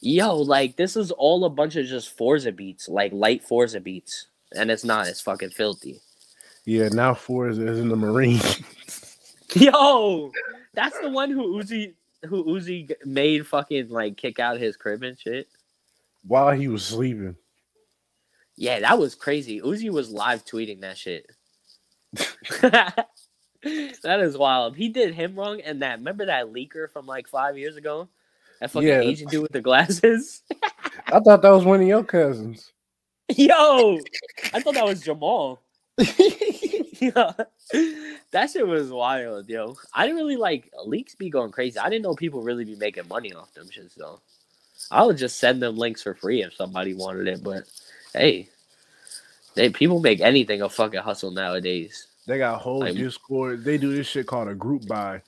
Yo, 0.00 0.36
like 0.36 0.76
this 0.76 0.96
is 0.96 1.10
all 1.10 1.44
a 1.44 1.50
bunch 1.50 1.74
of 1.74 1.86
just 1.86 2.16
Forza 2.16 2.52
beats, 2.52 2.88
like 2.88 3.12
light 3.12 3.42
Forza 3.42 3.80
beats. 3.80 4.26
And 4.54 4.70
it's 4.70 4.84
not, 4.84 5.08
it's 5.08 5.20
fucking 5.20 5.50
filthy. 5.50 6.00
Yeah, 6.68 6.90
now 6.90 7.14
Forza 7.14 7.66
is 7.66 7.78
in 7.78 7.88
the 7.88 7.96
Marine. 7.96 8.42
Yo, 9.54 10.30
that's 10.74 11.00
the 11.00 11.08
one 11.08 11.30
who 11.30 11.56
Uzi 11.56 11.94
who 12.26 12.44
Uzi 12.44 12.92
made 13.06 13.46
fucking 13.46 13.88
like 13.88 14.18
kick 14.18 14.38
out 14.38 14.60
his 14.60 14.76
crib 14.76 15.02
and 15.02 15.18
shit. 15.18 15.48
while 16.26 16.50
he 16.50 16.68
was 16.68 16.84
sleeping. 16.84 17.36
Yeah, 18.54 18.80
that 18.80 18.98
was 18.98 19.14
crazy. 19.14 19.62
Uzi 19.62 19.88
was 19.88 20.10
live 20.10 20.44
tweeting 20.44 20.82
that 20.82 20.98
shit. 20.98 21.30
that 22.60 23.06
is 24.20 24.36
wild. 24.36 24.76
He 24.76 24.90
did 24.90 25.14
him 25.14 25.36
wrong, 25.36 25.62
and 25.62 25.80
that 25.80 26.00
remember 26.00 26.26
that 26.26 26.52
leaker 26.52 26.90
from 26.92 27.06
like 27.06 27.28
five 27.28 27.56
years 27.56 27.78
ago, 27.78 28.10
that 28.60 28.70
fucking 28.70 28.88
Yeah. 28.88 29.00
Asian 29.00 29.28
dude 29.28 29.40
with 29.40 29.52
the 29.52 29.62
glasses. 29.62 30.42
I 31.06 31.20
thought 31.20 31.40
that 31.40 31.48
was 31.48 31.64
one 31.64 31.80
of 31.80 31.86
your 31.86 32.04
cousins. 32.04 32.74
Yo, 33.34 34.00
I 34.52 34.60
thought 34.60 34.74
that 34.74 34.84
was 34.84 35.00
Jamal. 35.00 35.62
yeah, 37.00 37.32
that 38.30 38.50
shit 38.50 38.66
was 38.66 38.90
wild, 38.90 39.48
yo. 39.48 39.76
I 39.92 40.06
didn't 40.06 40.18
really 40.18 40.36
like 40.36 40.70
leaks 40.84 41.14
be 41.14 41.30
going 41.30 41.50
crazy. 41.50 41.78
I 41.78 41.88
didn't 41.88 42.02
know 42.02 42.14
people 42.14 42.42
really 42.42 42.64
be 42.64 42.76
making 42.76 43.08
money 43.08 43.32
off 43.32 43.52
them 43.54 43.66
shits 43.68 43.94
though. 43.94 44.20
I 44.90 45.04
would 45.04 45.18
just 45.18 45.38
send 45.38 45.60
them 45.60 45.76
links 45.76 46.02
for 46.02 46.14
free 46.14 46.42
if 46.42 46.54
somebody 46.54 46.94
wanted 46.94 47.26
it, 47.28 47.42
but 47.42 47.64
hey, 48.14 48.48
they 49.54 49.70
people 49.70 50.00
make 50.00 50.20
anything 50.20 50.62
a 50.62 50.68
fucking 50.68 51.00
hustle 51.00 51.30
nowadays. 51.30 52.06
They 52.26 52.38
got 52.38 52.60
whole 52.60 52.80
Like- 52.80 52.94
Discord. 52.94 53.64
They 53.64 53.78
do 53.78 53.94
this 53.94 54.06
shit 54.06 54.26
called 54.26 54.48
a 54.48 54.54
group 54.54 54.86
buy, 54.86 55.22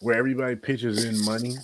where 0.00 0.16
everybody 0.16 0.54
pitches 0.54 1.04
in 1.04 1.24
money 1.24 1.56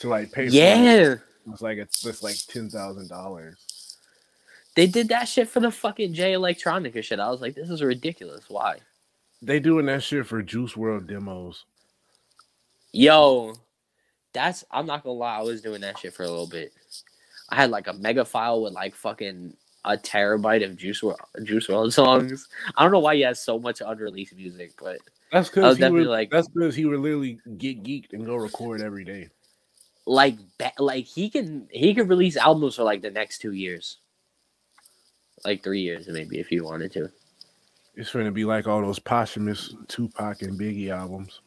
to 0.00 0.08
like 0.08 0.30
pay. 0.32 0.48
for 0.48 0.54
it. 0.54 0.54
Yeah, 0.54 1.14
it's 1.52 1.62
like 1.62 1.78
it's 1.78 2.00
just 2.00 2.22
like 2.22 2.36
ten 2.46 2.68
thousand 2.70 3.08
dollars. 3.08 3.56
They 4.74 4.86
did 4.86 5.08
that 5.10 5.24
shit 5.28 5.48
for 5.48 5.60
the 5.60 5.70
fucking 5.70 6.14
Jay 6.14 6.32
Electronica 6.32 7.02
shit. 7.04 7.20
I 7.20 7.30
was 7.30 7.40
like, 7.40 7.54
this 7.54 7.68
is 7.68 7.82
ridiculous. 7.82 8.44
Why? 8.48 8.78
They 9.42 9.60
doing 9.60 9.86
that 9.86 10.02
shit 10.02 10.26
for 10.26 10.42
Juice 10.42 10.74
WRLD 10.74 11.08
demos. 11.08 11.64
Yo, 12.92 13.54
that's 14.32 14.64
I'm 14.70 14.86
not 14.86 15.02
gonna 15.02 15.14
lie, 15.18 15.38
I 15.38 15.42
was 15.42 15.62
doing 15.62 15.80
that 15.82 15.98
shit 15.98 16.14
for 16.14 16.22
a 16.24 16.28
little 16.30 16.46
bit. 16.46 16.72
I 17.48 17.56
had 17.56 17.70
like 17.70 17.86
a 17.86 17.92
mega 17.94 18.24
file 18.24 18.62
with 18.62 18.72
like 18.72 18.94
fucking 18.94 19.56
a 19.84 19.96
terabyte 19.96 20.64
of 20.64 20.76
Juice 20.76 21.00
WRLD 21.00 21.44
Juice 21.44 21.66
WRLD 21.68 21.92
songs. 21.94 22.48
I 22.76 22.82
don't 22.82 22.92
know 22.92 22.98
why 23.00 23.16
he 23.16 23.22
has 23.22 23.42
so 23.42 23.58
much 23.58 23.82
unreleased 23.84 24.34
music, 24.36 24.72
but 24.80 24.98
That's 25.32 25.48
because 25.48 25.76
he 25.76 25.80
definitely 25.80 26.06
would 26.06 26.12
like- 26.12 26.30
That's 26.30 26.48
because 26.48 26.74
he 26.74 26.84
would 26.84 27.00
literally 27.00 27.38
get 27.58 27.82
geeked 27.82 28.12
and 28.12 28.24
go 28.26 28.36
record 28.36 28.80
every 28.82 29.04
day. 29.04 29.28
like 30.06 30.36
like 30.78 31.04
he 31.06 31.30
can 31.30 31.66
he 31.70 31.94
could 31.94 32.08
release 32.08 32.36
albums 32.36 32.76
for 32.76 32.82
like 32.84 33.02
the 33.02 33.10
next 33.10 33.38
two 33.38 33.52
years, 33.52 33.98
like 35.44 35.62
three 35.62 35.80
years 35.80 36.06
maybe 36.08 36.38
if 36.38 36.48
he 36.48 36.60
wanted 36.60 36.92
to. 36.92 37.10
It's 37.94 38.12
going 38.12 38.24
to 38.24 38.30
be 38.32 38.44
like 38.44 38.66
all 38.66 38.80
those 38.80 38.98
posthumous 38.98 39.74
Tupac 39.88 40.42
and 40.42 40.58
Biggie 40.58 40.88
albums. 40.90 41.40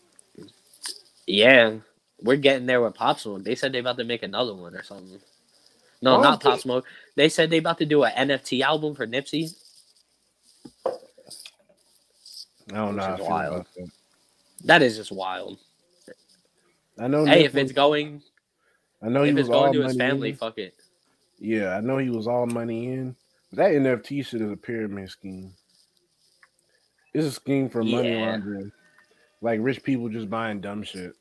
Yeah, 1.26 1.78
we're 2.22 2.38
getting 2.38 2.68
there 2.68 2.82
with 2.82 2.94
Pop 2.94 3.20
Smoke. 3.20 3.44
They 3.44 3.56
said 3.56 3.72
they 3.74 3.80
about 3.80 3.98
to 3.98 4.04
make 4.04 4.22
another 4.22 4.54
one 4.54 4.76
or 4.76 4.84
something. 4.84 5.20
No, 6.02 6.18
Oh, 6.18 6.22
not 6.22 6.42
Pop. 6.44 6.60
Smoke. 6.60 6.86
They 7.16 7.30
said 7.30 7.50
they 7.50 7.58
about 7.58 7.80
to 7.80 7.86
do 7.86 8.04
an 8.04 8.30
NFT 8.30 8.62
album 8.62 8.94
for 8.94 9.08
Nipsey. 9.08 9.56
I 12.72 12.76
don't 12.76 12.96
know. 12.96 13.02
Which 13.02 13.06
How 13.06 13.14
I 13.14 13.18
feel 13.18 13.26
wild. 13.28 13.66
that. 13.78 13.90
That 14.66 14.82
is 14.82 14.98
just 14.98 15.12
wild. 15.12 15.60
I 17.00 17.08
know. 17.08 17.26
Hey, 17.26 17.40
Nip 17.44 17.46
if 17.48 17.56
it's 17.56 17.72
going, 17.72 18.22
I 19.02 19.10
know 19.10 19.24
he 19.24 19.30
if 19.30 19.36
was 19.36 19.42
it's 19.42 19.50
going 19.50 19.68
all 19.68 19.74
to 19.74 19.82
his 19.82 19.98
money 19.98 20.10
family, 20.10 20.30
in. 20.30 20.36
fuck 20.36 20.58
it. 20.58 20.74
Yeah, 21.40 21.76
I 21.76 21.82
know 21.82 21.98
he 21.98 22.10
was 22.10 22.28
all 22.28 22.46
money 22.46 22.88
in. 22.94 23.16
That 23.56 23.72
NFT 23.72 24.26
shit 24.26 24.42
is 24.42 24.52
a 24.52 24.58
pyramid 24.58 25.10
scheme. 25.10 25.54
It's 27.14 27.28
a 27.28 27.32
scheme 27.32 27.70
for 27.70 27.84
money 27.84 28.12
Yeah. 28.12 28.32
laundering. 28.32 28.72
Like 29.42 29.60
rich 29.62 29.84
people 29.84 30.10
just 30.10 30.30
buying 30.30 30.62
dumb 30.62 30.84
shit. 30.84 31.14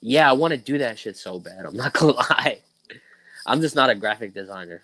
Yeah, 0.00 0.28
I 0.28 0.34
want 0.34 0.52
to 0.52 0.58
do 0.58 0.78
that 0.78 0.98
shit 0.98 1.16
so 1.16 1.40
bad. 1.40 1.64
I'm 1.64 1.76
not 1.76 1.92
gonna 1.94 2.12
lie. 2.12 2.60
I'm 3.46 3.60
just 3.60 3.74
not 3.76 3.90
a 3.90 3.94
graphic 3.94 4.34
designer. 4.34 4.82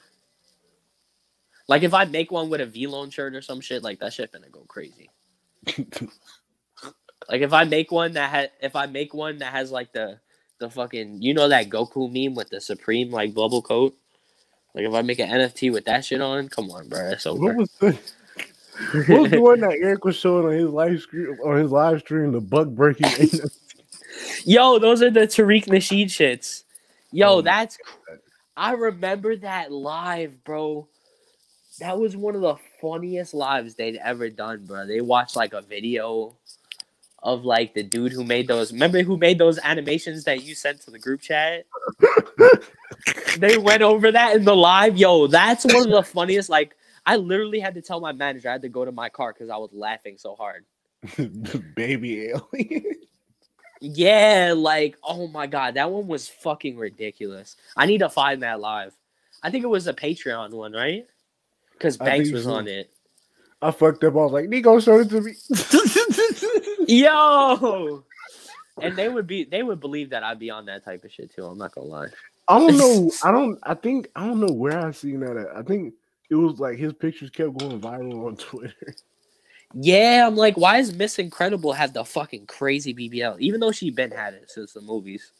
Like 1.68 1.82
if 1.84 1.94
I 1.94 2.04
make 2.04 2.32
one 2.32 2.50
with 2.50 2.60
a 2.60 2.66
Vlone 2.66 3.12
shirt 3.12 3.34
or 3.34 3.42
some 3.42 3.60
shit, 3.60 3.82
like 3.82 4.00
that 4.00 4.12
shit 4.12 4.32
gonna 4.32 4.48
go 4.50 4.64
crazy. 4.68 5.10
Like 7.28 7.42
if 7.42 7.52
I 7.52 7.64
make 7.64 7.92
one 7.92 8.12
that 8.14 8.30
had, 8.30 8.50
if 8.60 8.74
I 8.76 8.86
make 8.86 9.14
one 9.14 9.38
that 9.38 9.52
has 9.52 9.70
like 9.70 9.92
the, 9.92 10.18
the 10.58 10.68
fucking, 10.68 11.22
you 11.22 11.34
know 11.34 11.48
that 11.48 11.68
Goku 11.70 12.12
meme 12.12 12.34
with 12.34 12.50
the 12.50 12.60
Supreme 12.60 13.10
like 13.10 13.32
bubble 13.32 13.62
coat. 13.62 13.96
Like 14.74 14.84
if 14.84 14.94
I 14.94 15.02
make 15.02 15.18
an 15.18 15.28
NFT 15.28 15.72
with 15.72 15.84
that 15.84 16.04
shit 16.04 16.20
on, 16.20 16.48
come 16.48 16.70
on, 16.70 16.88
bro, 16.88 17.10
that's 17.10 17.26
what 17.26 17.34
over. 17.34 17.54
was 17.54 17.70
the 17.78 17.92
what 19.06 19.22
was 19.22 19.30
the 19.30 19.40
one 19.40 19.60
that 19.60 19.78
Eric 19.82 20.04
was 20.04 20.16
showing 20.16 20.46
on 20.46 20.52
his 20.52 20.70
live 20.70 21.00
stream 21.00 21.38
on 21.44 21.58
his 21.58 21.70
live 21.70 22.00
stream? 22.00 22.32
The 22.32 22.40
bug 22.40 22.74
breaking. 22.74 23.28
Yo, 24.44 24.78
those 24.78 25.02
are 25.02 25.10
the 25.10 25.20
Tariq 25.20 25.66
Nasheed 25.66 26.06
shits. 26.06 26.64
Yo, 27.10 27.28
Oh 27.28 27.40
that's. 27.42 27.78
I 28.56 28.72
remember 28.72 29.36
that 29.36 29.72
live, 29.72 30.42
bro. 30.44 30.88
That 31.80 31.98
was 31.98 32.16
one 32.16 32.34
of 32.34 32.42
the 32.42 32.56
funniest 32.80 33.34
lives 33.34 33.74
they'd 33.74 33.96
ever 33.96 34.28
done, 34.28 34.64
bro. 34.64 34.86
They 34.86 35.00
watched 35.00 35.36
like 35.36 35.52
a 35.52 35.62
video 35.62 36.36
of 37.22 37.44
like 37.44 37.74
the 37.74 37.82
dude 37.82 38.12
who 38.12 38.24
made 38.24 38.48
those. 38.48 38.72
Remember 38.72 39.02
who 39.02 39.16
made 39.16 39.38
those 39.38 39.58
animations 39.62 40.24
that 40.24 40.42
you 40.42 40.54
sent 40.54 40.80
to 40.82 40.90
the 40.90 40.98
group 40.98 41.20
chat? 41.20 41.66
they 43.38 43.58
went 43.58 43.82
over 43.82 44.10
that 44.10 44.36
in 44.36 44.44
the 44.44 44.56
live. 44.56 44.96
Yo, 44.96 45.26
that's 45.26 45.64
one 45.64 45.84
of 45.84 45.90
the 45.90 46.02
funniest. 46.02 46.48
Like, 46.48 46.76
I 47.06 47.16
literally 47.16 47.60
had 47.60 47.74
to 47.74 47.82
tell 47.82 48.00
my 48.00 48.12
manager 48.12 48.48
I 48.48 48.52
had 48.52 48.62
to 48.62 48.68
go 48.68 48.84
to 48.84 48.92
my 48.92 49.08
car 49.08 49.32
because 49.32 49.50
I 49.50 49.56
was 49.56 49.70
laughing 49.72 50.16
so 50.18 50.34
hard. 50.34 50.64
baby 51.74 52.30
alien. 52.30 52.84
Yeah, 53.80 54.54
like 54.56 54.96
oh 55.02 55.26
my 55.26 55.48
god, 55.48 55.74
that 55.74 55.90
one 55.90 56.06
was 56.06 56.28
fucking 56.28 56.76
ridiculous. 56.76 57.56
I 57.76 57.86
need 57.86 57.98
to 57.98 58.08
find 58.08 58.42
that 58.42 58.60
live. 58.60 58.94
I 59.42 59.50
think 59.50 59.64
it 59.64 59.68
was 59.68 59.88
a 59.88 59.92
Patreon 59.92 60.52
one, 60.52 60.72
right? 60.72 61.04
Because 61.72 61.96
Banks 61.96 62.30
was 62.30 62.44
so. 62.44 62.52
on 62.52 62.68
it. 62.68 62.91
I 63.62 63.70
fucked 63.70 64.02
up. 64.02 64.14
I 64.14 64.16
was 64.16 64.32
like, 64.32 64.48
Nico 64.48 64.80
showed 64.80 65.06
it 65.06 65.10
to 65.10 65.20
me. 65.20 65.34
Yo, 67.00 68.04
and 68.80 68.96
they 68.96 69.08
would 69.08 69.26
be, 69.26 69.44
they 69.44 69.62
would 69.62 69.78
believe 69.78 70.10
that 70.10 70.24
I'd 70.24 70.40
be 70.40 70.50
on 70.50 70.66
that 70.66 70.84
type 70.84 71.04
of 71.04 71.12
shit 71.12 71.32
too. 71.32 71.46
I'm 71.46 71.58
not 71.58 71.72
gonna 71.72 71.86
lie. 71.86 72.08
I 72.48 72.58
don't 72.58 72.76
know. 72.76 73.10
I 73.24 73.30
don't. 73.30 73.58
I 73.62 73.74
think 73.74 74.08
I 74.16 74.26
don't 74.26 74.40
know 74.40 74.52
where 74.52 74.84
I 74.84 74.90
seen 74.90 75.20
that 75.20 75.36
at. 75.36 75.56
I 75.56 75.62
think 75.62 75.94
it 76.28 76.34
was 76.34 76.58
like 76.58 76.76
his 76.76 76.92
pictures 76.92 77.30
kept 77.30 77.56
going 77.56 77.80
viral 77.80 78.26
on 78.26 78.36
Twitter. 78.36 78.94
Yeah, 79.74 80.26
I'm 80.26 80.36
like, 80.36 80.56
why 80.56 80.78
is 80.78 80.94
Miss 80.94 81.18
Incredible 81.18 81.72
have 81.72 81.94
the 81.94 82.04
fucking 82.04 82.46
crazy 82.46 82.92
BBL? 82.92 83.38
Even 83.38 83.60
though 83.60 83.72
she 83.72 83.90
been 83.90 84.10
had 84.10 84.34
it 84.34 84.50
since 84.50 84.72
the 84.72 84.82
movies. 84.82 85.32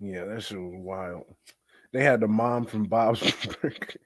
Yeah, 0.00 0.24
that 0.24 0.42
shit 0.42 0.58
was 0.58 0.74
wild. 0.74 1.24
They 1.92 2.02
had 2.02 2.20
the 2.20 2.28
mom 2.28 2.66
from 2.66 2.84
Bob's 2.84 3.20
Burger. 3.62 4.00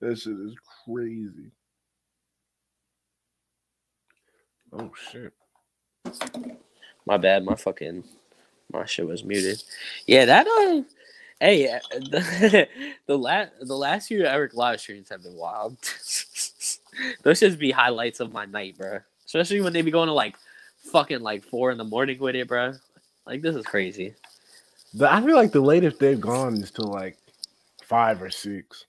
That 0.00 0.18
shit 0.18 0.34
is 0.34 0.54
crazy. 0.84 1.50
Oh 4.72 4.90
shit. 5.10 5.32
My 7.06 7.16
bad, 7.16 7.44
my 7.44 7.54
fucking 7.54 8.04
my 8.72 8.84
shit 8.84 9.06
was 9.06 9.24
muted. 9.24 9.62
Yeah, 10.06 10.24
that 10.26 10.46
uh 10.46 10.82
hey 11.40 11.68
uh, 11.68 11.80
the 11.92 12.68
the 13.06 13.18
last 13.18 13.52
the 13.60 13.76
last 13.76 14.08
few 14.08 14.24
Eric 14.24 14.54
live 14.54 14.80
streams 14.80 15.08
have 15.08 15.22
been 15.22 15.36
wild. 15.36 15.76
Those 17.22 17.40
just 17.40 17.58
be 17.58 17.70
highlights 17.70 18.20
of 18.20 18.32
my 18.32 18.46
night, 18.46 18.76
bro. 18.78 19.00
Especially 19.24 19.60
when 19.60 19.72
they 19.72 19.82
be 19.82 19.90
going 19.90 20.06
to 20.06 20.12
like 20.14 20.36
fucking 20.78 21.20
like 21.20 21.44
four 21.44 21.70
in 21.70 21.78
the 21.78 21.84
morning 21.84 22.18
with 22.18 22.34
it, 22.34 22.48
bro. 22.48 22.72
Like 23.26 23.42
this 23.42 23.56
is 23.56 23.66
crazy. 23.66 24.14
The, 24.94 25.12
I 25.12 25.20
feel 25.20 25.36
like 25.36 25.52
the 25.52 25.60
latest 25.60 25.98
they've 25.98 26.20
gone 26.20 26.54
is 26.54 26.70
to 26.72 26.82
like 26.82 27.18
five 27.82 28.22
or 28.22 28.30
six. 28.30 28.86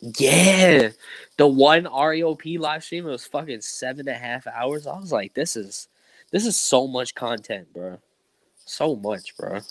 Yeah, 0.00 0.90
the 1.36 1.46
one 1.46 1.84
REOP 1.84 2.58
live 2.58 2.84
stream 2.84 3.06
it 3.06 3.10
was 3.10 3.26
fucking 3.26 3.62
seven 3.62 4.00
and 4.08 4.16
a 4.16 4.18
half 4.18 4.46
hours. 4.46 4.86
I 4.86 4.98
was 4.98 5.12
like, 5.12 5.34
this 5.34 5.56
is 5.56 5.88
this 6.30 6.44
is 6.46 6.56
so 6.56 6.86
much 6.86 7.14
content, 7.14 7.72
bro. 7.72 7.98
So 8.64 8.96
much, 8.96 9.36
bro. 9.36 9.60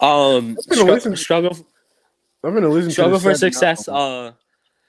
Um, 0.00 0.56
gonna 0.70 0.82
stru- 0.82 0.86
listen 0.86 1.10
to- 1.12 1.16
struggle, 1.18 1.56
I'm 2.42 2.54
gonna 2.54 2.70
listen 2.70 2.90
struggle 2.90 3.18
for 3.18 3.34
success. 3.34 3.86
album. 3.86 4.28
Uh, 4.28 4.32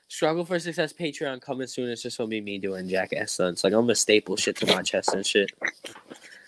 struggle 0.08 0.45
for 0.45 0.58
success. 0.58 0.93
Patreon 0.93 1.41
coming 1.41 1.68
soon. 1.68 1.89
It's 1.89 2.02
just 2.02 2.18
gonna 2.18 2.30
be 2.30 2.39
me 2.39 2.58
doing 2.60 2.88
jackass 2.88 3.34
stunts. 3.34 3.66
Like 3.66 3.74
I'm 3.74 3.82
gonna 3.82 3.95
staple 3.95 4.38
shit 4.38 4.56
to 4.58 4.68
my 4.68 4.82
chest 4.84 5.14
and 5.14 5.26
shit. 5.26 5.52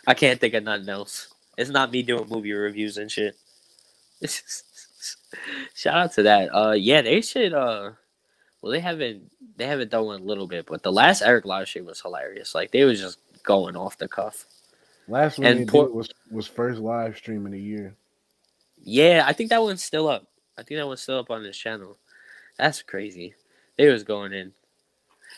I 0.07 0.13
can't 0.13 0.39
think 0.39 0.53
of 0.53 0.63
nothing 0.63 0.87
else. 0.87 1.27
It's 1.57 1.69
not 1.69 1.91
me 1.91 2.03
doing 2.03 2.25
movie 2.29 2.53
reviews 2.53 2.97
and 2.97 3.11
shit. 3.11 3.35
Shout 5.75 5.95
out 5.95 6.13
to 6.13 6.23
that. 6.23 6.55
Uh, 6.55 6.71
yeah, 6.71 7.01
they 7.01 7.21
should. 7.21 7.53
Uh, 7.53 7.91
well, 8.61 8.71
they 8.71 8.79
haven't 8.79 9.31
they 9.57 9.65
haven't 9.65 9.91
done 9.91 10.05
one 10.05 10.21
a 10.21 10.23
little 10.23 10.47
bit, 10.47 10.65
but 10.65 10.83
the 10.83 10.91
last 10.91 11.21
Eric 11.21 11.45
live 11.45 11.67
stream 11.67 11.85
was 11.85 12.01
hilarious. 12.01 12.55
Like 12.55 12.71
they 12.71 12.83
was 12.85 12.99
just 12.99 13.19
going 13.43 13.75
off 13.75 13.97
the 13.97 14.07
cuff. 14.07 14.45
Last 15.07 15.37
one 15.37 15.47
and 15.47 15.59
they 15.59 15.65
por- 15.65 15.87
did 15.87 15.95
was 15.95 16.09
was 16.31 16.47
first 16.47 16.79
live 16.79 17.17
stream 17.17 17.45
in 17.45 17.51
the 17.51 17.59
year. 17.59 17.95
Yeah, 18.81 19.23
I 19.25 19.33
think 19.33 19.49
that 19.49 19.61
one's 19.61 19.83
still 19.83 20.07
up. 20.07 20.27
I 20.57 20.63
think 20.63 20.79
that 20.79 20.87
one's 20.87 21.01
still 21.01 21.19
up 21.19 21.29
on 21.29 21.43
this 21.43 21.57
channel. 21.57 21.97
That's 22.57 22.81
crazy. 22.81 23.33
They 23.77 23.89
was 23.89 24.03
going 24.03 24.33
in, 24.33 24.53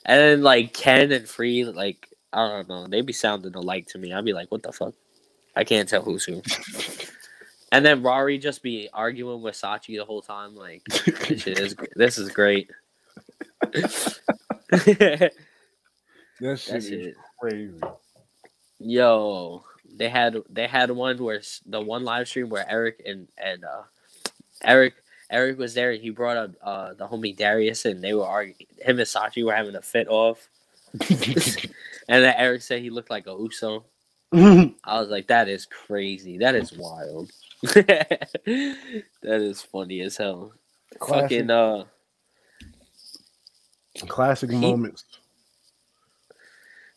and 0.05 0.19
then 0.19 0.43
like 0.43 0.73
Ken 0.73 1.11
and 1.11 1.27
Free, 1.27 1.65
like 1.65 2.09
I 2.31 2.47
don't 2.47 2.69
know, 2.69 2.87
they 2.87 3.01
be 3.01 3.13
sounding 3.13 3.55
alike 3.55 3.87
to 3.87 3.97
me. 3.97 4.13
I'd 4.13 4.25
be 4.25 4.33
like, 4.33 4.51
what 4.51 4.61
the 4.61 4.71
fuck? 4.71 4.93
I 5.55 5.63
can't 5.63 5.87
tell 5.87 6.03
who's 6.03 6.25
who. 6.25 6.41
and 7.75 7.85
then 7.85 8.01
Rory 8.01 8.37
just 8.37 8.63
be 8.63 8.87
arguing 8.93 9.41
with 9.41 9.55
Sachi 9.55 9.97
the 9.97 10.05
whole 10.05 10.21
time. 10.21 10.55
Like 10.55 10.83
this 10.85 11.45
is 11.45 11.75
this 11.95 12.17
is 12.17 12.31
great. 12.31 12.71
That 16.41 16.59
shit 16.59 16.83
is 16.93 17.15
crazy. 17.39 17.79
Yo, 18.79 19.63
they 19.93 20.07
had 20.07 20.37
they 20.49 20.67
had 20.67 20.89
one 20.91 21.17
where 21.17 21.41
the 21.65 21.81
one 21.81 22.05
live 22.05 22.29
stream 22.29 22.49
where 22.49 22.69
Eric 22.69 23.01
and 23.05 23.27
and 23.37 23.65
uh 23.65 23.83
Eric 24.63 24.93
Eric 25.29 25.57
was 25.57 25.73
there 25.73 25.91
and 25.91 26.01
he 26.01 26.11
brought 26.11 26.37
up 26.37 26.51
uh 26.61 26.93
the 26.93 27.07
homie 27.07 27.35
Darius 27.35 27.83
and 27.83 28.01
they 28.01 28.13
were 28.13 28.25
arguing 28.25 28.55
him 28.79 28.99
and 28.99 29.07
Sachi 29.07 29.45
were 29.45 29.53
having 29.53 29.75
a 29.75 29.81
fit 29.81 30.07
off 30.07 30.47
and 31.09 32.23
then 32.23 32.35
Eric 32.37 32.61
said 32.61 32.81
he 32.81 32.89
looked 32.89 33.09
like 33.09 33.27
a 33.27 33.31
Uso. 33.31 33.83
I 34.33 34.99
was 34.99 35.09
like, 35.09 35.27
that 35.27 35.49
is 35.49 35.65
crazy. 35.65 36.37
That 36.37 36.55
is 36.55 36.73
wild. 36.73 37.31
that 37.63 39.07
is 39.23 39.61
funny 39.61 40.01
as 40.01 40.17
hell. 40.17 40.53
Classic, 40.99 41.23
Fucking 41.23 41.49
uh 41.51 41.83
classic 44.07 44.51
he- 44.51 44.59
moments. 44.59 45.05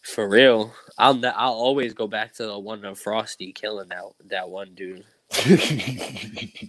for 0.02 0.28
real. 0.28 0.72
I'll 0.98 1.20
I'll 1.26 1.52
always 1.52 1.94
go 1.94 2.06
back 2.06 2.34
to 2.34 2.46
the 2.46 2.59
one 2.59 2.84
of 2.84 2.98
Frosty 2.98 3.52
killing 3.52 3.88
that 3.88 4.02
that 4.26 4.48
one 4.48 4.74
dude. 4.74 5.04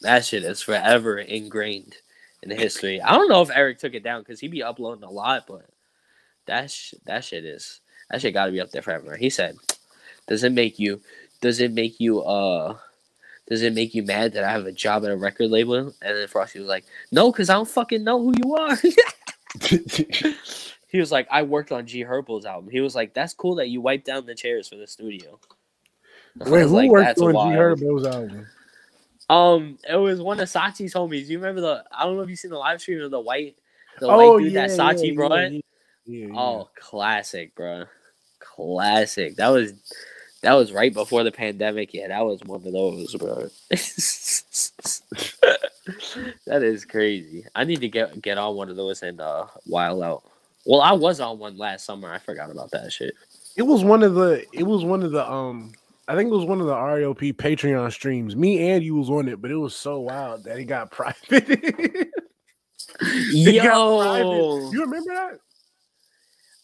That 0.00 0.22
shit 0.22 0.42
is 0.44 0.60
forever 0.60 1.18
ingrained 1.18 1.96
in 2.42 2.50
history. 2.50 3.00
I 3.00 3.12
don't 3.14 3.30
know 3.30 3.40
if 3.40 3.48
Eric 3.50 3.78
took 3.78 3.94
it 3.94 4.02
down 4.04 4.20
because 4.20 4.38
he 4.38 4.48
be 4.48 4.62
uploading 4.62 5.02
a 5.02 5.10
lot, 5.10 5.46
but 5.48 5.64
that 6.44 6.70
sh- 6.70 6.92
that 7.06 7.24
shit 7.24 7.46
is 7.46 7.80
that 8.10 8.20
shit 8.20 8.34
got 8.34 8.44
to 8.46 8.52
be 8.52 8.60
up 8.60 8.70
there 8.70 8.82
forever. 8.82 9.16
He 9.16 9.30
said, 9.30 9.56
"Does 10.28 10.44
it 10.44 10.52
make 10.52 10.78
you? 10.78 11.00
Does 11.40 11.58
it 11.62 11.72
make 11.72 12.00
you? 12.00 12.20
Uh, 12.20 12.76
does 13.48 13.62
it 13.62 13.74
make 13.74 13.94
you 13.94 14.02
mad 14.02 14.32
that 14.32 14.44
I 14.44 14.50
have 14.50 14.66
a 14.66 14.72
job 14.72 15.04
at 15.04 15.10
a 15.10 15.16
record 15.16 15.50
label?" 15.50 15.76
And 15.76 15.94
then 16.00 16.28
Frosty 16.28 16.58
was 16.58 16.68
like, 16.68 16.84
"No, 17.10 17.30
because 17.30 17.50
I 17.50 17.54
don't 17.54 17.68
fucking 17.68 18.04
know 18.04 18.22
who 18.22 18.34
you 18.42 18.56
are." 18.56 18.76
he 20.88 20.98
was 20.98 21.12
like, 21.12 21.28
"I 21.30 21.42
worked 21.42 21.72
on 21.72 21.86
G 21.86 22.02
Herbo's 22.02 22.46
album." 22.46 22.70
He 22.70 22.80
was 22.80 22.94
like, 22.94 23.14
"That's 23.14 23.34
cool 23.34 23.56
that 23.56 23.68
you 23.68 23.80
wiped 23.80 24.06
down 24.06 24.26
the 24.26 24.34
chairs 24.34 24.68
for 24.68 24.76
the 24.76 24.86
studio." 24.86 25.38
Wait, 26.36 26.62
who 26.62 26.66
like, 26.68 26.90
worked 26.90 27.06
"That's 27.06 27.20
on 27.20 27.32
G 27.32 27.36
wild." 27.36 27.54
Herbo's 27.54 28.06
album? 28.06 28.46
Um, 29.30 29.78
it 29.88 29.96
was 29.96 30.20
one 30.20 30.38
of 30.40 30.48
Sachi's 30.48 30.94
homies. 30.94 31.28
You 31.28 31.38
remember 31.38 31.60
the? 31.60 31.84
I 31.92 32.04
don't 32.04 32.16
know 32.16 32.22
if 32.22 32.28
you 32.28 32.36
seen 32.36 32.50
the 32.50 32.58
live 32.58 32.80
stream 32.80 33.00
of 33.00 33.10
the 33.10 33.20
white, 33.20 33.56
the 34.00 34.06
oh, 34.06 34.34
white 34.34 34.42
dude 34.42 34.52
yeah, 34.52 34.66
that 34.66 34.78
Sachi 34.78 35.08
yeah, 35.08 35.14
brought. 35.14 35.52
Yeah. 36.06 36.26
Oh, 36.34 36.68
classic, 36.78 37.54
bro. 37.54 37.84
Classic. 38.38 39.36
That 39.36 39.48
was 39.48 39.72
that 40.44 40.54
was 40.54 40.72
right 40.72 40.92
before 40.92 41.24
the 41.24 41.32
pandemic. 41.32 41.94
Yeah, 41.94 42.08
that 42.08 42.24
was 42.24 42.40
one 42.44 42.66
of 42.66 42.72
those, 42.72 43.14
bro. 43.14 43.48
that 46.46 46.62
is 46.62 46.84
crazy. 46.84 47.46
I 47.54 47.64
need 47.64 47.80
to 47.80 47.88
get 47.88 48.20
get 48.20 48.36
on 48.38 48.54
one 48.54 48.68
of 48.68 48.76
those 48.76 49.02
and 49.02 49.20
uh 49.20 49.46
wild 49.66 50.02
out. 50.02 50.22
Well, 50.66 50.82
I 50.82 50.92
was 50.92 51.20
on 51.20 51.38
one 51.38 51.56
last 51.56 51.84
summer. 51.86 52.12
I 52.12 52.18
forgot 52.18 52.50
about 52.50 52.70
that 52.72 52.92
shit. 52.92 53.14
It 53.56 53.62
was 53.62 53.84
one 53.84 54.02
of 54.02 54.14
the. 54.14 54.44
It 54.52 54.64
was 54.64 54.84
one 54.84 55.02
of 55.02 55.12
the. 55.12 55.30
Um, 55.30 55.72
I 56.08 56.14
think 56.14 56.30
it 56.30 56.36
was 56.36 56.44
one 56.44 56.60
of 56.60 56.66
the 56.66 56.74
REOP 56.74 57.34
Patreon 57.34 57.90
streams. 57.90 58.36
Me 58.36 58.70
and 58.70 58.84
you 58.84 58.94
was 58.96 59.08
on 59.08 59.28
it, 59.28 59.40
but 59.40 59.50
it 59.50 59.56
was 59.56 59.74
so 59.74 60.00
wild 60.00 60.44
that 60.44 60.58
it 60.58 60.64
got 60.64 60.90
private. 60.92 62.10
It 63.00 63.60
got 63.60 64.02
private. 64.02 64.24
Yo, 64.24 64.70
you 64.70 64.82
remember 64.82 65.14
that? 65.14 65.40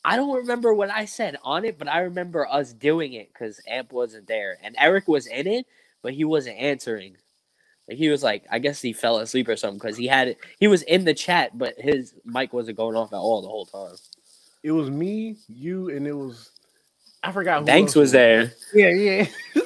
I 0.05 0.17
don't 0.17 0.35
remember 0.35 0.73
what 0.73 0.91
I 0.91 1.05
said 1.05 1.37
on 1.43 1.65
it, 1.65 1.79
but 1.79 1.89
I 1.89 2.01
remember 2.01 2.47
us 2.47 2.73
doing 2.73 3.13
it 3.13 3.33
because 3.33 3.61
Amp 3.67 3.93
wasn't 3.93 4.27
there 4.27 4.57
and 4.63 4.75
Eric 4.79 5.09
was 5.09 5.27
in 5.27 5.47
it, 5.47 5.67
but 6.03 6.15
he 6.15 6.25
wasn't 6.25 6.57
answering. 6.57 7.17
Like 7.89 7.99
he 7.99 8.09
was 8.09 8.23
like, 8.23 8.45
I 8.51 8.61
guess 8.61 8.81
he 8.81 8.93
fell 8.93 9.19
asleep 9.19 9.49
or 9.49 9.57
something 9.57 9.79
because 9.79 9.97
he 9.97 10.07
had 10.07 10.29
it. 10.29 10.39
He 10.59 10.69
was 10.69 10.83
in 10.83 11.05
the 11.05 11.13
chat, 11.13 11.59
but 11.59 11.75
his 11.79 12.15
mic 12.25 12.53
wasn't 12.53 12.77
going 12.77 12.97
off 12.97 13.13
at 13.13 13.17
all 13.17 13.43
the 13.43 13.49
whole 13.49 13.67
time. 13.67 13.97
It 14.63 14.73
was 14.73 14.91
me, 14.91 15.37
you, 15.49 15.91
and 15.91 16.07
it 16.07 16.13
was. 16.13 16.51
I 17.23 17.33
forgot. 17.33 17.61
Who 17.61 17.67
Banks 17.67 17.95
was 17.95 18.13
there. 18.13 18.53
Yeah, 18.73 18.91
yeah. 18.91 19.27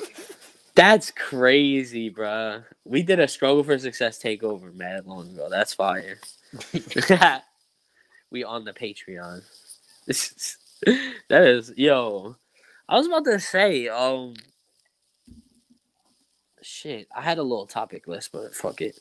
That's 0.74 1.10
crazy, 1.12 2.10
bruh. 2.10 2.64
We 2.84 3.02
did 3.02 3.20
a 3.20 3.28
struggle 3.28 3.62
for 3.62 3.78
success 3.78 4.20
takeover 4.20 4.74
mad 4.74 5.06
long 5.06 5.30
ago. 5.30 5.48
That's 5.50 5.74
fire. 5.74 6.18
we 8.30 8.42
on 8.42 8.64
the 8.64 8.72
Patreon. 8.72 9.42
that 11.28 11.42
is 11.44 11.72
yo. 11.76 12.36
I 12.88 12.96
was 12.96 13.06
about 13.06 13.24
to 13.24 13.40
say, 13.40 13.88
um 13.88 14.34
shit. 16.64 17.08
I 17.14 17.22
had 17.22 17.38
a 17.38 17.42
little 17.42 17.66
topic 17.66 18.08
list, 18.08 18.32
but 18.32 18.54
fuck 18.54 18.80
it. 18.80 18.98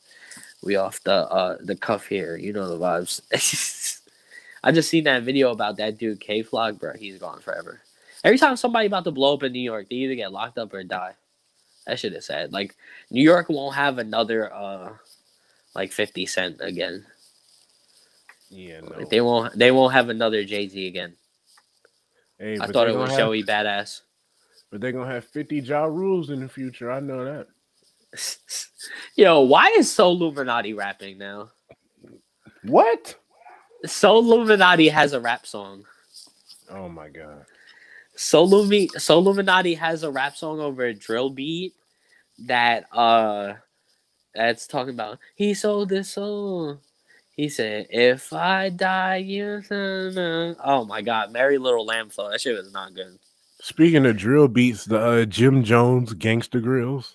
We 0.64 0.76
off 0.76 1.04
the 1.04 1.14
uh 1.14 1.58
the 1.62 1.76
cuff 1.76 2.06
here. 2.08 2.38
You 2.38 2.54
know 2.54 2.70
the 2.70 2.84
vibes. 2.84 3.22
I 4.64 4.72
just 4.72 4.89
seen 4.89 5.04
that 5.06 5.24
video 5.24 5.51
about 5.51 5.78
that 5.78 5.97
dude 5.97 6.20
K 6.20 6.41
Flock, 6.43 6.80
bro. 6.80 6.93
He's 6.93 7.18
gone 7.18 7.41
forever. 7.41 7.82
Every 8.24 8.38
time 8.38 8.56
somebody 8.56 8.88
about 8.88 9.04
to 9.04 9.12
blow 9.12 9.34
up 9.34 9.43
in 9.43 9.51
New 9.51 9.60
York, 9.60 9.89
they 9.89 9.97
either 9.97 10.16
get 10.16 10.32
locked 10.32 10.58
up 10.58 10.74
or 10.74 10.84
die. 10.84 11.16
That 11.86 11.99
shit 11.99 12.14
is 12.14 12.26
sad. 12.26 12.54
Like 12.54 12.76
New 13.12 13.22
York 13.22 13.49
won't 13.49 13.76
have 13.76 13.97
another 13.97 14.54
uh 14.54 14.93
like 15.76 15.91
fifty 15.91 16.26
cent 16.26 16.58
again. 16.62 17.06
Yeah, 18.54 18.82
no. 18.82 18.97
Like, 18.97 19.10
they 19.10 19.22
won't 19.22 19.58
they 19.58 19.72
won't 19.72 19.93
have 19.93 20.10
another 20.10 20.43
Jay 20.43 20.68
Z 20.68 20.88
again. 20.88 21.16
Hey, 22.39 22.58
I 22.60 22.68
thought 22.68 22.89
it 22.89 22.95
was 22.95 23.10
have- 23.10 23.20
Joey 23.20 23.43
Badass. 23.43 24.01
But 24.72 24.82
they're 24.82 24.91
gonna 24.91 25.12
have 25.12 25.26
50 25.26 25.60
Ja 25.60 25.84
Rules 25.86 26.30
in 26.30 26.39
the 26.39 26.49
future. 26.49 26.91
I 26.91 26.99
know 26.99 27.24
that. 27.24 27.47
Yo, 29.16 29.41
why 29.41 29.70
is 29.78 29.91
Soul 29.91 30.16
Illuminati 30.16 30.74
rapping 30.74 31.18
now? 31.18 31.49
What? 32.64 33.16
Soul 33.86 34.20
Illuminati 34.20 34.89
has 34.89 35.14
a 35.14 35.20
rap 35.20 35.45
song. 35.45 35.84
Oh 36.70 36.89
my 36.89 37.10
god. 37.10 37.45
Soul, 38.16 38.49
Lumi- 38.49 38.91
Soul 38.99 39.20
Illuminati 39.20 39.74
has 39.76 40.04
a 40.04 40.12
rap 40.12 40.36
song 40.38 40.60
over 40.60 40.86
a 40.86 40.93
drill 40.93 41.30
beat 41.30 41.74
that 42.45 42.86
uh 42.91 43.54
That's 44.34 44.66
talking 44.68 44.93
about 44.93 45.20
he 45.36 45.54
sold 45.54 45.91
his 45.91 46.10
soul. 46.10 46.80
He 47.36 47.49
said, 47.49 47.88
"If 47.89 48.31
I 48.31 48.69
die, 48.69 49.17
you." 49.17 49.61
Know. 49.69 50.55
Oh 50.63 50.86
my 50.86 51.01
God, 51.01 51.31
Merry 51.31 51.57
Little 51.57 51.86
Lamb 51.86 52.09
flow. 52.09 52.29
That 52.29 52.41
shit 52.41 52.55
was 52.55 52.71
not 52.71 52.93
good. 52.93 53.17
Speaking 53.61 54.05
of 54.05 54.17
drill 54.17 54.47
beats, 54.47 54.86
the 54.86 54.99
uh, 54.99 55.25
Jim 55.25 55.63
Jones 55.63 56.13
Gangsta 56.13 56.61
Grillz. 56.61 57.13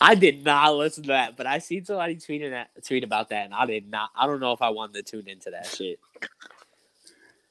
I 0.00 0.14
did 0.14 0.44
not 0.44 0.76
listen 0.76 1.02
to 1.04 1.08
that, 1.08 1.36
but 1.36 1.46
I 1.46 1.58
seen 1.58 1.84
somebody 1.84 2.16
tweeting 2.16 2.50
that 2.50 2.70
tweet 2.84 3.04
about 3.04 3.28
that, 3.28 3.46
and 3.46 3.54
I 3.54 3.66
did 3.66 3.90
not. 3.90 4.10
I 4.16 4.26
don't 4.26 4.40
know 4.40 4.52
if 4.52 4.62
I 4.62 4.70
wanted 4.70 5.04
to 5.04 5.10
tune 5.10 5.28
into 5.28 5.50
that 5.50 5.66
shit. 5.66 5.98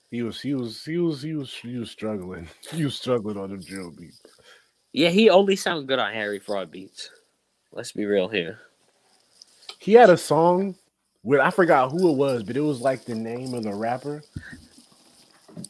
He 0.10 0.24
was 0.24 0.42
he 0.42 0.54
was 0.56 0.84
he 0.84 0.98
was 0.98 1.22
he 1.22 1.34
was 1.34 1.54
he 1.54 1.78
was 1.78 1.92
struggling. 1.92 2.48
He 2.72 2.84
was 2.84 2.96
struggling 2.96 3.38
on 3.38 3.52
the 3.52 3.58
drill 3.58 3.92
beats. 3.92 4.22
Yeah, 4.92 5.10
he 5.10 5.30
only 5.30 5.56
sounded 5.56 5.88
good 5.88 6.00
on 6.00 6.14
Harry 6.14 6.40
Fraud 6.40 6.72
beats. 6.72 7.10
Let's 7.72 7.94
be 7.94 8.06
real 8.06 8.28
here. 8.28 8.60
He 9.80 9.94
had 9.94 10.10
a 10.10 10.18
song 10.18 10.76
with 11.24 11.40
I 11.40 11.50
forgot 11.52 11.92
who 11.92 12.10
it 12.10 12.16
was, 12.18 12.44
but 12.44 12.58
it 12.58 12.62
was 12.62 12.82
like 12.82 13.06
the 13.06 13.16
name 13.16 13.54
of 13.54 13.64
the 13.64 13.74
rapper. 13.74 14.24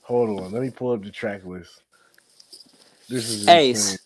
Hold 0.03 0.39
on, 0.41 0.51
let 0.51 0.61
me 0.61 0.69
pull 0.69 0.91
up 0.91 1.03
the 1.03 1.11
track 1.11 1.43
list. 1.45 1.81
This 3.09 3.29
is 3.29 3.45
Hey, 3.45 3.71
s- 3.71 3.97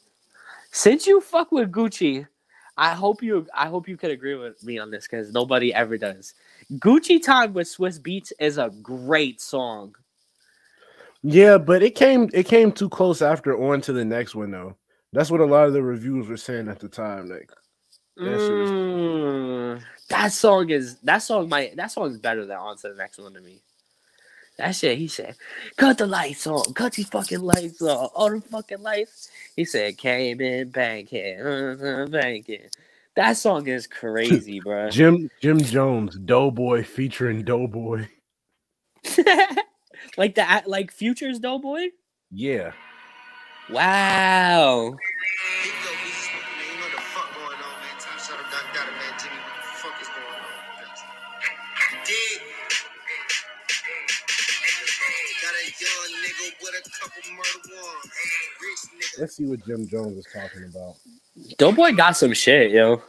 since 0.71 1.05
you 1.05 1.21
fuck 1.21 1.51
with 1.51 1.71
Gucci, 1.71 2.27
I 2.77 2.93
hope 2.93 3.21
you 3.21 3.45
I 3.53 3.67
hope 3.67 3.87
you 3.87 3.97
could 3.97 4.11
agree 4.11 4.35
with 4.35 4.63
me 4.63 4.79
on 4.79 4.89
this 4.91 5.07
because 5.07 5.31
nobody 5.31 5.73
ever 5.73 5.97
does. 5.97 6.33
Gucci 6.75 7.21
Time 7.23 7.53
with 7.53 7.67
Swizz 7.67 7.99
Beatz 7.99 8.31
is 8.39 8.57
a 8.57 8.71
great 8.81 9.39
song. 9.41 9.95
Yeah, 11.23 11.57
but 11.57 11.83
it 11.83 11.95
came 11.95 12.29
it 12.33 12.43
came 12.47 12.71
too 12.71 12.89
close 12.89 13.21
after 13.21 13.57
on 13.61 13.81
to 13.81 13.93
the 13.93 14.05
next 14.05 14.35
one 14.35 14.51
though. 14.51 14.75
That's 15.13 15.31
what 15.31 15.41
a 15.41 15.45
lot 15.45 15.67
of 15.67 15.73
the 15.73 15.81
reviews 15.83 16.27
were 16.27 16.37
saying 16.37 16.67
at 16.67 16.79
the 16.79 16.89
time. 16.89 17.29
Like 17.29 17.51
That 18.17 18.39
shit 18.39 18.51
is- 18.51 18.69
Mm, 18.71 19.81
that 20.09 20.31
song 20.31 20.69
is 20.69 20.97
that 20.99 21.19
song 21.19 21.49
might 21.49 21.75
that 21.75 21.91
song 21.91 22.11
is 22.11 22.17
better 22.17 22.45
than 22.45 22.57
on 22.57 22.77
to 22.77 22.89
the 22.89 22.95
next 22.95 23.17
one 23.17 23.33
to 23.33 23.41
me. 23.41 23.61
That 24.57 24.73
shit, 24.73 24.97
he 24.97 25.09
said, 25.09 25.35
cut 25.75 25.97
the 25.97 26.07
lights 26.07 26.47
on, 26.47 26.73
cut 26.73 26.93
these 26.93 27.09
fucking 27.09 27.41
lights 27.41 27.81
on, 27.81 28.09
all 28.15 28.29
the 28.29 28.39
fucking 28.39 28.81
lights. 28.81 29.29
He 29.55 29.65
said, 29.65 29.97
came 29.97 30.39
in 30.39 30.69
banking, 30.69 31.41
uh, 31.41 32.07
banking. 32.09 32.69
That 33.15 33.35
song 33.35 33.67
is 33.67 33.85
crazy, 33.85 34.59
bro. 34.63 34.89
Jim 34.89 35.29
Jim 35.41 35.59
Jones, 35.59 36.15
Doughboy 36.15 36.83
featuring 36.83 37.43
Doughboy. 37.43 38.07
like 40.17 40.35
the 40.35 40.63
like 40.67 40.91
Futures 40.91 41.39
Doughboy. 41.39 41.89
Yeah. 42.31 42.71
Wow. 43.69 44.95
Let's 59.17 59.37
see 59.37 59.45
what 59.45 59.65
Jim 59.65 59.87
Jones 59.87 60.17
is 60.17 60.27
talking 60.33 60.65
about. 60.65 60.95
Doughboy 61.57 61.93
got 61.93 62.17
some 62.17 62.33
shit, 62.33 62.71
yo. 62.71 63.01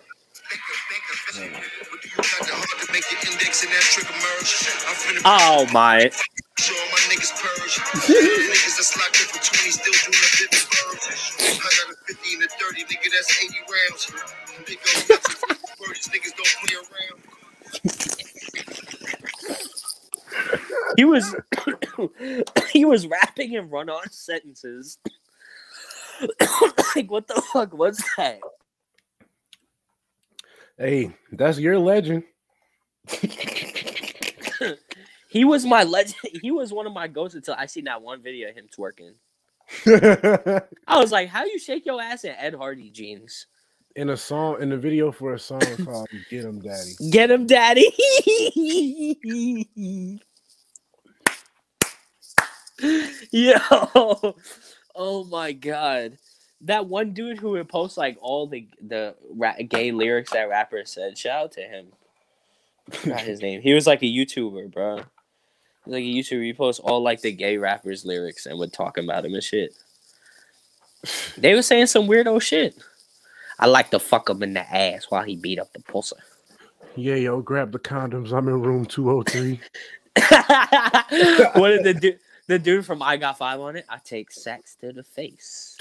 Oh 5.24 5.66
my. 5.72 6.10
Show 6.58 6.74
all 6.74 6.90
my 6.90 6.98
niggas 7.10 7.32
purge. 7.40 7.78
niggas 8.06 8.76
that's 8.76 8.96
locked 8.96 9.20
up 9.20 9.28
for 9.30 9.40
20 9.42 9.70
still 9.70 9.92
doing 9.92 10.16
a 10.16 10.30
bit 10.38 10.50
of 10.54 10.64
purge. 10.70 11.06
I 11.40 11.70
got 11.76 11.90
a 11.90 11.96
50 12.06 12.34
and 12.34 12.42
a 12.42 12.48
30, 12.48 12.84
nigga, 12.84 13.08
that's 13.12 13.30
80 13.44 13.58
rounds. 13.66 14.02
Big 14.66 14.78
old 14.94 15.08
nothing. 15.10 15.56
Birds, 15.84 16.06
niggas 16.08 16.34
don't 16.36 16.54
play 16.62 16.76
around. 16.76 17.18
He 20.96 21.04
was 21.04 21.34
he 22.72 22.84
was 22.84 23.06
rapping 23.06 23.52
in 23.52 23.68
run 23.68 23.88
on 23.90 24.08
sentences. 24.10 24.98
like 26.96 27.10
what 27.10 27.26
the 27.26 27.42
fuck 27.52 27.72
was 27.72 28.02
that? 28.16 28.40
Hey, 30.78 31.16
that's 31.32 31.58
your 31.58 31.78
legend. 31.78 32.24
He 35.28 35.44
was 35.44 35.66
my 35.66 35.82
legend. 35.82 36.14
He 36.40 36.50
was 36.50 36.72
one 36.72 36.86
of 36.86 36.94
my 36.94 37.08
goats 37.08 37.34
until 37.34 37.56
I 37.58 37.66
seen 37.66 37.84
that 37.84 38.00
one 38.00 38.22
video 38.22 38.48
of 38.48 38.54
him 38.54 38.68
twerking. 38.74 39.12
I 40.86 40.98
was 40.98 41.12
like, 41.12 41.28
how 41.28 41.44
you 41.44 41.58
shake 41.58 41.84
your 41.84 42.00
ass 42.00 42.24
in 42.24 42.30
Ed 42.30 42.54
Hardy 42.54 42.88
jeans? 42.88 43.46
in 43.96 44.10
a 44.10 44.16
song 44.16 44.60
in 44.60 44.68
the 44.68 44.76
video 44.76 45.10
for 45.10 45.34
a 45.34 45.38
song 45.38 45.60
called 45.84 46.08
"Get 46.30 46.44
Him, 46.44 46.60
Daddy. 46.60 46.92
Get 47.10 47.30
him, 47.30 47.46
daddy. 47.46 47.90
Yo. 53.32 54.36
Oh 54.96 55.24
my 55.24 55.52
god. 55.52 56.16
That 56.62 56.86
one 56.86 57.12
dude 57.12 57.38
who 57.38 57.50
would 57.50 57.68
post 57.68 57.98
like 57.98 58.16
all 58.20 58.46
the 58.46 58.66
the 58.80 59.14
ra- 59.34 59.56
gay 59.68 59.92
lyrics 59.92 60.32
that 60.32 60.48
rappers 60.48 60.90
said. 60.90 61.18
Shout 61.18 61.44
out 61.44 61.52
to 61.52 61.60
him. 61.60 61.86
Forgot 62.90 63.20
his 63.20 63.42
name. 63.42 63.60
He 63.60 63.74
was 63.74 63.86
like 63.86 64.02
a 64.02 64.06
YouTuber, 64.06 64.72
bro. 64.72 64.96
He 64.96 65.02
was 65.90 65.92
like 65.92 66.02
a 66.02 66.06
YouTuber. 66.06 66.44
He 66.44 66.52
posts 66.54 66.80
all 66.80 67.02
like 67.02 67.20
the 67.20 67.32
gay 67.32 67.58
rappers' 67.58 68.04
lyrics 68.06 68.46
and 68.46 68.58
would 68.58 68.72
talk 68.72 68.96
about 68.96 69.24
him 69.24 69.34
and 69.34 69.42
shit. 69.42 69.74
They 71.36 71.54
were 71.54 71.62
saying 71.62 71.86
some 71.86 72.06
weirdo 72.06 72.40
shit. 72.40 72.74
I 73.58 73.66
like 73.66 73.90
to 73.90 73.98
fuck 73.98 74.28
him 74.28 74.42
in 74.42 74.54
the 74.54 74.60
ass 74.60 75.06
while 75.08 75.22
he 75.24 75.36
beat 75.36 75.58
up 75.58 75.72
the 75.72 75.80
pussy. 75.80 76.16
Yeah, 76.94 77.16
yo, 77.16 77.40
grab 77.42 77.72
the 77.72 77.78
condoms. 77.78 78.32
I'm 78.32 78.48
in 78.48 78.62
room 78.62 78.86
203. 78.86 79.60
what 81.54 81.68
did 81.70 81.84
the 81.84 81.94
dude 81.94 82.18
the 82.46 82.58
dude 82.58 82.86
from 82.86 83.02
I 83.02 83.16
Got 83.16 83.38
Five 83.38 83.60
on 83.60 83.76
it? 83.76 83.86
I 83.88 83.98
take 83.98 84.30
sex 84.30 84.76
to 84.76 84.92
the 84.92 85.02
face. 85.02 85.76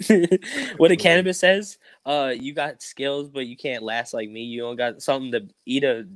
what 0.76 0.88
the 0.88 0.96
cannabis 0.96 1.38
says? 1.38 1.78
Uh, 2.06 2.32
you 2.34 2.54
got 2.54 2.82
skills, 2.82 3.28
but 3.28 3.46
you 3.46 3.56
can't 3.56 3.82
last 3.82 4.14
like 4.14 4.30
me. 4.30 4.42
You 4.44 4.62
don't 4.62 4.76
got 4.76 5.02
something 5.02 5.32
to 5.32 5.46
eat 5.66 5.84
a 5.84 6.06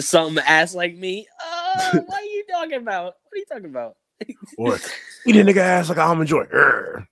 something 0.00 0.42
ass 0.46 0.74
like 0.74 0.96
me. 0.96 1.26
Uh, 1.44 1.98
what 2.06 2.22
are 2.22 2.24
you 2.24 2.44
talking 2.50 2.78
about? 2.78 3.04
What 3.04 3.34
are 3.34 3.36
you 3.36 3.44
talking 3.44 3.66
about? 3.66 3.96
Or 4.56 4.76
eat 5.26 5.36
a 5.36 5.44
nigga 5.44 5.58
ass 5.58 5.88
like 5.88 5.98
I'm 5.98 6.20
enjoy. 6.20 6.44
Urgh. 6.46 7.06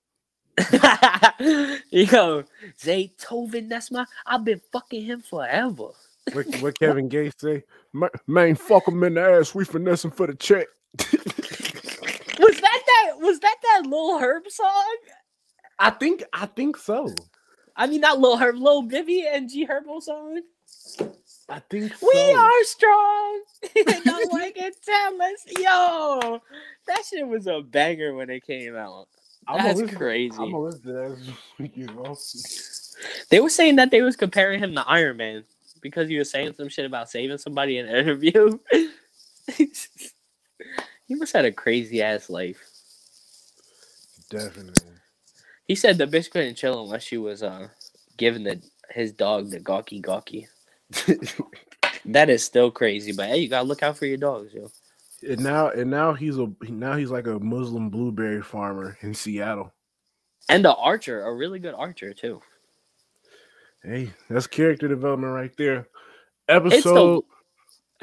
Yo, 1.90 2.44
Zaytoven, 2.80 3.68
that's 3.68 3.90
my. 3.90 4.04
I've 4.26 4.44
been 4.44 4.60
fucking 4.72 5.04
him 5.04 5.20
forever. 5.20 5.90
What, 6.34 6.46
what 6.60 6.78
Kevin 6.78 7.08
Gates 7.08 7.40
say? 7.40 7.64
Ma- 7.92 8.08
Man, 8.26 8.54
fuck 8.54 8.88
him 8.88 9.02
in 9.04 9.14
the 9.14 9.20
ass. 9.22 9.54
We 9.54 9.64
finessing 9.64 10.10
for 10.10 10.26
the 10.26 10.34
check. 10.34 10.66
Was 12.40 12.60
that 12.60 12.82
that? 12.86 13.18
Was 13.18 13.40
that 13.40 13.56
that 13.62 13.86
Lil 13.88 14.18
Herb 14.18 14.48
song? 14.48 14.96
I 15.78 15.90
think 15.90 16.22
I 16.32 16.46
think 16.46 16.76
so. 16.76 17.12
I 17.76 17.86
mean, 17.86 18.00
not 18.00 18.20
Lil 18.20 18.36
Herb, 18.36 18.56
Lil 18.56 18.82
Bibby 18.82 19.26
and 19.26 19.48
G 19.50 19.66
Herbo 19.66 20.00
song. 20.02 20.40
I 21.48 21.60
think 21.70 21.94
so. 21.94 22.08
We 22.14 22.32
are 22.32 22.64
strong. 22.64 23.42
no 24.04 24.20
one 24.28 24.52
can 24.52 24.72
tell 24.84 25.22
us. 25.22 25.44
Yo, 25.58 26.40
that 26.86 27.02
shit 27.08 27.26
was 27.26 27.46
a 27.46 27.60
banger 27.62 28.14
when 28.14 28.30
it 28.30 28.44
came 28.46 28.76
out. 28.76 29.08
I'm 29.46 29.64
That's 29.64 29.80
listen- 29.80 29.96
crazy. 29.96 30.36
I'm 30.38 30.52
listen 30.52 30.82
to 30.82 30.92
that 30.92 31.16
this 31.18 31.30
weekend. 31.58 31.90
They 33.30 33.40
were 33.40 33.48
saying 33.50 33.76
that 33.76 33.90
they 33.90 34.02
was 34.02 34.16
comparing 34.16 34.60
him 34.60 34.74
to 34.74 34.86
Iron 34.86 35.16
Man 35.16 35.44
because 35.80 36.08
he 36.08 36.18
was 36.18 36.30
saying 36.30 36.54
some 36.56 36.68
shit 36.68 36.86
about 36.86 37.10
saving 37.10 37.38
somebody 37.38 37.78
in 37.78 37.86
an 37.86 37.96
interview. 38.04 38.58
he 39.56 41.14
must 41.14 41.32
have 41.32 41.44
had 41.44 41.52
a 41.52 41.52
crazy 41.52 42.02
ass 42.02 42.28
life. 42.30 42.60
Definitely. 44.30 44.92
He 45.66 45.74
said 45.74 45.98
the 45.98 46.06
bitch 46.06 46.30
couldn't 46.30 46.56
chill 46.56 46.82
unless 46.82 47.02
she 47.02 47.18
was 47.18 47.42
uh 47.42 47.68
giving 48.16 48.44
the 48.44 48.62
his 48.90 49.12
dog 49.12 49.50
the 49.50 49.60
gawky 49.60 50.00
gawky. 50.00 50.48
that 52.06 52.30
is 52.30 52.42
still 52.44 52.70
crazy, 52.70 53.12
but 53.12 53.28
hey, 53.28 53.38
you 53.38 53.48
gotta 53.48 53.66
look 53.66 53.82
out 53.82 53.96
for 53.96 54.06
your 54.06 54.16
dogs, 54.16 54.52
yo. 54.52 54.70
And 55.28 55.40
now 55.42 55.70
and 55.70 55.90
now 55.90 56.14
he's 56.14 56.38
a 56.38 56.50
now 56.68 56.96
he's 56.96 57.10
like 57.10 57.26
a 57.26 57.38
Muslim 57.38 57.90
blueberry 57.90 58.42
farmer 58.42 58.96
in 59.02 59.14
Seattle. 59.14 59.72
And 60.48 60.64
the 60.64 60.74
archer, 60.74 61.24
a 61.24 61.34
really 61.34 61.58
good 61.58 61.74
archer 61.74 62.14
too. 62.14 62.40
Hey, 63.88 64.10
that's 64.28 64.46
character 64.46 64.86
development 64.86 65.32
right 65.32 65.56
there. 65.56 65.88
It's 66.46 66.84
the 66.84 67.10
Episode 67.14 67.24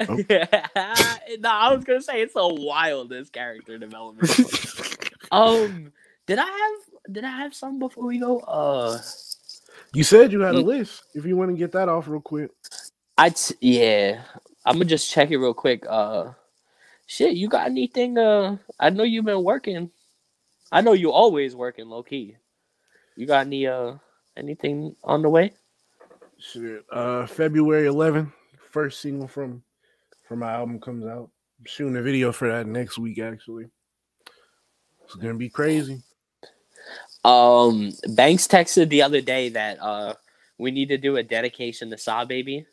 no, 0.00 1.48
I 1.48 1.72
was 1.72 1.84
gonna 1.84 2.02
say 2.02 2.22
it's 2.22 2.34
the 2.34 2.48
wildest 2.48 3.32
character 3.32 3.78
development. 3.78 4.28
um, 5.30 5.92
did 6.26 6.40
I 6.40 6.44
have 6.44 7.12
did 7.12 7.22
I 7.22 7.30
have 7.30 7.54
some 7.54 7.78
before 7.78 8.04
we 8.04 8.18
go? 8.18 8.40
Uh, 8.40 8.98
You 9.94 10.02
said 10.02 10.32
you 10.32 10.40
had 10.40 10.56
a 10.56 10.60
list. 10.60 11.04
If 11.14 11.24
you 11.24 11.36
want 11.36 11.52
to 11.52 11.56
get 11.56 11.70
that 11.72 11.88
off 11.88 12.08
real 12.08 12.20
quick. 12.20 12.50
I 13.16 13.30
t- 13.30 13.54
yeah, 13.60 14.22
I'm 14.64 14.74
gonna 14.74 14.86
just 14.86 15.08
check 15.08 15.30
it 15.30 15.38
real 15.38 15.54
quick. 15.54 15.84
Uh, 15.88 16.32
shit, 17.06 17.36
you 17.36 17.48
got 17.48 17.66
anything? 17.66 18.18
Uh, 18.18 18.56
I 18.80 18.90
know 18.90 19.04
you've 19.04 19.24
been 19.24 19.44
working. 19.44 19.92
I 20.72 20.80
know 20.80 20.94
you 20.94 21.12
always 21.12 21.54
working 21.54 21.88
low 21.88 22.02
key. 22.02 22.38
You 23.14 23.26
got 23.26 23.46
any 23.46 23.68
uh 23.68 23.94
anything 24.36 24.96
on 25.04 25.22
the 25.22 25.30
way? 25.30 25.52
Shit. 26.38 26.84
Uh, 26.90 27.26
February 27.26 27.88
11th, 27.88 28.32
first 28.70 29.00
single 29.00 29.28
from 29.28 29.62
from 30.28 30.40
my 30.40 30.52
album 30.52 30.80
comes 30.80 31.04
out. 31.06 31.30
I'm 31.58 31.66
shooting 31.66 31.96
a 31.96 32.02
video 32.02 32.32
for 32.32 32.48
that 32.50 32.66
next 32.66 32.98
week. 32.98 33.18
Actually, 33.18 33.66
it's 35.04 35.14
gonna 35.14 35.34
be 35.34 35.48
crazy. 35.48 36.02
Um, 37.24 37.92
Banks 38.08 38.46
texted 38.46 38.88
the 38.88 39.02
other 39.02 39.20
day 39.20 39.48
that 39.50 39.78
uh 39.80 40.14
we 40.58 40.70
need 40.70 40.88
to 40.88 40.98
do 40.98 41.16
a 41.16 41.22
dedication 41.22 41.90
to 41.90 41.98
Saw 41.98 42.24
Baby. 42.24 42.66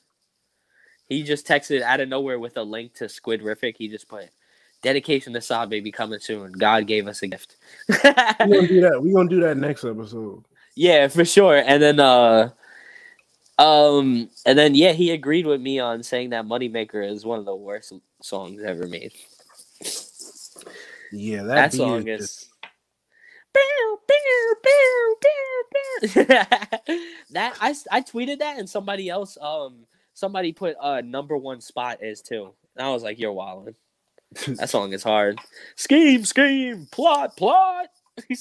He 1.10 1.24
just 1.24 1.48
texted 1.48 1.82
out 1.82 2.00
of 2.00 2.10
nowhere 2.10 2.40
with 2.40 2.58
a 2.58 2.64
link 2.64 2.96
to 2.96 3.10
Squid 3.10 3.42
Squidrific. 3.42 3.76
He 3.78 3.88
just 3.88 4.08
put 4.08 4.30
dedication 4.82 5.34
to 5.34 5.42
Saw 5.42 5.66
Baby 5.66 5.92
coming 5.92 6.20
soon. 6.20 6.52
God 6.52 6.88
gave 6.88 7.08
us 7.08 7.22
a 7.24 7.28
gift. 7.28 7.56
We're 7.88 7.98
gonna 8.02 8.68
do 8.68 8.82
that. 8.90 9.02
We're 9.02 9.14
gonna 9.14 9.30
do 9.30 9.42
that 9.42 9.58
next 9.58 9.86
episode. 9.86 10.44
yeah, 10.76 11.08
for 11.08 11.24
sure. 11.26 11.58
And 11.58 11.82
then 11.82 12.00
uh 12.00 12.50
um 13.60 14.30
and 14.46 14.58
then 14.58 14.76
yeah, 14.76 14.92
he 14.94 15.12
agreed 15.12 15.46
with 15.46 15.62
me 15.62 15.80
on 15.80 16.04
saying 16.04 16.32
that 16.32 16.46
Moneymaker 16.46 17.08
is 17.08 17.26
one 17.26 17.40
of 17.40 17.46
the 17.46 17.56
worst 17.56 17.94
songs 18.22 18.62
ever 18.64 18.88
made. 18.88 19.14
Yeah, 21.12 21.44
that, 21.44 21.56
That, 21.56 21.74
song 21.74 22.08
is 22.08 22.22
just- 22.22 22.50
that 26.16 27.56
I, 27.62 27.76
I 27.92 28.02
tweeted 28.02 28.40
that 28.40 28.58
and 28.58 28.68
somebody 28.70 29.10
else 29.10 29.38
um 29.40 29.86
somebody 30.14 30.52
put 30.54 30.76
uh 30.80 31.02
number 31.02 31.38
one 31.38 31.62
spot 31.62 32.04
is 32.04 32.22
too. 32.22 32.54
And 32.76 32.86
I 32.88 32.90
was 32.90 33.04
like 33.04 33.20
you're 33.20 33.32
wilding 33.32 33.76
that 34.48 34.70
song 34.70 34.94
is 34.94 35.04
hard. 35.04 35.40
Scheme 35.76 36.26
scheme 36.26 36.88
plot 36.92 37.38
plot. 37.38 37.88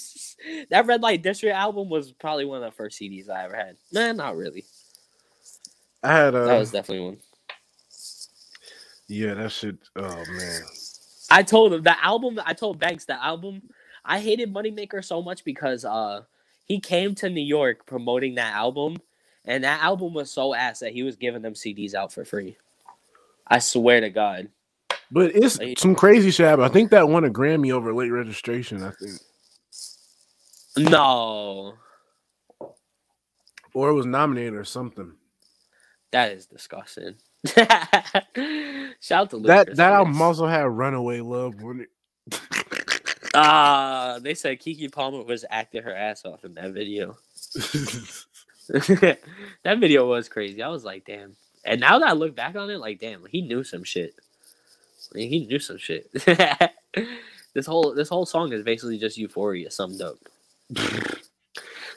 That 0.71 0.87
red 0.87 1.03
light 1.03 1.23
district 1.23 1.55
album 1.55 1.89
was 1.89 2.11
probably 2.13 2.45
one 2.45 2.63
of 2.63 2.69
the 2.71 2.77
first 2.77 3.01
CDs 3.01 3.31
I 3.31 3.45
ever 3.45 3.55
had. 3.55 3.77
Nah 3.93 4.13
not 4.13 4.37
really 4.37 4.65
I 6.03 6.13
had 6.17 6.35
a 6.35 6.45
that 6.45 6.59
was 6.59 6.71
definitely 6.73 7.05
one 7.07 7.19
yeah, 9.09 9.35
that 9.35 9.53
shit. 9.53 9.77
Oh 9.97 10.25
man, 10.31 10.61
I 11.31 11.43
told 11.43 11.75
him 11.75 11.83
the 11.83 12.03
album. 12.05 12.41
I 12.47 12.55
told 12.55 12.79
Banks 12.79 13.05
the 13.05 13.23
album. 13.23 13.63
I 14.05 14.21
hated 14.21 14.53
Moneymaker 14.55 15.05
so 15.05 15.21
much 15.23 15.45
because 15.45 15.85
uh 15.85 16.23
he 16.65 16.81
came 16.81 17.15
to 17.17 17.29
New 17.29 17.43
York 17.43 17.85
promoting 17.87 18.37
that 18.37 18.55
album, 18.55 18.97
and 19.45 19.65
that 19.65 19.83
album 19.83 20.15
was 20.15 20.31
so 20.31 20.55
ass 20.55 20.79
that 20.81 20.93
he 20.93 21.03
was 21.03 21.17
giving 21.17 21.43
them 21.43 21.53
CDs 21.55 21.95
out 21.95 22.13
for 22.13 22.25
free. 22.25 22.57
I 23.47 23.59
swear 23.59 24.01
to 24.01 24.09
God. 24.09 24.49
but 25.11 25.35
it's 25.37 25.59
Like- 25.59 25.79
some 25.79 25.95
crazy 25.95 26.31
shit. 26.31 26.47
happened. 26.47 26.65
I 26.65 26.71
think 26.71 26.91
that 26.93 27.09
won 27.09 27.25
a 27.25 27.31
Grammy 27.31 27.71
over 27.73 27.93
late 27.93 28.11
registration. 28.11 28.83
I 28.83 28.93
think, 28.93 29.21
No, 30.91 31.75
or 33.75 33.91
it 33.91 33.95
was 33.95 34.07
nominated 34.07 34.55
or 34.55 34.65
something. 34.65 35.13
That 36.13 36.33
is 36.33 36.47
disgusting. 36.47 37.15
Shout 37.47 37.67
out 39.11 39.31
to 39.31 39.41
That 39.41 39.75
that 39.77 39.93
album 39.93 40.21
also 40.23 40.47
had 40.47 40.65
"Runaway 40.65 41.21
Love" 41.21 41.63
on 41.65 41.81
it. 41.81 41.89
Ah, 43.35 44.19
they 44.21 44.35
said 44.35 44.61
Keke 44.61 44.93
Palmer 44.93 45.23
was 45.23 45.47
acting 45.49 45.83
her 45.85 45.95
ass 45.95 46.27
off 46.27 46.45
in 46.45 46.53
that 46.53 46.73
video. 46.73 47.17
that 48.69 49.79
video 49.79 50.07
was 50.07 50.29
crazy. 50.29 50.63
I 50.63 50.69
was 50.69 50.85
like, 50.85 51.07
damn. 51.07 51.35
And 51.65 51.81
now 51.81 51.99
that 51.99 52.09
I 52.09 52.13
look 52.13 52.37
back 52.37 52.57
on 52.57 52.69
it, 52.69 52.77
like, 52.77 53.01
damn, 53.01 53.25
he 53.25 53.41
knew 53.41 53.65
some 53.65 53.85
shit. 53.85 54.15
I 55.11 55.17
mean, 55.17 55.31
he 55.31 55.47
knew 55.47 55.59
some 55.59 55.79
shit. 55.79 56.13
this 57.55 57.65
whole 57.65 57.95
this 57.95 58.11
whole 58.11 58.27
song 58.27 58.53
is 58.53 58.63
basically 58.63 58.99
just 58.99 59.17
euphoria 59.17 59.71
summed 59.71 60.03
up. 60.03 60.19
they 60.69 60.85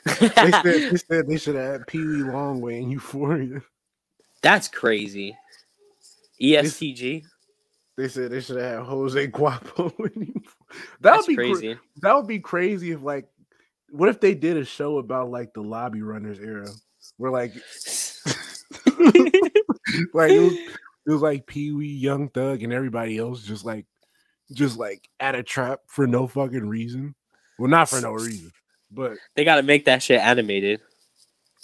said 0.06 0.64
they 0.64 0.96
said 0.96 1.28
they 1.28 1.38
should 1.38 1.56
have 1.56 1.72
had 1.72 1.88
Pee 1.88 1.98
Wee 1.98 2.24
Longway 2.24 2.82
in 2.82 2.92
Euphoria. 2.92 3.62
That's 4.46 4.68
crazy. 4.68 5.36
ESTG. 6.40 7.24
They 7.98 8.08
said 8.08 8.30
they 8.30 8.42
should 8.42 8.62
have 8.62 8.86
Jose 8.86 9.26
Guapo. 9.28 9.92
That 11.00 11.18
would 11.18 11.26
be 11.26 11.36
crazy. 11.36 11.54
crazy. 11.54 11.80
that 12.02 12.16
would 12.16 12.28
be 12.28 12.40
crazy 12.40 12.92
if 12.92 13.02
like, 13.02 13.28
what 13.90 14.10
if 14.10 14.20
they 14.20 14.36
did 14.36 14.58
a 14.58 14.66
show 14.66 14.98
about 15.00 15.32
like 15.32 15.54
the 15.54 15.62
lobby 15.62 16.02
runners 16.02 16.38
era, 16.38 16.68
where 17.18 17.32
like, 17.32 17.54
like 20.14 20.32
it 20.32 20.42
was, 20.42 20.54
it 20.54 21.12
was 21.12 21.22
like 21.22 21.48
Pee 21.48 21.72
Wee, 21.72 21.88
Young 21.88 22.30
Thug, 22.30 22.62
and 22.62 22.74
everybody 22.74 23.18
else 23.18 23.42
just 23.42 23.66
like, 23.66 23.86
just 24.52 24.78
like 24.78 25.08
at 25.20 25.34
a 25.34 25.42
trap 25.42 25.80
for 25.88 26.06
no 26.06 26.28
fucking 26.28 26.68
reason. 26.68 27.16
Well, 27.58 27.70
not 27.70 27.90
for 27.90 28.02
no 28.02 28.12
reason, 28.12 28.52
but 28.92 29.18
they 29.36 29.44
got 29.46 29.56
to 29.56 29.64
make 29.64 29.86
that 29.86 30.04
shit 30.04 30.20
animated. 30.20 30.82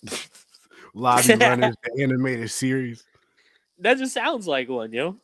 lobby 0.94 1.34
runners, 1.40 1.76
the 1.84 2.04
animated 2.04 2.52
series. 2.52 3.04
That 3.80 3.98
just 3.98 4.14
sounds 4.14 4.48
like 4.48 4.70
one, 4.70 4.94
yo. 4.94 5.18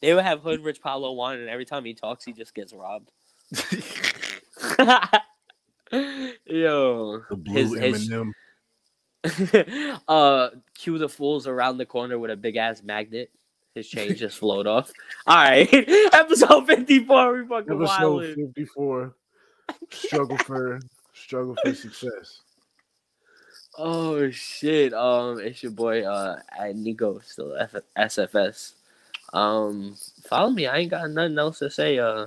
They 0.00 0.12
would 0.14 0.24
have 0.24 0.40
Hoodrich 0.40 0.80
Pablo 0.80 1.12
one, 1.12 1.38
and 1.38 1.48
every 1.48 1.64
time 1.64 1.84
he 1.84 1.94
talks, 1.94 2.24
he 2.24 2.32
just 2.32 2.54
gets 2.54 2.72
robbed. 2.72 3.10
Yo, 6.46 7.20
The 7.30 7.36
blue 7.36 7.54
his, 7.54 7.78
his 7.78 8.10
Eminem. 8.10 8.32
uh, 10.08 10.48
cue 10.74 10.98
the 10.98 11.08
fools 11.08 11.46
around 11.46 11.78
the 11.78 11.86
corner 11.86 12.18
with 12.18 12.30
a 12.30 12.36
big 12.36 12.56
ass 12.56 12.82
magnet. 12.82 13.30
His 13.74 13.88
chain 13.88 14.14
just 14.14 14.38
float 14.38 14.66
off. 14.66 14.92
All 15.26 15.36
right, 15.36 15.68
episode 16.12 16.66
fifty 16.66 17.04
four. 17.04 17.34
We 17.42 17.46
fucking 17.46 17.72
Episode 17.72 17.84
wild. 17.86 18.24
fifty 18.34 18.64
four. 18.66 19.14
Struggle 19.90 20.38
for 20.38 20.80
struggle 21.12 21.56
for 21.62 21.74
success. 21.74 22.40
Oh 23.76 24.30
shit. 24.30 24.94
Um, 24.94 25.40
it's 25.40 25.62
your 25.62 25.72
boy 25.72 26.02
uh 26.04 26.38
at 26.58 26.76
Nico 26.76 27.18
still 27.20 27.56
F- 27.56 27.74
SFS. 27.96 28.72
Um, 29.32 29.96
follow 30.28 30.50
me. 30.50 30.66
I 30.66 30.78
ain't 30.78 30.90
got 30.90 31.10
nothing 31.10 31.38
else 31.38 31.58
to 31.58 31.70
say. 31.70 31.98
Uh, 31.98 32.26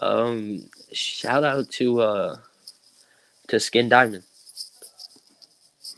um, 0.00 0.64
shout 0.92 1.44
out 1.44 1.68
to 1.70 2.00
uh 2.00 2.36
to 3.48 3.60
Skin 3.60 3.88
Diamond. 3.88 4.22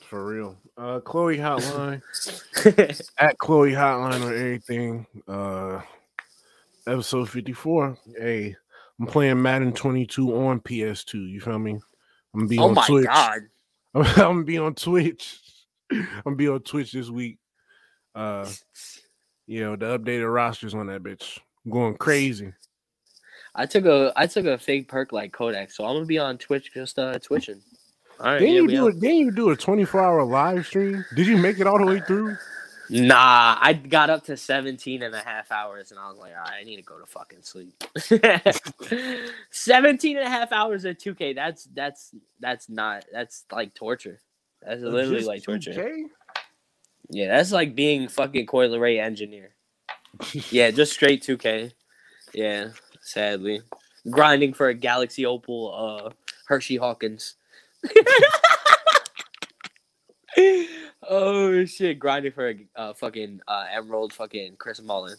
For 0.08 0.26
real. 0.26 0.56
Uh 0.76 0.98
Chloe 1.00 1.38
Hotline. 1.38 2.02
at 3.18 3.38
Chloe 3.38 3.72
Hotline 3.72 4.28
or 4.28 4.34
anything. 4.34 5.06
Uh 5.28 5.80
episode 6.86 7.28
54. 7.30 7.96
Hey, 8.18 8.56
I'm 8.98 9.06
playing 9.06 9.40
Madden 9.40 9.72
22 9.72 10.34
on 10.34 10.60
PS2. 10.60 11.14
You 11.30 11.40
feel 11.40 11.58
me? 11.58 11.72
I'm 12.34 12.40
gonna 12.40 12.48
be 12.48 12.58
oh 12.58 12.68
on 12.68 12.74
my 12.74 12.86
Twitch. 12.86 13.06
god. 13.06 13.40
I'm 13.94 14.04
gonna 14.14 14.44
be 14.44 14.58
on 14.58 14.74
Twitch. 14.74 15.38
I'm 15.90 16.06
gonna 16.24 16.36
be 16.36 16.48
on 16.48 16.60
Twitch 16.60 16.92
this 16.92 17.10
week. 17.10 17.38
Uh 18.14 18.48
you 19.46 19.60
know, 19.60 19.76
the 19.76 19.98
updated 19.98 20.32
rosters 20.32 20.74
on 20.74 20.86
that 20.86 21.02
bitch. 21.02 21.38
I'm 21.64 21.72
going 21.72 21.96
crazy. 21.96 22.52
I 23.54 23.66
took 23.66 23.84
a 23.84 24.12
I 24.16 24.26
took 24.26 24.46
a 24.46 24.56
fake 24.56 24.88
perk 24.88 25.12
like 25.12 25.32
Kodak, 25.32 25.70
so 25.70 25.84
I'm 25.84 25.94
gonna 25.96 26.06
be 26.06 26.18
on 26.18 26.38
Twitch 26.38 26.72
just 26.72 26.98
uh 26.98 27.18
twitching. 27.18 27.60
All 28.20 28.26
right, 28.26 28.38
Didn't 28.38 28.54
yeah, 28.54 28.60
you 28.60 28.68
do 28.68 28.84
out. 28.84 28.94
it? 28.94 29.00
Didn't 29.00 29.16
you 29.16 29.30
do 29.32 29.50
a 29.50 29.56
24 29.56 30.00
hour 30.00 30.24
live 30.24 30.66
stream? 30.66 31.04
Did 31.16 31.26
you 31.26 31.36
make 31.36 31.58
it 31.58 31.66
all 31.66 31.78
the 31.78 31.86
way 31.86 32.00
through? 32.00 32.36
Nah, 32.94 33.56
I 33.58 33.72
got 33.72 34.10
up 34.10 34.24
to 34.24 34.36
17 34.36 35.02
and 35.02 35.14
a 35.14 35.20
half 35.20 35.50
hours 35.50 35.92
and 35.92 35.98
I 35.98 36.10
was 36.10 36.18
like, 36.18 36.32
all 36.32 36.42
right, 36.42 36.60
I 36.60 36.64
need 36.64 36.76
to 36.76 36.82
go 36.82 36.98
to 36.98 37.06
fucking 37.06 37.38
sleep. 37.40 37.82
17 39.50 40.18
and 40.18 40.26
a 40.26 40.28
half 40.28 40.52
hours 40.52 40.84
at 40.84 41.00
2K. 41.00 41.34
That's 41.34 41.64
that's 41.72 42.14
that's 42.38 42.68
not 42.68 43.06
that's 43.10 43.44
like 43.50 43.72
torture. 43.72 44.20
That's 44.60 44.82
literally 44.82 45.16
Just 45.16 45.26
like 45.26 45.42
torture. 45.42 45.72
2K? 45.72 46.02
Yeah, 47.08 47.28
that's 47.28 47.50
like 47.50 47.74
being 47.74 48.08
fucking 48.08 48.44
Coil 48.44 48.78
Ray 48.78 49.00
engineer. 49.00 49.54
yeah, 50.50 50.70
just 50.70 50.92
straight 50.92 51.22
2K. 51.22 51.72
Yeah, 52.34 52.68
sadly. 53.00 53.62
Grinding 54.10 54.52
for 54.52 54.68
a 54.68 54.74
Galaxy 54.74 55.24
Opal 55.24 55.74
uh 55.74 56.10
Hersey 56.46 56.76
Hawkins. 56.76 57.36
oh 61.08 61.64
shit, 61.64 61.98
grinding 61.98 62.32
for 62.32 62.50
a 62.50 62.56
uh, 62.76 62.94
fucking 62.94 63.40
uh, 63.48 63.66
Emerald 63.72 64.12
fucking 64.12 64.56
Chris 64.58 64.80
Mullin. 64.80 65.16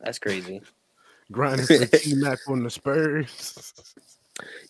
That's 0.00 0.18
crazy. 0.18 0.62
Grinding 1.30 1.66
for 1.66 1.86
T 1.86 2.14
Mac 2.16 2.38
on 2.48 2.62
the 2.62 2.70
Spurs. 2.70 3.74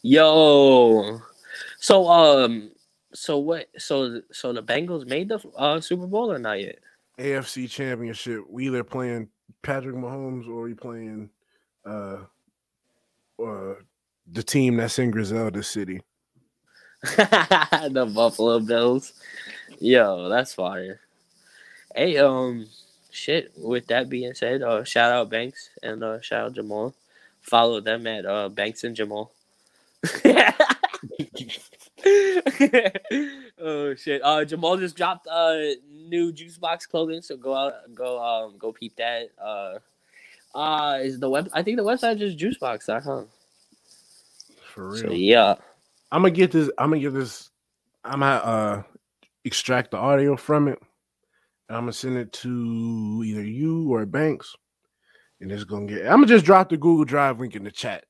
Yo. 0.02 1.20
So 1.78 2.08
um 2.08 2.70
so 3.14 3.38
what 3.38 3.68
so 3.78 4.20
so 4.32 4.52
the 4.52 4.62
Bengals 4.62 5.06
made 5.06 5.28
the 5.28 5.40
uh 5.56 5.80
Super 5.80 6.06
Bowl 6.06 6.32
or 6.32 6.38
not 6.38 6.60
yet? 6.60 6.78
AFC 7.18 7.68
Championship. 7.70 8.44
We 8.48 8.66
either 8.66 8.84
playing 8.84 9.28
Patrick 9.62 9.96
Mahomes 9.96 10.48
or 10.48 10.62
we 10.62 10.74
playing 10.74 11.30
uh 11.84 12.18
uh 13.42 13.74
the 14.32 14.42
team 14.42 14.76
that's 14.76 14.98
in 14.98 15.10
Griselda 15.10 15.62
City. 15.62 16.00
the 17.02 18.10
Buffalo 18.12 18.60
Bills. 18.60 19.12
Yo, 19.78 20.28
that's 20.28 20.54
fire. 20.54 21.00
Hey, 21.94 22.16
um, 22.18 22.66
shit. 23.10 23.52
With 23.56 23.86
that 23.88 24.08
being 24.08 24.34
said, 24.34 24.62
uh, 24.62 24.84
shout 24.84 25.12
out 25.12 25.30
Banks 25.30 25.70
and 25.82 26.02
uh, 26.02 26.20
shout 26.20 26.46
out 26.46 26.54
Jamal. 26.54 26.94
Follow 27.42 27.80
them 27.80 28.06
at 28.06 28.26
uh 28.26 28.48
Banks 28.48 28.84
and 28.84 28.96
Jamal. 28.96 29.32
oh 33.60 33.94
shit! 33.94 34.20
Uh, 34.22 34.44
Jamal 34.44 34.76
just 34.76 34.96
dropped 34.96 35.26
uh 35.28 35.56
new 35.90 36.32
juice 36.32 36.58
box 36.58 36.86
clothing, 36.86 37.22
so 37.22 37.36
go 37.36 37.54
out, 37.54 37.74
go 37.94 38.22
um, 38.22 38.58
go 38.58 38.72
peep 38.72 38.96
that. 38.96 39.30
Uh, 39.40 39.78
uh, 40.54 40.98
is 41.00 41.20
the 41.20 41.30
web? 41.30 41.48
I 41.52 41.62
think 41.62 41.76
the 41.76 41.84
website 41.84 42.20
is 42.20 42.34
just 42.34 42.60
juicebox.com. 42.60 43.28
For 44.74 44.88
real. 44.88 44.96
So 44.96 45.12
yeah, 45.12 45.54
I'm 46.10 46.22
gonna 46.22 46.30
get 46.34 46.52
this. 46.52 46.70
I'm 46.78 46.90
gonna 46.90 47.00
get 47.02 47.14
this. 47.14 47.50
I'm 48.04 48.20
gonna 48.20 48.36
uh 48.36 48.82
extract 49.44 49.90
the 49.90 49.96
audio 49.98 50.36
from 50.36 50.68
it. 50.68 50.78
And 51.68 51.76
I'm 51.76 51.82
gonna 51.82 51.92
send 51.92 52.16
it 52.16 52.32
to 52.34 53.22
either 53.24 53.42
you 53.42 53.92
or 53.92 54.06
Banks, 54.06 54.54
and 55.40 55.52
it's 55.52 55.64
gonna 55.64 55.86
get. 55.86 56.02
I'm 56.06 56.16
gonna 56.20 56.26
just 56.26 56.44
drop 56.46 56.70
the 56.70 56.76
Google 56.76 57.04
Drive 57.04 57.40
link 57.40 57.54
in 57.56 57.64
the 57.64 57.70
chat, 57.70 58.04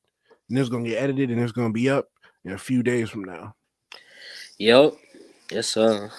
and 0.48 0.58
it's 0.58 0.68
gonna 0.68 0.88
get 0.88 1.02
edited, 1.02 1.30
and 1.30 1.40
it's 1.40 1.52
gonna 1.52 1.72
be 1.72 1.90
up 1.90 2.06
in 2.44 2.52
a 2.52 2.58
few 2.58 2.82
days 2.84 3.10
from 3.10 3.24
now. 3.24 3.54
yep, 4.58 4.92
yes 5.50 5.66
sir. 5.68 6.10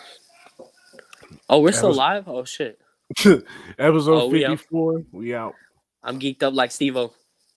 Oh, 1.49 1.59
we're 1.61 1.71
That 1.71 1.77
still 1.77 1.89
was- 1.89 1.97
live. 1.97 2.27
Oh 2.27 2.43
shit, 2.43 2.79
Episode 3.19 4.21
Oh, 4.21 4.27
we 4.27 4.45
out. 4.45 4.51
54. 4.59 5.03
We 5.13 5.33
out. 5.33 5.53
I'm 6.03 6.19
geeked 6.19 6.43
up 6.43 6.53
like 6.53 6.71
Steve-O. 6.71 7.13